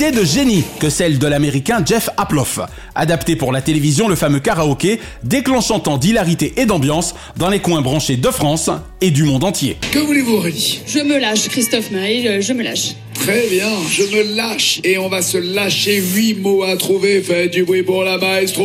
Idée 0.00 0.12
de 0.18 0.24
génie 0.24 0.64
que 0.78 0.88
celle 0.88 1.18
de 1.18 1.26
l'américain 1.26 1.82
Jeff 1.84 2.08
Aploff. 2.16 2.58
Adapté 2.94 3.36
pour 3.36 3.52
la 3.52 3.60
télévision, 3.60 4.08
le 4.08 4.14
fameux 4.14 4.40
karaoké, 4.40 4.98
déclenchant 5.24 5.78
tant 5.78 5.98
d'hilarité 5.98 6.54
et 6.56 6.64
d'ambiance 6.64 7.14
dans 7.36 7.50
les 7.50 7.58
coins 7.60 7.82
branchés 7.82 8.16
de 8.16 8.28
France 8.30 8.70
et 9.02 9.10
du 9.10 9.24
monde 9.24 9.44
entier. 9.44 9.76
Que 9.92 9.98
voulez-vous, 9.98 10.36
Aurélie? 10.36 10.80
Je 10.86 11.00
me 11.00 11.18
lâche, 11.18 11.48
Christophe 11.48 11.90
Maé, 11.90 12.22
je- 12.22 12.40
je 12.40 12.52
me 12.54 12.62
lâche. 12.62 12.94
Très 13.20 13.46
bien, 13.48 13.68
je 13.90 14.02
me 14.04 14.34
lâche. 14.34 14.80
Et 14.82 14.96
on 14.96 15.10
va 15.10 15.20
se 15.20 15.36
lâcher 15.36 16.00
huit 16.00 16.34
mots 16.34 16.62
à 16.62 16.76
trouver. 16.76 17.20
Faites 17.22 17.50
du 17.52 17.64
bruit 17.64 17.82
pour 17.82 18.02
la 18.02 18.16
maestro. 18.16 18.64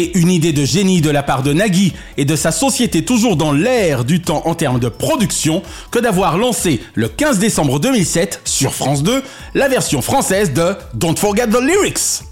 Et 0.00 0.18
une 0.18 0.30
idée 0.30 0.52
de 0.52 0.64
génie 0.64 1.00
de 1.00 1.10
la 1.10 1.22
part 1.22 1.44
de 1.44 1.52
Nagui 1.52 1.92
et 2.16 2.24
de 2.24 2.34
sa 2.34 2.50
société 2.50 3.04
toujours 3.04 3.36
dans 3.36 3.52
l'air 3.52 4.04
du 4.04 4.20
temps 4.20 4.42
en 4.44 4.56
termes 4.56 4.80
de 4.80 4.88
production 4.88 5.62
que 5.92 6.00
d'avoir 6.00 6.36
lancé 6.36 6.80
le 6.94 7.08
15 7.08 7.38
décembre 7.38 7.78
2007 7.78 8.40
sur 8.44 8.74
France 8.74 9.04
2 9.04 9.22
la 9.54 9.68
version 9.68 10.02
française 10.02 10.52
de 10.52 10.74
Don't 10.94 11.16
Forget 11.16 11.46
the 11.46 11.60
Lyrics. 11.60 12.22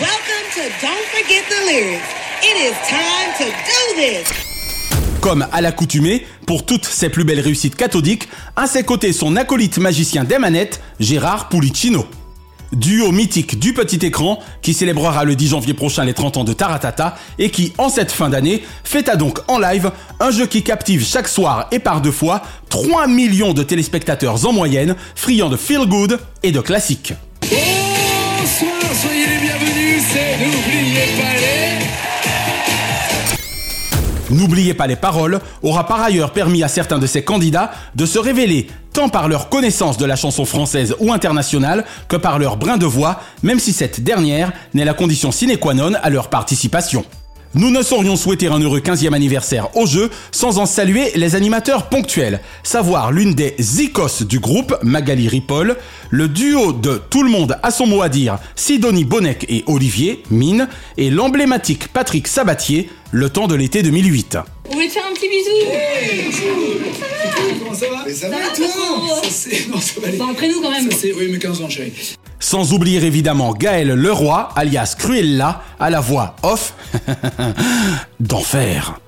Welcome 0.00 0.46
to 0.54 0.62
Don't 0.80 1.06
Forget 1.10 1.42
the 1.48 1.66
Lyrics. 1.66 2.02
It 2.44 2.56
is 2.56 2.74
time 2.88 3.32
to 3.38 3.44
do 3.46 4.00
this. 4.00 4.41
Comme 5.22 5.46
à 5.52 5.60
l'accoutumée, 5.60 6.26
pour 6.48 6.66
toutes 6.66 6.84
ses 6.84 7.08
plus 7.08 7.22
belles 7.22 7.38
réussites 7.38 7.76
cathodiques, 7.76 8.28
à 8.56 8.66
ses 8.66 8.82
côtés 8.82 9.12
son 9.12 9.36
acolyte 9.36 9.78
magicien 9.78 10.24
des 10.24 10.36
manettes, 10.36 10.82
Gérard 10.98 11.48
Pulicino. 11.48 12.04
Duo 12.72 13.12
mythique 13.12 13.60
du 13.60 13.72
petit 13.72 14.04
écran 14.04 14.40
qui 14.62 14.74
célébrera 14.74 15.22
le 15.22 15.36
10 15.36 15.50
janvier 15.50 15.74
prochain 15.74 16.04
les 16.04 16.12
30 16.12 16.38
ans 16.38 16.44
de 16.44 16.52
Taratata 16.52 17.14
et 17.38 17.50
qui, 17.50 17.72
en 17.78 17.88
cette 17.88 18.10
fin 18.10 18.30
d'année, 18.30 18.64
fêta 18.82 19.14
donc 19.14 19.38
en 19.46 19.60
live 19.60 19.92
un 20.18 20.32
jeu 20.32 20.46
qui 20.46 20.64
captive 20.64 21.06
chaque 21.06 21.28
soir 21.28 21.68
et 21.70 21.78
par 21.78 22.00
deux 22.00 22.10
fois 22.10 22.42
3 22.70 23.06
millions 23.06 23.52
de 23.52 23.62
téléspectateurs 23.62 24.44
en 24.44 24.52
moyenne, 24.52 24.96
friands 25.14 25.50
de 25.50 25.56
feel 25.56 25.86
good 25.86 26.18
et 26.42 26.50
de 26.50 26.60
classiques. 26.60 27.12
Bonsoir, 27.42 28.72
soyez 29.00 29.26
les 29.26 29.38
bienvenus. 29.38 30.02
C'est 30.12 30.71
N'oubliez 34.32 34.74
pas 34.74 34.86
les 34.86 34.96
paroles 34.96 35.40
aura 35.62 35.86
par 35.86 36.00
ailleurs 36.00 36.32
permis 36.32 36.62
à 36.62 36.68
certains 36.68 36.98
de 36.98 37.06
ces 37.06 37.22
candidats 37.22 37.70
de 37.94 38.06
se 38.06 38.18
révéler 38.18 38.66
tant 38.92 39.08
par 39.08 39.28
leur 39.28 39.48
connaissance 39.48 39.98
de 39.98 40.04
la 40.04 40.16
chanson 40.16 40.44
française 40.44 40.94
ou 41.00 41.12
internationale 41.12 41.84
que 42.08 42.16
par 42.16 42.38
leur 42.38 42.56
brin 42.56 42.76
de 42.78 42.86
voix, 42.86 43.20
même 43.42 43.58
si 43.58 43.72
cette 43.72 44.02
dernière 44.02 44.52
n'est 44.74 44.84
la 44.84 44.94
condition 44.94 45.32
sine 45.32 45.56
qua 45.56 45.74
non 45.74 45.92
à 46.02 46.10
leur 46.10 46.28
participation. 46.28 47.04
Nous 47.54 47.70
ne 47.70 47.82
saurions 47.82 48.16
souhaiter 48.16 48.46
un 48.46 48.58
heureux 48.60 48.80
15e 48.80 49.12
anniversaire 49.12 49.76
au 49.76 49.84
jeu 49.84 50.10
sans 50.30 50.58
en 50.58 50.64
saluer 50.64 51.12
les 51.16 51.34
animateurs 51.34 51.90
ponctuels, 51.90 52.40
savoir 52.62 53.12
l'une 53.12 53.34
des 53.34 53.54
zikos 53.60 54.24
du 54.24 54.38
groupe, 54.38 54.74
Magali 54.82 55.28
Ripoll, 55.28 55.76
le 56.08 56.28
duo 56.28 56.72
de 56.72 57.02
Tout 57.10 57.22
le 57.22 57.30
monde 57.30 57.58
a 57.62 57.70
son 57.70 57.86
mot 57.86 58.00
à 58.00 58.08
dire, 58.08 58.38
Sidonie 58.56 59.04
Bonnec 59.04 59.44
et 59.50 59.64
Olivier, 59.66 60.22
Mine, 60.30 60.66
et 60.96 61.10
l'emblématique 61.10 61.88
Patrick 61.88 62.26
Sabatier, 62.26 62.88
le 63.10 63.28
temps 63.28 63.48
de 63.48 63.54
l'été 63.54 63.82
2008. 63.82 64.38
Vous 64.64 64.72
voulez 64.72 64.88
te 64.88 64.92
faire 64.92 65.04
un 65.10 65.12
petit 65.14 65.28
bisou 65.28 65.50
Comment 67.58 67.74
ça 67.74 67.86
va 67.90 68.04
Mais 68.06 68.12
ça, 68.14 68.28
Ça 68.30 68.36
va, 68.36 68.36
va, 68.48 68.48
toi 68.54 68.66
Ça, 69.22 69.28
c'est- 69.30 69.68
Non, 69.68 69.80
ça 69.80 70.00
va 70.00 70.08
aller. 70.08 70.16
Bon, 70.18 70.30
après 70.30 70.48
nous 70.48 70.60
quand 70.60 70.70
même. 70.70 70.90
Ça, 70.90 70.96
c'est... 71.00 71.12
Oui, 71.12 71.28
mais 71.30 71.38
15 71.38 71.60
ans, 71.62 71.68
chérie. 71.68 71.92
Sans 72.40 72.72
oublier 72.72 73.02
évidemment 73.04 73.52
Gaël 73.52 73.88
Leroy, 73.88 74.48
alias 74.56 74.94
Cruella, 74.98 75.62
à 75.78 75.90
la 75.90 76.00
voix 76.00 76.36
off 76.42 76.74
d'enfer. 78.20 78.98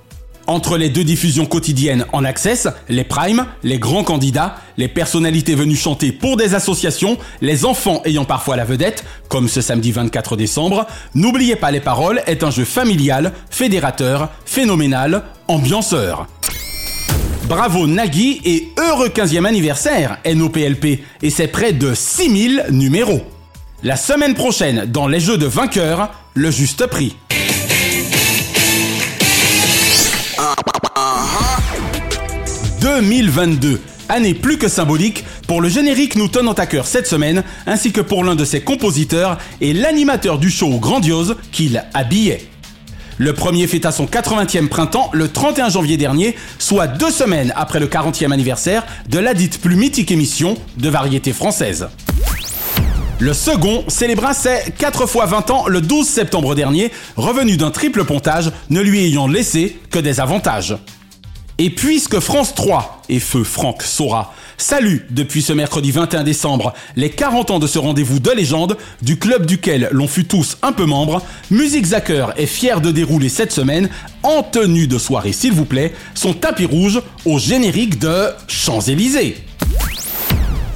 Entre 0.46 0.76
les 0.76 0.90
deux 0.90 1.04
diffusions 1.04 1.46
quotidiennes 1.46 2.04
en 2.12 2.22
access, 2.22 2.68
les 2.90 3.04
primes, 3.04 3.46
les 3.62 3.78
grands 3.78 4.04
candidats, 4.04 4.56
les 4.76 4.88
personnalités 4.88 5.54
venues 5.54 5.76
chanter 5.76 6.12
pour 6.12 6.36
des 6.36 6.54
associations, 6.54 7.16
les 7.40 7.64
enfants 7.64 8.02
ayant 8.04 8.26
parfois 8.26 8.56
la 8.56 8.64
vedette, 8.64 9.04
comme 9.28 9.48
ce 9.48 9.62
samedi 9.62 9.90
24 9.90 10.36
décembre, 10.36 10.86
N'oubliez 11.14 11.56
pas 11.56 11.70
les 11.70 11.80
paroles 11.80 12.22
est 12.26 12.42
un 12.42 12.50
jeu 12.50 12.64
familial, 12.64 13.32
fédérateur, 13.50 14.28
phénoménal, 14.44 15.22
ambianceur. 15.48 16.26
Bravo 17.48 17.86
Nagui 17.86 18.40
et 18.44 18.68
heureux 18.78 19.08
15e 19.08 19.46
anniversaire 19.46 20.18
NOPLP 20.26 21.02
et 21.22 21.30
c'est 21.30 21.48
près 21.48 21.72
de 21.72 21.94
6000 21.94 22.66
numéros. 22.70 23.22
La 23.82 23.96
semaine 23.96 24.34
prochaine 24.34 24.86
dans 24.86 25.08
les 25.08 25.20
jeux 25.20 25.38
de 25.38 25.46
vainqueurs, 25.46 26.10
le 26.34 26.50
juste 26.50 26.86
prix. 26.86 27.16
2022. 33.00 33.80
Année 34.08 34.34
plus 34.34 34.56
que 34.56 34.68
symbolique 34.68 35.24
pour 35.48 35.60
le 35.60 35.68
générique 35.68 36.14
nous 36.14 36.28
tenant 36.28 36.52
à 36.52 36.64
cœur 36.66 36.86
cette 36.86 37.08
semaine, 37.08 37.42
ainsi 37.66 37.90
que 37.90 38.00
pour 38.00 38.22
l'un 38.22 38.36
de 38.36 38.44
ses 38.44 38.60
compositeurs 38.60 39.36
et 39.60 39.72
l'animateur 39.72 40.38
du 40.38 40.48
show 40.48 40.78
grandiose 40.78 41.34
qu'il 41.50 41.82
habillait. 41.92 42.46
Le 43.18 43.32
premier 43.32 43.66
fêta 43.66 43.90
son 43.90 44.06
80e 44.06 44.68
printemps 44.68 45.10
le 45.12 45.26
31 45.26 45.70
janvier 45.70 45.96
dernier, 45.96 46.36
soit 46.60 46.86
deux 46.86 47.10
semaines 47.10 47.52
après 47.56 47.80
le 47.80 47.88
40e 47.88 48.30
anniversaire 48.30 48.86
de 49.08 49.18
la 49.18 49.34
dite 49.34 49.60
plus 49.60 49.74
mythique 49.74 50.12
émission 50.12 50.56
de 50.76 50.88
variété 50.88 51.32
française. 51.32 51.88
Le 53.18 53.32
second 53.32 53.84
célébra 53.88 54.34
ses 54.34 54.72
4 54.78 55.06
fois 55.06 55.26
20 55.26 55.50
ans 55.50 55.66
le 55.66 55.80
12 55.80 56.06
septembre 56.06 56.54
dernier, 56.54 56.92
revenu 57.16 57.56
d'un 57.56 57.72
triple 57.72 58.04
pontage, 58.04 58.52
ne 58.70 58.80
lui 58.80 59.04
ayant 59.04 59.26
laissé 59.26 59.78
que 59.90 59.98
des 59.98 60.20
avantages. 60.20 60.76
Et 61.58 61.70
puisque 61.70 62.18
France 62.18 62.54
3 62.54 63.02
et 63.08 63.20
feu 63.20 63.44
Franck 63.44 63.82
Sora 63.82 64.34
salue 64.56 64.98
depuis 65.10 65.42
ce 65.42 65.52
mercredi 65.52 65.92
21 65.92 66.24
décembre 66.24 66.74
les 66.96 67.10
40 67.10 67.52
ans 67.52 67.58
de 67.58 67.66
ce 67.66 67.78
rendez-vous 67.78 68.18
de 68.18 68.30
légende, 68.32 68.76
du 69.02 69.18
club 69.18 69.46
duquel 69.46 69.88
l'on 69.92 70.08
fut 70.08 70.24
tous 70.24 70.58
un 70.62 70.72
peu 70.72 70.84
membre, 70.84 71.22
Musique 71.50 71.86
Zacker 71.86 72.26
est 72.36 72.46
fier 72.46 72.80
de 72.80 72.90
dérouler 72.90 73.28
cette 73.28 73.52
semaine, 73.52 73.88
en 74.22 74.42
tenue 74.42 74.88
de 74.88 74.98
soirée 74.98 75.32
s'il 75.32 75.52
vous 75.52 75.64
plaît, 75.64 75.92
son 76.14 76.34
tapis 76.34 76.66
rouge 76.66 77.00
au 77.24 77.38
générique 77.38 77.98
de 77.98 78.30
Champs-Élysées. 78.48 79.36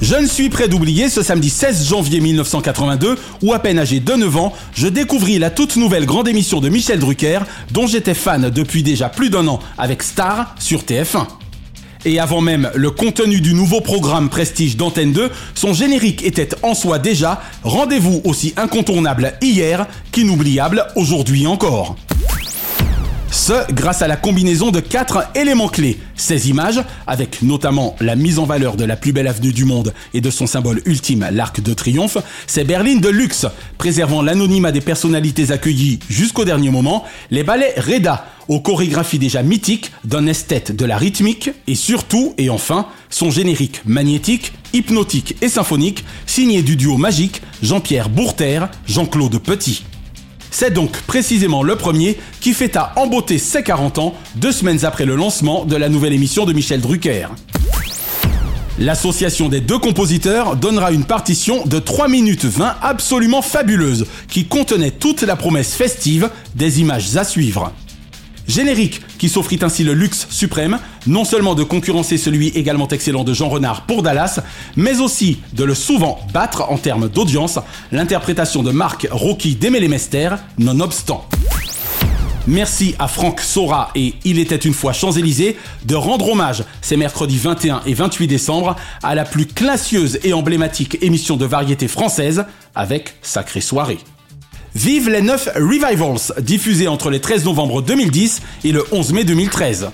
Je 0.01 0.15
ne 0.15 0.27
suis 0.27 0.49
prêt 0.49 0.69
d'oublier 0.69 1.09
ce 1.09 1.21
samedi 1.21 1.49
16 1.49 1.87
janvier 1.89 2.21
1982 2.21 3.17
où 3.41 3.53
à 3.53 3.59
peine 3.59 3.77
âgé 3.79 3.99
de 3.99 4.13
9 4.13 4.37
ans, 4.37 4.53
je 4.73 4.87
découvris 4.87 5.39
la 5.39 5.49
toute 5.49 5.75
nouvelle 5.75 6.05
grande 6.05 6.29
émission 6.29 6.61
de 6.61 6.69
Michel 6.69 6.99
Drucker 6.99 7.39
dont 7.71 7.85
j'étais 7.85 8.13
fan 8.13 8.49
depuis 8.49 8.81
déjà 8.81 9.09
plus 9.09 9.29
d'un 9.29 9.45
an 9.47 9.59
avec 9.77 10.01
Star 10.01 10.55
sur 10.57 10.83
TF1. 10.83 11.27
Et 12.05 12.17
avant 12.17 12.39
même 12.39 12.71
le 12.75 12.91
contenu 12.91 13.41
du 13.41 13.53
nouveau 13.53 13.81
programme 13.81 14.29
Prestige 14.29 14.77
d'Antenne 14.77 15.11
2, 15.11 15.29
son 15.53 15.73
générique 15.73 16.23
était 16.23 16.49
en 16.63 16.73
soi 16.73 16.97
déjà 16.97 17.41
rendez-vous 17.63 18.21
aussi 18.23 18.53
incontournable 18.55 19.33
hier 19.41 19.85
qu'inoubliable 20.13 20.87
aujourd'hui 20.95 21.45
encore. 21.45 21.97
Ce, 23.31 23.71
grâce 23.71 24.01
à 24.01 24.07
la 24.07 24.15
combinaison 24.15 24.71
de 24.71 24.79
quatre 24.79 25.27
éléments 25.35 25.67
clés. 25.67 25.99
Ces 26.15 26.49
images, 26.49 26.81
avec 27.05 27.41
notamment 27.43 27.95
la 27.99 28.15
mise 28.15 28.39
en 28.39 28.45
valeur 28.45 28.75
de 28.75 28.85
la 28.85 28.95
plus 28.95 29.11
belle 29.11 29.27
avenue 29.27 29.53
du 29.53 29.65
monde 29.65 29.93
et 30.13 30.21
de 30.21 30.31
son 30.31 30.47
symbole 30.47 30.81
ultime, 30.85 31.27
l'Arc 31.31 31.61
de 31.61 31.73
Triomphe, 31.73 32.17
ces 32.47 32.63
berlines 32.63 33.01
de 33.01 33.09
luxe, 33.09 33.45
préservant 33.77 34.23
l'anonymat 34.23 34.71
des 34.71 34.81
personnalités 34.81 35.51
accueillies 35.51 35.99
jusqu'au 36.09 36.43
dernier 36.43 36.71
moment, 36.71 37.03
les 37.29 37.43
ballets 37.43 37.75
Reda, 37.77 38.25
aux 38.47 38.61
chorégraphies 38.61 39.19
déjà 39.19 39.43
mythiques 39.43 39.91
d'un 40.05 40.25
esthète 40.25 40.75
de 40.75 40.85
la 40.85 40.97
rythmique, 40.97 41.51
et 41.67 41.75
surtout, 41.75 42.33
et 42.39 42.49
enfin, 42.49 42.87
son 43.11 43.29
générique 43.29 43.81
magnétique, 43.85 44.53
hypnotique 44.73 45.35
et 45.41 45.49
symphonique, 45.49 46.03
signé 46.25 46.63
du 46.63 46.75
duo 46.75 46.97
magique 46.97 47.41
Jean-Pierre 47.61 48.09
Bourter, 48.09 48.61
Jean-Claude 48.87 49.37
Petit. 49.37 49.83
C'est 50.51 50.73
donc 50.73 50.91
précisément 51.01 51.63
le 51.63 51.75
premier 51.75 52.17
qui 52.41 52.53
fêta 52.53 52.93
en 52.95 53.07
beauté 53.07 53.37
ses 53.37 53.63
40 53.63 53.99
ans, 53.99 54.15
deux 54.35 54.51
semaines 54.51 54.83
après 54.83 55.05
le 55.05 55.15
lancement 55.15 55.65
de 55.65 55.75
la 55.75 55.89
nouvelle 55.89 56.13
émission 56.13 56.45
de 56.45 56.53
Michel 56.53 56.81
Drucker. 56.81 57.27
L'association 58.79 59.49
des 59.49 59.59
deux 59.59 59.77
compositeurs 59.77 60.55
donnera 60.55 60.91
une 60.91 61.03
partition 61.03 61.65
de 61.65 61.79
3 61.79 62.07
minutes 62.07 62.45
20 62.45 62.77
absolument 62.81 63.41
fabuleuse, 63.41 64.07
qui 64.29 64.45
contenait 64.45 64.91
toute 64.91 65.21
la 65.21 65.35
promesse 65.35 65.75
festive 65.75 66.29
des 66.55 66.79
images 66.79 67.17
à 67.17 67.25
suivre. 67.25 67.73
Générique 68.49 69.01
qui 69.19 69.29
s'offrit 69.29 69.59
ainsi 69.61 69.83
le 69.83 69.93
luxe 69.93 70.27
suprême, 70.31 70.79
non 71.05 71.23
seulement 71.23 71.53
de 71.53 71.63
concurrencer 71.63 72.17
celui 72.17 72.47
également 72.49 72.87
excellent 72.87 73.23
de 73.23 73.33
Jean 73.33 73.47
Renard 73.47 73.83
pour 73.85 74.01
Dallas, 74.01 74.39
mais 74.75 74.99
aussi 74.99 75.39
de 75.53 75.63
le 75.63 75.75
souvent 75.75 76.19
battre 76.33 76.65
en 76.69 76.77
termes 76.77 77.09
d'audience, 77.09 77.59
l'interprétation 77.91 78.63
de 78.63 78.71
Marc 78.71 79.07
Rocky 79.11 79.55
d'Emé 79.55 79.79
nonobstant. 80.57 81.29
Merci 82.47 82.95
à 82.97 83.07
Franck 83.07 83.41
Sora 83.41 83.91
et 83.93 84.15
Il 84.25 84.39
était 84.39 84.55
une 84.55 84.73
fois 84.73 84.93
Champs-Élysées 84.93 85.55
de 85.85 85.95
rendre 85.95 86.29
hommage 86.29 86.63
ces 86.81 86.97
mercredis 86.97 87.37
21 87.37 87.81
et 87.85 87.93
28 87.93 88.25
décembre 88.25 88.75
à 89.03 89.13
la 89.13 89.25
plus 89.25 89.45
classieuse 89.45 90.19
et 90.23 90.33
emblématique 90.33 90.97
émission 91.01 91.37
de 91.37 91.45
variété 91.45 91.87
française 91.87 92.45
avec 92.73 93.13
Sacrée 93.21 93.61
Soirée. 93.61 93.99
Vive 94.79 95.09
les 95.09 95.21
9 95.21 95.49
Revivals, 95.55 96.41
diffusés 96.41 96.87
entre 96.87 97.09
le 97.09 97.19
13 97.19 97.43
novembre 97.43 97.81
2010 97.81 98.41
et 98.63 98.71
le 98.71 98.85
11 98.93 99.11
mai 99.11 99.23
2013. 99.25 99.89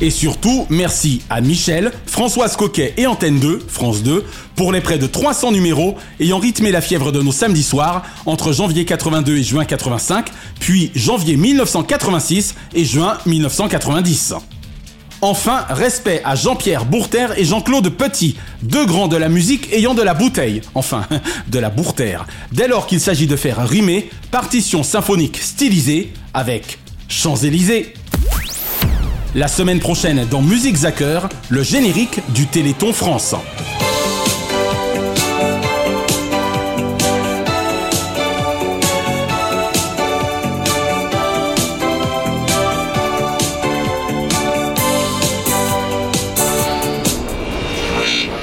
Et 0.00 0.10
surtout, 0.10 0.66
merci 0.70 1.22
à 1.30 1.40
Michel, 1.40 1.92
Françoise 2.04 2.56
Coquet 2.56 2.94
et 2.96 3.06
Antenne 3.06 3.38
2, 3.38 3.62
France 3.68 4.02
2, 4.02 4.24
pour 4.56 4.72
les 4.72 4.80
près 4.80 4.98
de 4.98 5.06
300 5.06 5.52
numéros 5.52 5.94
ayant 6.18 6.40
rythmé 6.40 6.72
la 6.72 6.80
fièvre 6.80 7.12
de 7.12 7.22
nos 7.22 7.30
samedis 7.30 7.62
soirs 7.62 8.02
entre 8.26 8.52
janvier 8.52 8.84
82 8.84 9.36
et 9.36 9.44
juin 9.44 9.64
85, 9.64 10.32
puis 10.58 10.90
janvier 10.96 11.36
1986 11.36 12.56
et 12.74 12.84
juin 12.84 13.18
1990. 13.24 14.34
Enfin, 15.26 15.64
respect 15.70 16.20
à 16.22 16.34
Jean-Pierre 16.34 16.84
Bourter 16.84 17.28
et 17.38 17.46
Jean-Claude 17.46 17.88
Petit, 17.88 18.36
deux 18.60 18.84
grands 18.84 19.08
de 19.08 19.16
la 19.16 19.30
musique 19.30 19.72
ayant 19.72 19.94
de 19.94 20.02
la 20.02 20.12
bouteille, 20.12 20.60
enfin, 20.74 21.06
de 21.48 21.58
la 21.58 21.70
Bourter, 21.70 22.18
dès 22.52 22.68
lors 22.68 22.86
qu'il 22.86 23.00
s'agit 23.00 23.26
de 23.26 23.34
faire 23.34 23.66
rimer 23.66 24.10
partition 24.30 24.82
symphonique 24.82 25.38
stylisée 25.38 26.12
avec 26.34 26.78
Champs-Élysées. 27.08 27.94
La 29.34 29.48
semaine 29.48 29.80
prochaine 29.80 30.26
dans 30.30 30.42
Musique 30.42 30.76
Zacker, 30.76 31.20
le 31.48 31.62
générique 31.62 32.20
du 32.34 32.46
Téléthon 32.46 32.92
France. 32.92 33.34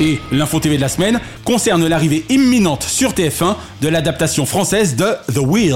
Et 0.01 0.19
l'info 0.31 0.59
TV 0.59 0.77
de 0.77 0.81
la 0.81 0.89
semaine 0.89 1.19
concerne 1.45 1.87
l'arrivée 1.87 2.25
imminente 2.29 2.81
sur 2.81 3.11
TF1 3.11 3.55
de 3.81 3.87
l'adaptation 3.87 4.47
française 4.47 4.95
de 4.95 5.05
The 5.31 5.37
Wheel. 5.37 5.75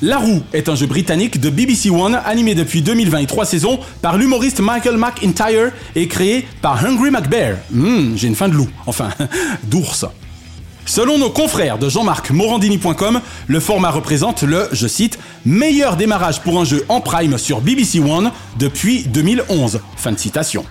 La 0.00 0.16
Roue 0.16 0.40
est 0.54 0.70
un 0.70 0.74
jeu 0.74 0.86
britannique 0.86 1.38
de 1.38 1.50
BBC 1.50 1.90
One 1.90 2.18
animé 2.24 2.54
depuis 2.54 2.80
2020 2.80 3.18
et 3.18 3.26
3 3.26 3.44
saisons 3.44 3.78
par 4.00 4.16
l'humoriste 4.16 4.60
Michael 4.60 4.96
McIntyre 4.96 5.72
et 5.94 6.08
créé 6.08 6.48
par 6.62 6.82
Hungry 6.82 7.10
McBear. 7.10 7.58
Hmm, 7.70 8.16
j'ai 8.16 8.28
une 8.28 8.34
fin 8.34 8.48
de 8.48 8.54
loup, 8.54 8.70
enfin, 8.86 9.10
d'ours. 9.64 10.06
Selon 10.86 11.18
nos 11.18 11.30
confrères 11.30 11.76
de 11.76 11.90
Jean-Marc 11.90 12.30
Morandini.com, 12.30 13.20
le 13.48 13.60
format 13.60 13.90
représente 13.90 14.44
le, 14.44 14.66
je 14.72 14.86
cite, 14.86 15.18
meilleur 15.44 15.96
démarrage 15.96 16.40
pour 16.40 16.58
un 16.58 16.64
jeu 16.64 16.86
en 16.88 17.02
prime 17.02 17.36
sur 17.36 17.60
BBC 17.60 18.00
One 18.00 18.30
depuis 18.58 19.02
2011. 19.02 19.80
Fin 19.98 20.12
de 20.12 20.18
citation. 20.18 20.64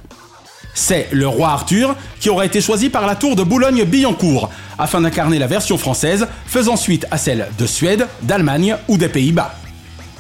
C'est 0.78 1.08
le 1.12 1.28
roi 1.28 1.52
Arthur 1.52 1.96
qui 2.20 2.30
aura 2.30 2.46
été 2.46 2.60
choisi 2.60 2.90
par 2.90 3.08
la 3.08 3.16
tour 3.16 3.38
de 3.38 3.44
Boulogne-Billancourt 3.44 4.50
afin 4.78 5.02
d'incarner 5.02 5.40
la 5.40 5.48
version 5.48 5.78
française, 5.78 6.28
faisant 6.46 6.76
suite 6.76 7.08
à 7.12 7.18
celle 7.18 7.48
de 7.58 7.66
Suède, 7.66 8.08
d'Allemagne 8.24 8.76
ou 8.90 8.98
des 8.98 9.08
Pays-Bas. 9.08 9.56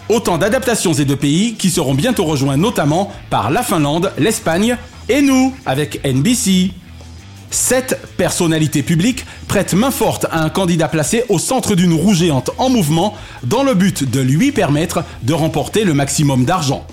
Autant 0.07 0.37
d'adaptations 0.37 0.93
et 0.93 1.03
de 1.03 1.13
pays 1.13 1.55
qui 1.55 1.69
seront 1.69 1.93
bientôt 1.93 2.23
rejoints 2.23 2.57
notamment 2.57 3.11
par 3.29 3.51
la 3.51 3.63
Finlande, 3.63 4.13
l'Espagne 4.17 4.77
et 5.09 5.21
nous 5.21 5.53
avec 5.65 6.01
NBC. 6.05 6.71
Sept 7.51 7.99
personnalités 8.15 8.81
publiques 8.81 9.25
prêtent 9.49 9.73
main 9.73 9.91
forte 9.91 10.25
à 10.31 10.41
un 10.41 10.49
candidat 10.49 10.87
placé 10.87 11.25
au 11.27 11.37
centre 11.37 11.75
d'une 11.75 11.93
roue 11.93 12.13
géante 12.13 12.51
en 12.57 12.69
mouvement 12.69 13.13
dans 13.43 13.63
le 13.63 13.73
but 13.73 14.09
de 14.09 14.21
lui 14.21 14.53
permettre 14.53 15.03
de 15.23 15.33
remporter 15.33 15.83
le 15.83 15.93
maximum 15.93 16.45
d'argent. 16.45 16.85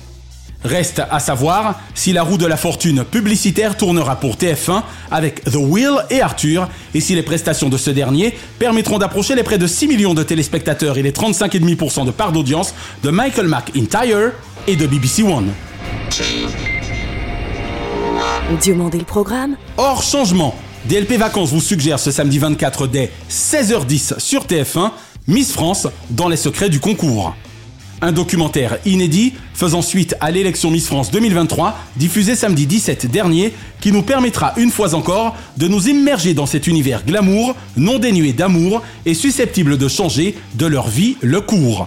Reste 0.64 1.02
à 1.10 1.18
savoir 1.18 1.80
si 1.94 2.12
la 2.12 2.22
roue 2.22 2.38
de 2.38 2.46
la 2.46 2.56
fortune 2.56 3.04
publicitaire 3.04 3.76
tournera 3.76 4.16
pour 4.16 4.36
TF1 4.36 4.82
avec 5.10 5.42
The 5.44 5.56
Will 5.56 5.94
et 6.10 6.20
Arthur 6.20 6.68
et 6.94 7.00
si 7.00 7.14
les 7.14 7.22
prestations 7.22 7.68
de 7.68 7.76
ce 7.76 7.90
dernier 7.90 8.34
permettront 8.58 8.98
d'approcher 8.98 9.34
les 9.34 9.42
près 9.42 9.58
de 9.58 9.66
6 9.66 9.88
millions 9.88 10.14
de 10.14 10.22
téléspectateurs 10.22 10.98
et 10.98 11.02
les 11.02 11.12
35,5% 11.12 12.06
de 12.06 12.10
part 12.12 12.32
d'audience 12.32 12.74
de 13.02 13.10
Michael 13.10 13.48
McIntyre 13.48 14.32
et 14.68 14.76
de 14.76 14.86
BBC 14.86 15.22
One. 15.22 15.50
Demandez 18.64 18.98
le 18.98 19.04
programme. 19.04 19.56
Hors 19.76 20.02
changement, 20.02 20.54
DLP 20.88 21.12
Vacances 21.12 21.50
vous 21.50 21.60
suggère 21.60 21.98
ce 21.98 22.10
samedi 22.10 22.38
24 22.38 22.86
dès 22.86 23.10
16h10 23.30 24.20
sur 24.20 24.44
TF1 24.44 24.90
Miss 25.26 25.52
France 25.52 25.88
dans 26.10 26.28
les 26.28 26.36
secrets 26.36 26.68
du 26.68 26.80
concours. 26.80 27.34
Un 28.04 28.10
documentaire 28.10 28.78
inédit 28.84 29.32
faisant 29.54 29.80
suite 29.80 30.16
à 30.20 30.32
l'élection 30.32 30.72
Miss 30.72 30.88
France 30.88 31.12
2023, 31.12 31.78
diffusé 31.96 32.34
samedi 32.34 32.66
17 32.66 33.06
dernier, 33.06 33.52
qui 33.80 33.92
nous 33.92 34.02
permettra 34.02 34.54
une 34.56 34.72
fois 34.72 34.96
encore 34.96 35.36
de 35.56 35.68
nous 35.68 35.88
immerger 35.88 36.34
dans 36.34 36.46
cet 36.46 36.66
univers 36.66 37.04
glamour, 37.06 37.54
non 37.76 38.00
dénué 38.00 38.32
d'amour 38.32 38.82
et 39.06 39.14
susceptible 39.14 39.78
de 39.78 39.86
changer 39.86 40.34
de 40.54 40.66
leur 40.66 40.88
vie 40.88 41.16
le 41.20 41.40
cours. 41.40 41.86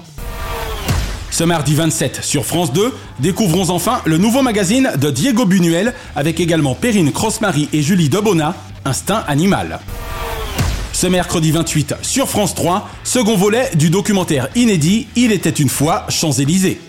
Ce 1.32 1.44
mardi 1.44 1.76
27 1.76 2.24
sur 2.24 2.46
France 2.46 2.72
2, 2.72 2.94
découvrons 3.20 3.70
enfin 3.70 4.02
le 4.06 4.18
nouveau 4.18 4.42
magazine 4.42 4.92
de 4.98 5.12
Diego 5.12 5.46
Buñuel 5.46 5.94
avec 6.16 6.40
également 6.40 6.76
Perrine 6.76 7.12
Crossmarie 7.12 7.68
et 7.74 7.82
Julie 7.82 8.08
Debona, 8.08 8.56
Instinct 8.86 9.26
Animal. 9.28 9.82
Ce 10.96 11.08
mercredi 11.08 11.52
28 11.52 11.96
sur 12.02 12.30
France 12.30 12.56
3, 12.56 12.90
second 13.04 13.36
volet 13.36 13.70
du 13.76 13.90
documentaire 13.90 14.48
inédit 14.56 15.08
Il 15.18 15.34
était 15.34 15.50
une 15.50 15.68
fois 15.68 16.06
Champs-Élysées. 16.08 16.80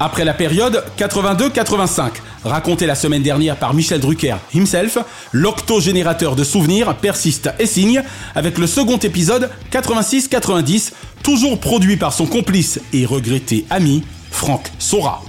Après 0.00 0.24
la 0.24 0.32
période 0.32 0.82
82-85, 0.96 2.12
raconté 2.44 2.86
la 2.86 2.94
semaine 2.94 3.22
dernière 3.22 3.56
par 3.56 3.74
Michel 3.74 4.00
Drucker 4.00 4.36
himself, 4.54 4.96
l'octogénérateur 5.32 6.34
de 6.34 6.44
souvenirs 6.44 6.94
persiste 6.94 7.50
et 7.58 7.66
signe 7.66 8.02
avec 8.34 8.56
le 8.56 8.66
second 8.66 8.96
épisode 8.96 9.50
86-90, 9.70 10.92
toujours 11.22 11.60
produit 11.60 11.98
par 11.98 12.14
son 12.14 12.24
complice 12.24 12.80
et 12.94 13.04
regretté 13.04 13.66
ami, 13.68 14.02
Franck 14.30 14.72
Sora. 14.78 15.20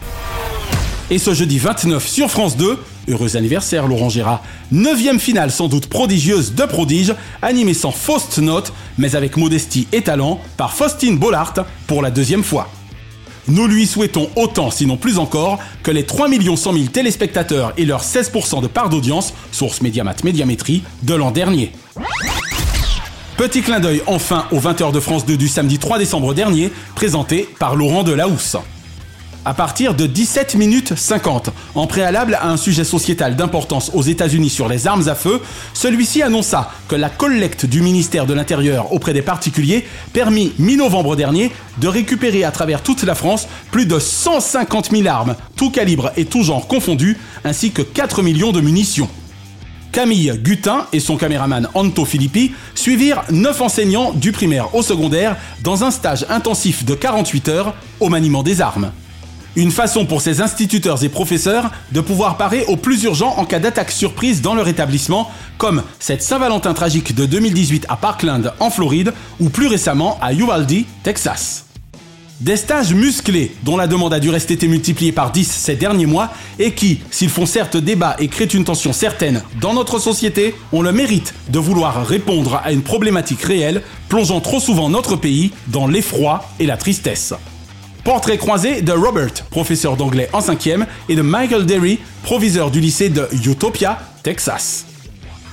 Et 1.09 1.17
ce 1.17 1.33
jeudi 1.33 1.59
29 1.59 2.07
sur 2.07 2.31
France 2.31 2.55
2, 2.55 2.79
heureux 3.07 3.37
anniversaire 3.37 3.87
Laurent 3.87 4.09
Gérard, 4.09 4.43
neuvième 4.71 5.19
finale 5.19 5.51
sans 5.51 5.67
doute 5.67 5.87
prodigieuse 5.87 6.53
de 6.53 6.63
prodige, 6.63 7.13
animée 7.41 7.73
sans 7.73 7.91
fausse 7.91 8.37
note, 8.37 8.73
mais 8.97 9.15
avec 9.15 9.37
modestie 9.37 9.87
et 9.91 10.01
talent, 10.01 10.39
par 10.57 10.73
Faustine 10.73 11.17
Bollard 11.17 11.53
pour 11.87 12.01
la 12.01 12.11
deuxième 12.11 12.43
fois. 12.43 12.69
Nous 13.47 13.67
lui 13.67 13.85
souhaitons 13.85 14.29
autant, 14.35 14.71
sinon 14.71 14.95
plus 14.95 15.17
encore, 15.17 15.59
que 15.83 15.91
les 15.91 16.05
3 16.05 16.29
100 16.29 16.73
000 16.73 16.85
téléspectateurs 16.85 17.73
et 17.75 17.85
leurs 17.85 18.03
16% 18.03 18.61
de 18.61 18.67
part 18.67 18.89
d'audience, 18.89 19.33
source 19.51 19.81
Médiamat 19.81 20.15
Médiamétrie, 20.23 20.83
de 21.03 21.13
l'an 21.13 21.31
dernier. 21.31 21.73
Petit 23.35 23.61
clin 23.61 23.79
d'œil 23.79 24.01
enfin 24.05 24.45
aux 24.51 24.59
20h 24.59 24.93
de 24.93 24.99
France 24.99 25.25
2 25.25 25.35
du 25.35 25.47
samedi 25.49 25.77
3 25.77 25.97
décembre 25.97 26.33
dernier, 26.33 26.71
présenté 26.95 27.49
par 27.59 27.75
Laurent 27.75 28.03
Delahousse 28.03 28.57
à 29.45 29.53
partir 29.53 29.93
de 29.93 30.05
17 30.05 30.55
minutes 30.55 30.95
50. 30.95 31.49
En 31.75 31.87
préalable 31.87 32.35
à 32.35 32.49
un 32.49 32.57
sujet 32.57 32.83
sociétal 32.83 33.35
d'importance 33.35 33.91
aux 33.93 34.01
États-Unis 34.01 34.49
sur 34.49 34.67
les 34.67 34.87
armes 34.87 35.07
à 35.07 35.15
feu, 35.15 35.41
celui-ci 35.73 36.21
annonça 36.21 36.71
que 36.87 36.95
la 36.95 37.09
collecte 37.09 37.65
du 37.65 37.81
ministère 37.81 38.25
de 38.25 38.33
l'Intérieur 38.33 38.93
auprès 38.93 39.13
des 39.13 39.21
particuliers 39.21 39.85
permit 40.13 40.53
mi-novembre 40.59 41.15
dernier 41.15 41.51
de 41.79 41.87
récupérer 41.87 42.43
à 42.43 42.51
travers 42.51 42.81
toute 42.81 43.03
la 43.03 43.15
France 43.15 43.47
plus 43.71 43.85
de 43.85 43.99
150 43.99 44.91
000 44.91 45.07
armes, 45.07 45.35
tout 45.55 45.71
calibre 45.71 46.11
et 46.17 46.25
tout 46.25 46.43
genre 46.43 46.67
confondus, 46.67 47.17
ainsi 47.43 47.71
que 47.71 47.81
4 47.81 48.21
millions 48.21 48.51
de 48.51 48.61
munitions. 48.61 49.09
Camille 49.91 50.33
Gutin 50.43 50.87
et 50.91 50.99
son 50.99 51.17
caméraman 51.17 51.69
Anto 51.75 52.03
Filippi 52.03 52.51
suivirent 52.73 53.23
9 53.29 53.61
enseignants 53.61 54.11
du 54.11 54.31
primaire 54.31 54.73
au 54.73 54.81
secondaire 54.81 55.37
dans 55.61 55.83
un 55.83 55.91
stage 55.91 56.25
intensif 56.29 56.83
de 56.83 56.95
48 56.95 57.49
heures 57.49 57.75
au 57.99 58.09
maniement 58.09 58.41
des 58.41 58.59
armes. 58.59 58.91
Une 59.55 59.69
façon 59.69 60.07
pour 60.07 60.21
ces 60.21 60.41
instituteurs 60.41 61.03
et 61.03 61.09
professeurs 61.09 61.69
de 61.91 62.01
pouvoir 62.01 62.37
parer 62.37 62.65
au 62.67 62.75
plus 62.75 63.03
urgent 63.03 63.35
en 63.37 63.45
cas 63.45 63.59
d'attaque 63.59 63.91
surprise 63.91 64.41
dans 64.41 64.55
leur 64.55 64.67
établissement, 64.67 65.29
comme 65.59 65.83
cette 65.99 66.23
Saint-Valentin 66.23 66.73
tragique 66.73 67.13
de 67.13 67.27
2018 67.27 67.85
à 67.87 67.95
Parkland 67.95 68.51
en 68.59 68.71
Floride 68.71 69.13
ou 69.39 69.49
plus 69.49 69.67
récemment 69.67 70.17
à 70.23 70.33
Uvalde, 70.33 70.85
Texas. 71.03 71.65
Des 72.41 72.57
stages 72.57 72.95
musclés 72.95 73.55
dont 73.63 73.77
la 73.77 73.85
demande 73.85 74.11
a 74.11 74.19
dû 74.19 74.31
rester 74.31 74.67
multipliée 74.67 75.11
par 75.11 75.31
10 75.31 75.47
ces 75.47 75.75
derniers 75.75 76.07
mois 76.07 76.31
et 76.57 76.71
qui, 76.71 77.01
s'ils 77.11 77.29
font 77.29 77.45
certes 77.45 77.77
débat 77.77 78.15
et 78.17 78.29
créent 78.29 78.45
une 78.45 78.65
tension 78.65 78.91
certaine 78.91 79.43
dans 79.61 79.75
notre 79.75 79.99
société, 79.99 80.55
ont 80.71 80.81
le 80.81 80.91
mérite 80.91 81.35
de 81.49 81.59
vouloir 81.59 82.07
répondre 82.07 82.59
à 82.63 82.71
une 82.71 82.81
problématique 82.81 83.43
réelle 83.43 83.83
plongeant 84.09 84.41
trop 84.41 84.59
souvent 84.59 84.89
notre 84.89 85.15
pays 85.15 85.51
dans 85.67 85.85
l'effroi 85.85 86.43
et 86.59 86.65
la 86.65 86.75
tristesse. 86.75 87.35
Portrait 88.03 88.37
croisé 88.37 88.81
de 88.81 88.91
Robert, 88.91 89.31
professeur 89.49 89.95
d'anglais 89.95 90.29
en 90.33 90.41
5e, 90.41 90.85
et 91.07 91.15
de 91.15 91.21
Michael 91.21 91.65
Derry, 91.65 91.99
proviseur 92.23 92.69
du 92.69 92.81
lycée 92.81 93.07
de 93.07 93.27
Utopia, 93.31 93.97
Texas. 94.23 94.85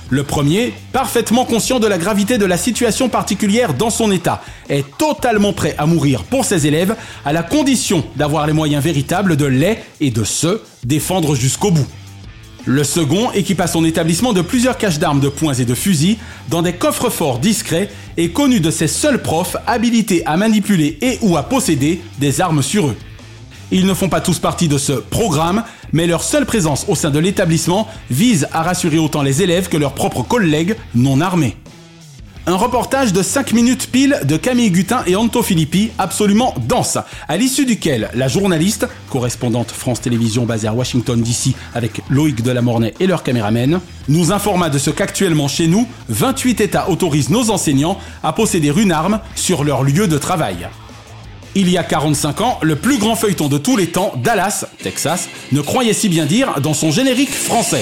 Le 0.09 0.23
premier, 0.23 0.73
parfaitement 0.91 1.45
conscient 1.45 1.79
de 1.79 1.87
la 1.87 1.97
gravité 1.97 2.37
de 2.37 2.45
la 2.45 2.57
situation 2.57 3.07
particulière 3.07 3.73
dans 3.73 3.89
son 3.89 4.11
état, 4.11 4.41
est 4.67 4.85
totalement 4.97 5.53
prêt 5.53 5.75
à 5.77 5.85
mourir 5.85 6.23
pour 6.23 6.43
ses 6.43 6.67
élèves 6.67 6.97
à 7.23 7.31
la 7.31 7.41
condition 7.41 8.03
d'avoir 8.17 8.45
les 8.45 8.53
moyens 8.53 8.83
véritables 8.83 9.37
de 9.37 9.45
les 9.45 9.77
et 10.01 10.11
de 10.11 10.25
se 10.25 10.59
défendre 10.83 11.35
jusqu'au 11.35 11.71
bout. 11.71 11.87
Le 12.65 12.83
second 12.83 13.31
équipa 13.31 13.65
son 13.65 13.83
établissement 13.83 14.33
de 14.33 14.41
plusieurs 14.41 14.77
caches 14.77 14.99
d'armes 14.99 15.19
de 15.19 15.29
poings 15.29 15.55
et 15.55 15.65
de 15.65 15.73
fusils 15.73 16.17
dans 16.47 16.61
des 16.61 16.73
coffres 16.73 17.09
forts 17.09 17.39
discrets 17.39 17.89
et 18.17 18.29
connus 18.29 18.59
de 18.59 18.69
ses 18.69 18.87
seuls 18.87 19.21
profs 19.21 19.57
habilités 19.65 20.23
à 20.27 20.37
manipuler 20.37 20.99
et 21.01 21.17
ou 21.21 21.37
à 21.37 21.43
posséder 21.43 22.01
des 22.19 22.39
armes 22.39 22.61
sur 22.61 22.89
eux. 22.89 22.95
Ils 23.71 23.87
ne 23.87 23.95
font 23.95 24.09
pas 24.09 24.21
tous 24.21 24.37
partie 24.37 24.67
de 24.67 24.77
ce 24.77 24.91
programme, 24.91 25.63
mais 25.91 26.05
leur 26.05 26.21
seule 26.21 26.45
présence 26.45 26.85
au 26.87 26.93
sein 26.93 27.09
de 27.09 27.17
l'établissement 27.17 27.87
vise 28.11 28.47
à 28.51 28.61
rassurer 28.61 28.99
autant 28.99 29.23
les 29.23 29.41
élèves 29.41 29.67
que 29.67 29.77
leurs 29.77 29.95
propres 29.95 30.21
collègues 30.21 30.75
non 30.93 31.19
armés. 31.19 31.55
Un 32.47 32.55
reportage 32.55 33.13
de 33.13 33.21
5 33.21 33.53
minutes 33.53 33.91
pile 33.91 34.19
de 34.23 34.35
Camille 34.35 34.71
Gutin 34.71 35.03
et 35.05 35.15
Anto 35.15 35.43
Filippi, 35.43 35.91
absolument 35.99 36.55
dense, 36.67 36.97
à 37.27 37.37
l'issue 37.37 37.67
duquel 37.67 38.09
la 38.15 38.27
journaliste, 38.27 38.87
correspondante 39.11 39.69
France 39.69 40.01
Télévisions 40.01 40.45
basée 40.45 40.67
à 40.67 40.73
Washington 40.73 41.21
DC 41.21 41.53
avec 41.75 42.01
Loïc 42.09 42.41
Delamornay 42.41 42.95
et 42.99 43.05
leur 43.05 43.21
caméraman, 43.21 43.79
nous 44.09 44.31
informa 44.31 44.71
de 44.71 44.79
ce 44.79 44.89
qu'actuellement 44.89 45.47
chez 45.47 45.67
nous, 45.67 45.87
28 46.09 46.61
États 46.61 46.89
autorisent 46.89 47.29
nos 47.29 47.51
enseignants 47.51 47.99
à 48.23 48.33
posséder 48.33 48.73
une 48.75 48.91
arme 48.91 49.19
sur 49.35 49.63
leur 49.63 49.83
lieu 49.83 50.07
de 50.07 50.17
travail. 50.17 50.67
Il 51.53 51.69
y 51.69 51.77
a 51.77 51.83
45 51.83 52.41
ans, 52.41 52.57
le 52.63 52.75
plus 52.75 52.97
grand 52.97 53.15
feuilleton 53.15 53.49
de 53.49 53.59
tous 53.59 53.77
les 53.77 53.87
temps, 53.87 54.13
Dallas, 54.17 54.65
Texas, 54.81 55.29
ne 55.51 55.61
croyait 55.61 55.93
si 55.93 56.09
bien 56.09 56.25
dire 56.25 56.59
dans 56.59 56.73
son 56.73 56.89
générique 56.89 57.31
français. 57.31 57.81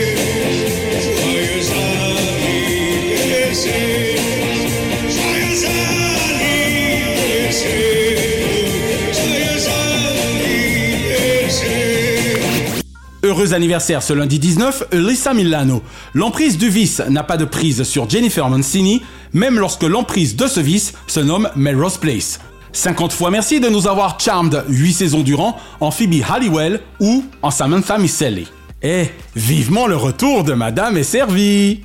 Heureux 13.31 13.53
anniversaire 13.53 14.03
ce 14.03 14.11
lundi 14.11 14.39
19, 14.39 14.87
Lisa 14.91 15.33
Milano. 15.33 15.81
L'emprise 16.13 16.57
du 16.57 16.67
vice 16.67 17.01
n'a 17.07 17.23
pas 17.23 17.37
de 17.37 17.45
prise 17.45 17.83
sur 17.83 18.09
Jennifer 18.09 18.49
Mancini, 18.49 19.03
même 19.31 19.57
lorsque 19.57 19.83
l'emprise 19.83 20.35
de 20.35 20.47
ce 20.47 20.59
vice 20.59 20.91
se 21.07 21.21
nomme 21.21 21.49
Melrose 21.55 21.95
Place. 21.95 22.41
50 22.73 23.13
fois 23.13 23.31
merci 23.31 23.61
de 23.61 23.69
nous 23.69 23.87
avoir 23.87 24.19
charmed 24.19 24.65
8 24.67 24.91
saisons 24.91 25.21
durant 25.21 25.55
en 25.79 25.91
Phoebe 25.91 26.21
Halliwell 26.29 26.81
ou 26.99 27.23
en 27.41 27.51
Samantha 27.51 27.97
Micelli. 27.97 28.47
Et 28.83 29.05
vivement 29.37 29.87
le 29.87 29.95
retour 29.95 30.43
de 30.43 30.51
Madame 30.51 30.97
est 30.97 31.03
servie 31.03 31.83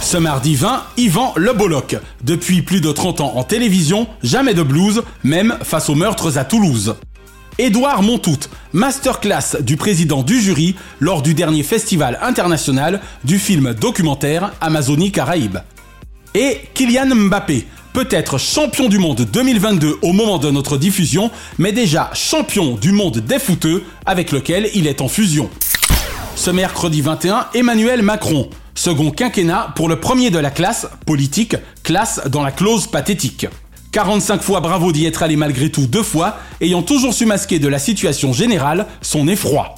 ce 0.00 0.16
mardi 0.16 0.54
20, 0.54 0.82
Yvan 0.96 1.34
Le 1.36 1.52
Bolloc. 1.52 1.96
Depuis 2.22 2.62
plus 2.62 2.80
de 2.80 2.90
30 2.90 3.20
ans 3.20 3.32
en 3.36 3.44
télévision, 3.44 4.06
jamais 4.22 4.54
de 4.54 4.62
blues, 4.62 5.02
même 5.24 5.58
face 5.62 5.90
aux 5.90 5.94
meurtres 5.94 6.38
à 6.38 6.44
Toulouse. 6.46 6.96
Édouard 7.58 8.02
Montout, 8.02 8.38
masterclass 8.72 9.60
du 9.60 9.76
président 9.76 10.24
du 10.24 10.40
jury 10.40 10.74
lors 10.98 11.22
du 11.22 11.34
dernier 11.34 11.62
festival 11.62 12.18
international 12.20 13.00
du 13.22 13.38
film 13.38 13.74
documentaire 13.74 14.52
Amazonie 14.60 15.12
Caraïbes. 15.12 15.58
Et 16.34 16.58
Kylian 16.74 17.14
Mbappé, 17.14 17.64
peut-être 17.92 18.38
champion 18.38 18.88
du 18.88 18.98
monde 18.98 19.20
2022 19.32 19.98
au 20.02 20.12
moment 20.12 20.38
de 20.38 20.50
notre 20.50 20.76
diffusion, 20.78 21.30
mais 21.58 21.70
déjà 21.70 22.10
champion 22.12 22.74
du 22.74 22.90
monde 22.90 23.18
des 23.18 23.38
footeux 23.38 23.84
avec 24.04 24.32
lequel 24.32 24.68
il 24.74 24.88
est 24.88 25.00
en 25.00 25.06
fusion. 25.06 25.48
Ce 26.34 26.50
mercredi 26.50 27.02
21, 27.02 27.46
Emmanuel 27.54 28.02
Macron, 28.02 28.50
second 28.74 29.12
quinquennat 29.12 29.72
pour 29.76 29.88
le 29.88 30.00
premier 30.00 30.30
de 30.30 30.40
la 30.40 30.50
classe 30.50 30.88
politique, 31.06 31.54
classe 31.84 32.20
dans 32.28 32.42
la 32.42 32.50
clause 32.50 32.88
pathétique. 32.88 33.46
45 33.94 34.42
fois 34.42 34.58
bravo 34.58 34.90
d'y 34.90 35.06
être 35.06 35.22
allé 35.22 35.36
malgré 35.36 35.70
tout 35.70 35.86
deux 35.86 36.02
fois, 36.02 36.38
ayant 36.60 36.82
toujours 36.82 37.14
su 37.14 37.26
masquer 37.26 37.60
de 37.60 37.68
la 37.68 37.78
situation 37.78 38.32
générale 38.32 38.86
son 39.02 39.28
effroi. 39.28 39.76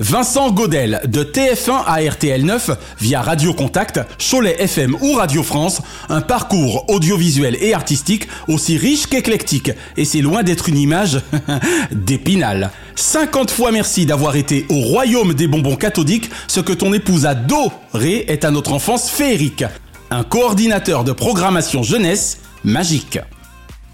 Vincent 0.00 0.50
Godel, 0.50 1.00
de 1.06 1.22
TF1 1.22 1.84
à 1.86 2.00
RTL9, 2.00 2.76
via 3.00 3.22
Radio 3.22 3.54
Contact, 3.54 4.00
Cholet 4.18 4.56
FM 4.58 4.96
ou 5.00 5.12
Radio 5.12 5.44
France, 5.44 5.80
un 6.08 6.22
parcours 6.22 6.90
audiovisuel 6.90 7.56
et 7.60 7.72
artistique 7.72 8.26
aussi 8.48 8.76
riche 8.76 9.06
qu'éclectique, 9.06 9.70
et 9.96 10.04
c'est 10.04 10.22
loin 10.22 10.42
d'être 10.42 10.68
une 10.68 10.78
image 10.78 11.20
d'épinal. 11.92 12.72
50 12.96 13.52
fois 13.52 13.70
merci 13.70 14.06
d'avoir 14.06 14.34
été 14.34 14.66
au 14.70 14.80
royaume 14.80 15.34
des 15.34 15.46
bonbons 15.46 15.76
cathodiques, 15.76 16.30
ce 16.48 16.58
que 16.58 16.72
ton 16.72 16.92
épouse 16.92 17.26
adoré 17.26 18.24
est 18.26 18.44
à 18.44 18.50
notre 18.50 18.72
enfance 18.72 19.08
féerique. 19.08 19.62
Un 20.10 20.24
coordinateur 20.24 21.04
de 21.04 21.12
programmation 21.12 21.84
jeunesse 21.84 22.38
magique. 22.64 23.18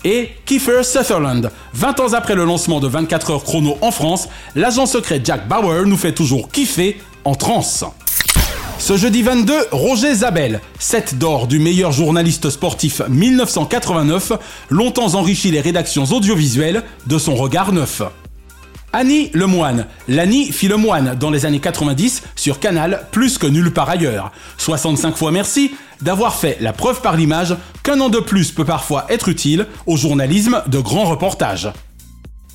Et 0.04 0.30
Kiefer 0.44 0.82
Sutherland. 0.84 1.50
20 1.74 2.00
ans 2.00 2.12
après 2.12 2.34
le 2.34 2.44
lancement 2.44 2.80
de 2.80 2.86
24 2.86 3.30
heures 3.30 3.44
chrono 3.44 3.76
en 3.80 3.90
France, 3.90 4.28
l'agent 4.54 4.86
secret 4.86 5.20
Jack 5.24 5.48
Bauer 5.48 5.84
nous 5.86 5.96
fait 5.96 6.12
toujours 6.12 6.50
kiffer 6.50 6.98
en 7.24 7.34
transe. 7.34 7.84
Ce 8.78 8.96
jeudi 8.96 9.22
22, 9.22 9.54
Roger 9.72 10.14
Zabel, 10.14 10.60
7 10.78 11.18
d'or 11.18 11.46
du 11.46 11.58
meilleur 11.58 11.92
journaliste 11.92 12.50
sportif 12.50 13.00
1989, 13.08 14.32
longtemps 14.70 15.14
enrichi 15.14 15.50
les 15.50 15.60
rédactions 15.60 16.04
audiovisuelles 16.04 16.82
de 17.06 17.18
son 17.18 17.34
regard 17.34 17.72
neuf. 17.72 18.02
Annie 18.92 19.30
Lemoine. 19.34 19.86
L'Annie 20.08 20.52
fit 20.52 20.68
le 20.68 20.76
moine 20.76 21.16
dans 21.18 21.30
les 21.30 21.44
années 21.46 21.60
90 21.60 22.22
sur 22.34 22.60
Canal 22.60 23.06
plus 23.12 23.38
que 23.38 23.46
nulle 23.46 23.72
part 23.72 23.90
ailleurs. 23.90 24.32
65 24.58 25.16
fois 25.16 25.32
merci 25.32 25.72
d'avoir 26.00 26.34
fait 26.34 26.58
la 26.60 26.72
preuve 26.72 27.00
par 27.00 27.16
l'image 27.16 27.56
qu'un 27.82 28.00
an 28.00 28.08
de 28.08 28.18
plus 28.18 28.52
peut 28.52 28.64
parfois 28.64 29.06
être 29.08 29.28
utile 29.28 29.66
au 29.86 29.96
journalisme 29.96 30.62
de 30.66 30.78
grands 30.78 31.04
reportages. 31.04 31.70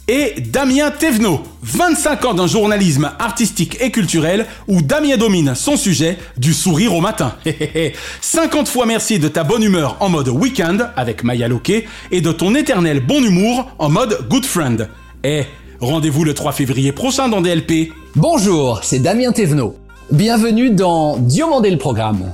Et 0.08 0.42
Damien 0.42 0.92
Thévenot, 0.92 1.42
25 1.62 2.26
ans 2.26 2.34
d'un 2.34 2.48
journalisme 2.48 3.12
artistique 3.20 3.78
et 3.80 3.92
culturel 3.92 4.46
où 4.68 4.82
Damien 4.82 5.16
domine 5.16 5.56
son 5.56 5.78
sujet 5.78 6.18
du 6.38 6.54
sourire 6.54 6.94
au 6.96 7.02
matin. 7.02 7.36
50 8.22 8.68
fois 8.68 8.86
merci 8.86 9.20
de 9.20 9.28
ta 9.28 9.44
bonne 9.44 9.64
humeur 9.64 9.98
en 10.00 10.10
mode 10.10 10.28
week-end 10.28 10.80
avec 10.98 11.24
Maya 11.24 11.48
Loquet 11.48 11.88
et 12.12 12.20
de 12.20 12.32
ton 12.32 12.56
éternel 12.56 13.00
bon 13.00 13.24
humour 13.24 13.72
en 13.80 13.90
mode 13.90 14.28
good 14.28 14.46
friend. 14.46 14.90
Et 15.24 15.44
Rendez-vous 15.82 16.24
le 16.24 16.36
3 16.36 16.52
février 16.52 16.92
prochain 16.92 17.28
dans 17.28 17.42
DLP. 17.42 17.92
Bonjour, 18.16 18.82
c'est 18.84 19.00
Damien 19.00 19.32
Thévenot. 19.32 19.76
Bienvenue 20.12 20.70
dans 20.70 21.18
Diomandé 21.18 21.72
le 21.72 21.80
programme. 21.80 22.32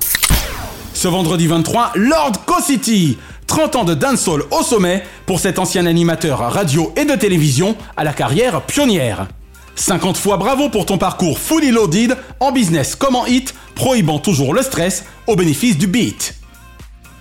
Ce 0.93 1.07
vendredi 1.07 1.47
23, 1.47 1.93
Lord 1.95 2.43
Co-City 2.45 3.17
30 3.45 3.75
ans 3.77 3.83
de 3.85 3.93
dancehall 3.93 4.43
au 4.51 4.63
sommet 4.63 5.01
pour 5.25 5.39
cet 5.39 5.59
ancien 5.59 5.85
animateur 5.85 6.39
radio 6.39 6.91
et 6.97 7.05
de 7.05 7.15
télévision 7.15 7.77
à 7.95 8.03
la 8.03 8.11
carrière 8.11 8.63
pionnière. 8.63 9.29
50 9.75 10.17
fois 10.17 10.35
bravo 10.35 10.67
pour 10.67 10.85
ton 10.85 10.97
parcours 10.97 11.39
fully 11.39 11.71
loaded 11.71 12.17
en 12.41 12.51
business 12.51 12.97
comme 12.97 13.15
en 13.15 13.25
hit, 13.27 13.55
prohibant 13.75 14.19
toujours 14.19 14.53
le 14.53 14.61
stress 14.61 15.05
au 15.25 15.37
bénéfice 15.37 15.77
du 15.77 15.87
beat. 15.87 16.35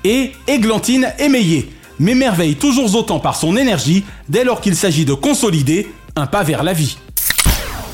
Et 0.02 0.32
Églantine 0.48 1.06
Émeillé 1.20 1.70
m'émerveille 2.00 2.56
toujours 2.56 2.92
autant 2.96 3.20
par 3.20 3.36
son 3.36 3.56
énergie 3.56 4.04
dès 4.28 4.42
lors 4.42 4.60
qu'il 4.60 4.74
s'agit 4.74 5.04
de 5.04 5.14
consolider 5.14 5.86
un 6.16 6.26
pas 6.26 6.42
vers 6.42 6.62
la 6.62 6.72
vie. 6.72 6.96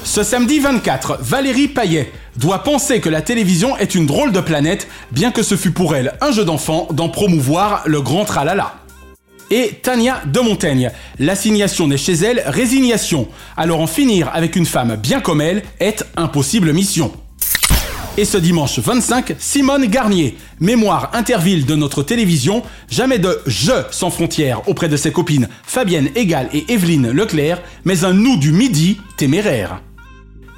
Ce 0.05 0.23
samedi 0.23 0.61
24, 0.61 1.19
Valérie 1.21 1.69
Payet 1.69 2.13
doit 2.37 2.63
penser 2.63 3.01
que 3.01 3.09
la 3.09 3.21
télévision 3.21 3.77
est 3.77 3.95
une 3.95 4.07
drôle 4.07 4.33
de 4.33 4.41
planète, 4.41 4.89
bien 5.11 5.33
que 5.33 5.43
ce 5.43 5.57
fût 5.57 5.73
pour 5.73 5.95
elle 5.95 6.15
un 6.21 6.33
jeu 6.33 6.45
d'enfant 6.45 6.89
d'en 6.93 7.09
promouvoir 7.09 7.83
le 7.87 8.01
grand 8.01 8.25
tralala. 8.25 8.75
Et 9.51 9.81
Tania 9.83 10.23
de 10.25 10.41
Montaigne, 10.41 10.91
l'assignation 11.19 11.87
n'est 11.87 11.99
chez 11.99 12.15
elle 12.15 12.43
résignation, 12.47 13.29
alors 13.57 13.81
en 13.81 13.87
finir 13.87 14.31
avec 14.33 14.57
une 14.57 14.67
femme 14.67 14.97
bien 14.97 15.21
comme 15.21 15.41
elle 15.41 15.63
est 15.79 16.05
impossible 16.17 16.73
mission. 16.73 17.13
Et 18.19 18.27
ce 18.27 18.37
dimanche 18.37 18.79
25, 18.79 19.37
Simone 19.39 19.87
Garnier, 19.87 20.37
mémoire 20.61 21.09
interville 21.15 21.65
de 21.65 21.75
notre 21.75 22.03
télévision, 22.03 22.63
jamais 22.91 23.19
de 23.19 23.41
je 23.47 23.73
sans 23.91 24.11
frontières 24.11 24.69
auprès 24.69 24.91
de 24.91 24.99
ses 24.99 25.13
copines 25.13 25.49
Fabienne 25.65 26.11
Egal 26.15 26.51
et 26.53 26.71
Evelyne 26.71 27.11
Leclerc, 27.11 27.63
mais 27.87 28.05
un 28.05 28.13
nous 28.13 28.37
du 28.37 28.53
midi 28.53 29.01
téméraire. 29.17 29.81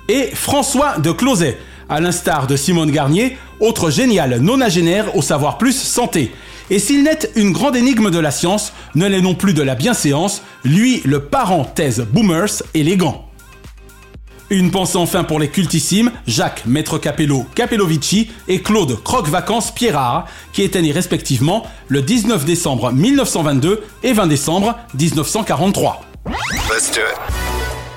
Et 0.09 0.31
François 0.35 0.99
de 0.99 1.13
Closet, 1.13 1.57
à 1.89 2.01
l'instar 2.01 2.49
de 2.49 2.57
Simone 2.57 2.91
Garnier, 2.91 3.37
autre 3.61 3.89
génial 3.89 4.41
nonagénaire 4.41 5.17
au 5.17 5.23
savoir 5.23 5.57
plus 5.57 5.77
santé. 5.77 6.33
Et 6.71 6.81
s'il 6.81 7.05
n'est 7.05 7.31
une 7.37 7.53
grande 7.53 7.77
énigme 7.77 8.11
de 8.11 8.19
la 8.19 8.33
science, 8.33 8.73
ne 8.97 9.07
l'est 9.07 9.21
non 9.21 9.37
plus 9.37 9.55
de 9.55 9.63
la 9.63 9.77
bienséance, 9.77 10.43
lui 10.65 11.03
le 11.05 11.21
parent 11.21 11.65
thèse 11.65 12.01
boomers 12.01 12.65
élégant. 12.75 13.29
Une 14.55 14.71
pensée 14.71 14.99
enfin 14.99 15.25
pour 15.25 15.41
les 15.41 15.49
cultissimes 15.49 16.13
Jacques 16.29 16.65
Maître 16.65 16.97
Capello 16.99 17.45
Capellovici 17.57 18.31
et 18.47 18.63
Claude 18.63 19.03
Croque-Vacances 19.03 19.73
Pierrard, 19.73 20.27
qui 20.53 20.63
étaient 20.63 20.81
respectivement 20.93 21.67
le 21.89 22.03
19 22.03 22.45
décembre 22.45 22.93
1922 22.93 23.83
et 24.05 24.13
20 24.13 24.29
décembre 24.29 24.77
1943. 24.97 26.03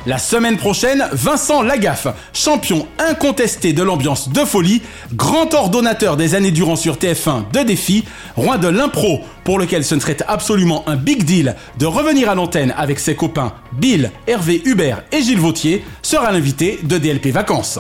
La 0.08 0.20
semaine 0.20 0.56
prochaine, 0.56 1.06
Vincent 1.12 1.62
Lagaffe, 1.62 2.08
champion 2.32 2.88
incontesté 2.98 3.74
de 3.74 3.84
l'ambiance 3.84 4.30
de 4.30 4.40
folie, 4.46 4.82
grand 5.14 5.54
ordonnateur 5.54 6.16
des 6.16 6.34
années 6.34 6.52
durant 6.52 6.78
sur 6.78 6.96
TF1 6.96 7.52
de 7.52 7.60
défi, 7.60 8.06
roi 8.38 8.58
de 8.58 8.70
l'impro, 8.70 9.20
pour 9.44 9.60
lequel 9.60 9.84
ce 9.84 9.96
ne 9.96 10.00
serait 10.00 10.16
absolument 10.26 10.88
un 10.88 10.96
big 10.96 11.26
deal 11.26 11.58
de 11.78 11.86
revenir 11.86 12.30
à 12.30 12.36
l'antenne 12.36 12.74
avec 12.78 13.00
ses 13.00 13.18
copains 13.18 13.52
Bill, 13.74 14.12
Hervé 14.28 14.62
Hubert 14.64 15.04
et 15.12 15.22
Gilles 15.22 15.42
Vautier, 15.42 15.84
sera 16.04 16.32
l'invité 16.32 16.80
de 16.84 16.98
DLP 16.98 17.28
Vacances. 17.28 17.78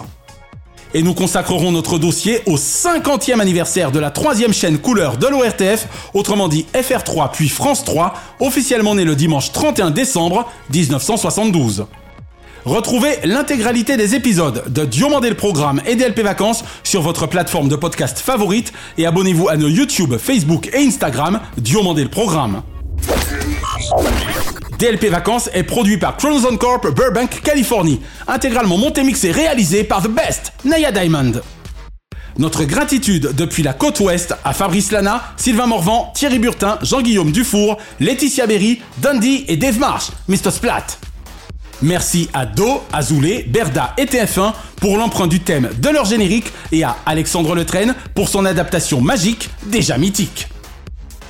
Et 0.93 1.03
nous 1.03 1.13
consacrerons 1.13 1.71
notre 1.71 1.97
dossier 1.97 2.41
au 2.45 2.57
50e 2.57 3.39
anniversaire 3.39 3.93
de 3.93 3.99
la 3.99 4.11
troisième 4.11 4.53
chaîne 4.53 4.80
couleur 4.80 5.15
de 5.15 5.28
l'ORTF, 5.28 5.88
autrement 6.13 6.49
dit 6.49 6.65
FR3 6.73 7.32
puis 7.32 7.47
France 7.47 7.86
3, 7.86 8.13
officiellement 8.41 8.95
né 8.95 9.05
le 9.05 9.15
dimanche 9.15 9.53
31 9.53 9.91
décembre 9.91 10.51
1972. 10.73 11.86
Retrouvez 12.68 13.20
l'intégralité 13.24 13.95
des 13.95 14.13
épisodes 14.13 14.65
de 14.68 14.84
Diomandé 14.84 15.30
le 15.30 15.36
Programme 15.36 15.82
et 15.88 15.95
DLP 15.95 16.20
Vacances 16.20 16.65
sur 16.84 17.01
votre 17.01 17.26
plateforme 17.26 17.70
de 17.70 17.78
podcast 17.78 18.20
favorite 18.20 18.74
et 18.97 19.05
abonnez-vous 19.05 19.47
à 19.47 19.55
nos 19.55 19.70
YouTube, 19.70 20.18
Facebook 20.18 20.70
et 20.74 20.86
Instagram 20.86 21.39
Diomandé 21.55 22.03
le 22.03 22.09
Programme. 22.09 22.63
DLP 24.80 25.05
Vacances 25.05 25.49
est 25.53 25.63
produit 25.63 25.97
par 25.97 26.18
Chronoson 26.18 26.57
Corp 26.57 26.93
Burbank, 26.93 27.41
Californie, 27.41 28.01
intégralement 28.28 28.78
monté 28.78 29.01
mixé 29.01 29.32
réalisé 29.32 29.86
par 29.86 30.03
The 30.03 30.09
Best, 30.09 30.51
Naya 30.65 30.91
Diamond. 30.91 31.39
Notre 32.38 32.65
gratitude 32.65 33.32
depuis 33.34 33.63
la 33.63 33.72
côte 33.72 34.01
ouest 34.01 34.36
à 34.43 34.51
Fabrice 34.51 34.91
Lana, 34.91 35.24
Sylvain 35.38 35.68
Morvan, 35.68 36.11
Thierry 36.13 36.38
Burtin, 36.38 36.80
Jean-Guillaume 36.82 37.32
Dufour, 37.32 37.78
Laetitia 38.01 38.45
Berry, 38.45 38.82
Dundee 38.97 39.45
et 39.47 39.55
Dave 39.55 39.80
Marsh, 39.80 40.09
Mr. 40.28 40.51
Splat. 40.51 40.97
Merci 41.82 42.28
à 42.34 42.45
Do, 42.45 42.82
Azoulay, 42.91 43.43
Berda 43.47 43.93
et 43.97 44.05
TF1 44.05 44.53
pour 44.78 44.97
l'emprunt 44.97 45.28
du 45.28 45.39
thème 45.39 45.69
de 45.80 45.89
leur 45.89 46.05
générique 46.05 46.51
et 46.71 46.84
à 46.84 46.97
Alexandre 47.05 47.53
Letraine 47.55 47.93
pour 48.15 48.30
son 48.30 48.45
adaptation 48.45 48.99
magique 48.99 49.49
déjà 49.67 49.97
mythique. 49.97 50.47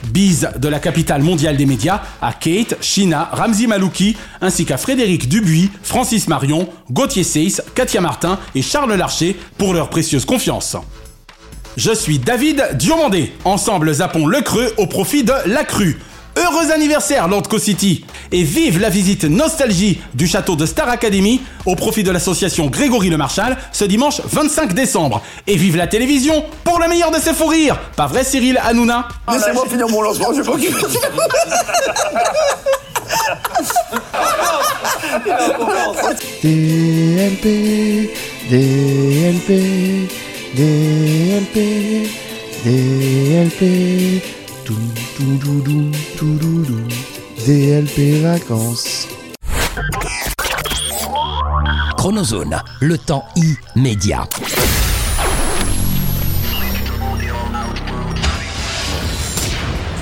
Bise 0.05 0.49
de 0.57 0.69
la 0.69 0.79
capitale 0.79 1.21
mondiale 1.21 1.57
des 1.57 1.65
médias 1.65 2.01
à 2.21 2.31
Kate, 2.31 2.77
Shina, 2.81 3.29
Ramzi 3.33 3.67
Malouki, 3.67 4.15
ainsi 4.39 4.63
qu'à 4.63 4.77
Frédéric 4.77 5.27
Dubuis, 5.27 5.69
Francis 5.83 6.29
Marion, 6.29 6.69
Gauthier 6.91 7.23
Seyss, 7.23 7.61
Katia 7.75 7.99
Martin 7.99 8.39
et 8.55 8.61
Charles 8.61 8.93
Larcher 8.93 9.37
pour 9.57 9.73
leur 9.73 9.89
précieuse 9.89 10.23
confiance. 10.23 10.77
Je 11.75 11.93
suis 11.93 12.19
David 12.19 12.69
Diomandé. 12.73 13.33
Ensemble, 13.43 13.93
zappons 13.93 14.25
le 14.25 14.41
creux 14.41 14.73
au 14.77 14.87
profit 14.87 15.23
de 15.23 15.33
la 15.45 15.63
crue. 15.63 15.99
Heureux 16.37 16.71
anniversaire, 16.71 17.27
Lord 17.27 17.43
Co-City 17.49 18.05
Et 18.31 18.43
vive 18.43 18.79
la 18.79 18.89
visite 18.89 19.23
nostalgie 19.23 19.99
du 20.13 20.27
château 20.27 20.55
de 20.55 20.67
Star 20.67 20.87
Academy 20.87 21.41
au 21.65 21.75
profit 21.75 22.03
de 22.03 22.11
l'association 22.11 22.67
Grégory 22.67 23.09
Le 23.09 23.17
Marchal 23.17 23.57
ce 23.71 23.85
dimanche 23.85 24.21
25 24.23 24.73
décembre. 24.73 25.23
Et 25.47 25.55
vive 25.55 25.77
la 25.77 25.87
télévision 25.87 26.45
pour 26.63 26.79
le 26.79 26.87
meilleur 26.87 27.09
de 27.09 27.17
ses 27.17 27.33
fous 27.33 27.47
rires. 27.47 27.79
Pas 27.95 28.05
vrai 28.05 28.23
Cyril 28.23 28.59
Hanouna? 28.63 29.07
Laissez-moi 29.31 29.65
finir 29.67 29.89
mon 29.89 30.01
lancement, 30.01 30.31
j'ai 30.33 30.43
pas 30.43 30.57
DLP, 36.43 38.11
DLP, 38.49 39.49
DLP, 40.55 41.57
DLP, 42.63 44.21
tout, 44.67 44.75
tout, 45.15 45.37
tout, 45.39 45.61
tout, 45.61 45.91
tout, 46.17 46.37
tout, 46.39 46.65
tout, 46.65 47.45
DLP 47.45 48.21
vacances. 48.21 49.07
Chronozone, 51.95 52.61
le 52.81 52.97
temps 52.97 53.23
immédiat. 53.37 54.27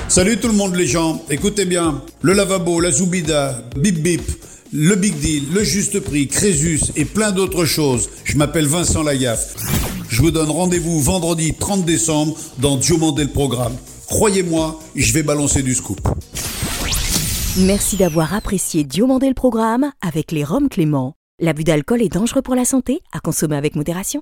Salut 0.07 0.37
tout 0.37 0.47
le 0.47 0.53
monde 0.53 0.75
les 0.75 0.87
gens, 0.87 1.21
écoutez 1.29 1.65
bien, 1.65 2.01
le 2.23 2.33
lavabo, 2.33 2.79
la 2.79 2.89
zoubida, 2.89 3.61
bip 3.75 4.01
bip, 4.01 4.23
le 4.73 4.95
big 4.95 5.19
deal, 5.19 5.43
le 5.53 5.63
juste 5.63 5.99
prix, 5.99 6.27
Crésus 6.27 6.81
et 6.95 7.05
plein 7.05 7.31
d'autres 7.31 7.65
choses. 7.65 8.09
Je 8.23 8.35
m'appelle 8.35 8.65
Vincent 8.65 9.03
Lagaffe. 9.03 9.53
Je 10.09 10.21
vous 10.23 10.31
donne 10.31 10.49
rendez-vous 10.49 10.99
vendredi 11.01 11.53
30 11.53 11.85
décembre 11.85 12.35
dans 12.57 12.77
Diomandé 12.77 13.25
le 13.25 13.29
programme. 13.29 13.75
Croyez-moi, 14.07 14.79
je 14.95 15.13
vais 15.13 15.23
balancer 15.23 15.63
du 15.63 15.73
scoop. 15.73 15.99
Merci 17.57 17.97
d'avoir 17.97 18.33
apprécié 18.33 18.83
Diomandé 18.83 19.27
le 19.27 19.33
programme 19.33 19.91
avec 20.01 20.31
les 20.31 20.43
Roms 20.43 20.69
Clément. 20.69 21.13
L'abus 21.39 21.63
d'alcool 21.63 22.01
est 22.01 22.13
dangereux 22.13 22.41
pour 22.41 22.55
la 22.55 22.65
santé, 22.65 23.01
à 23.11 23.19
consommer 23.19 23.55
avec 23.55 23.75
modération. 23.75 24.21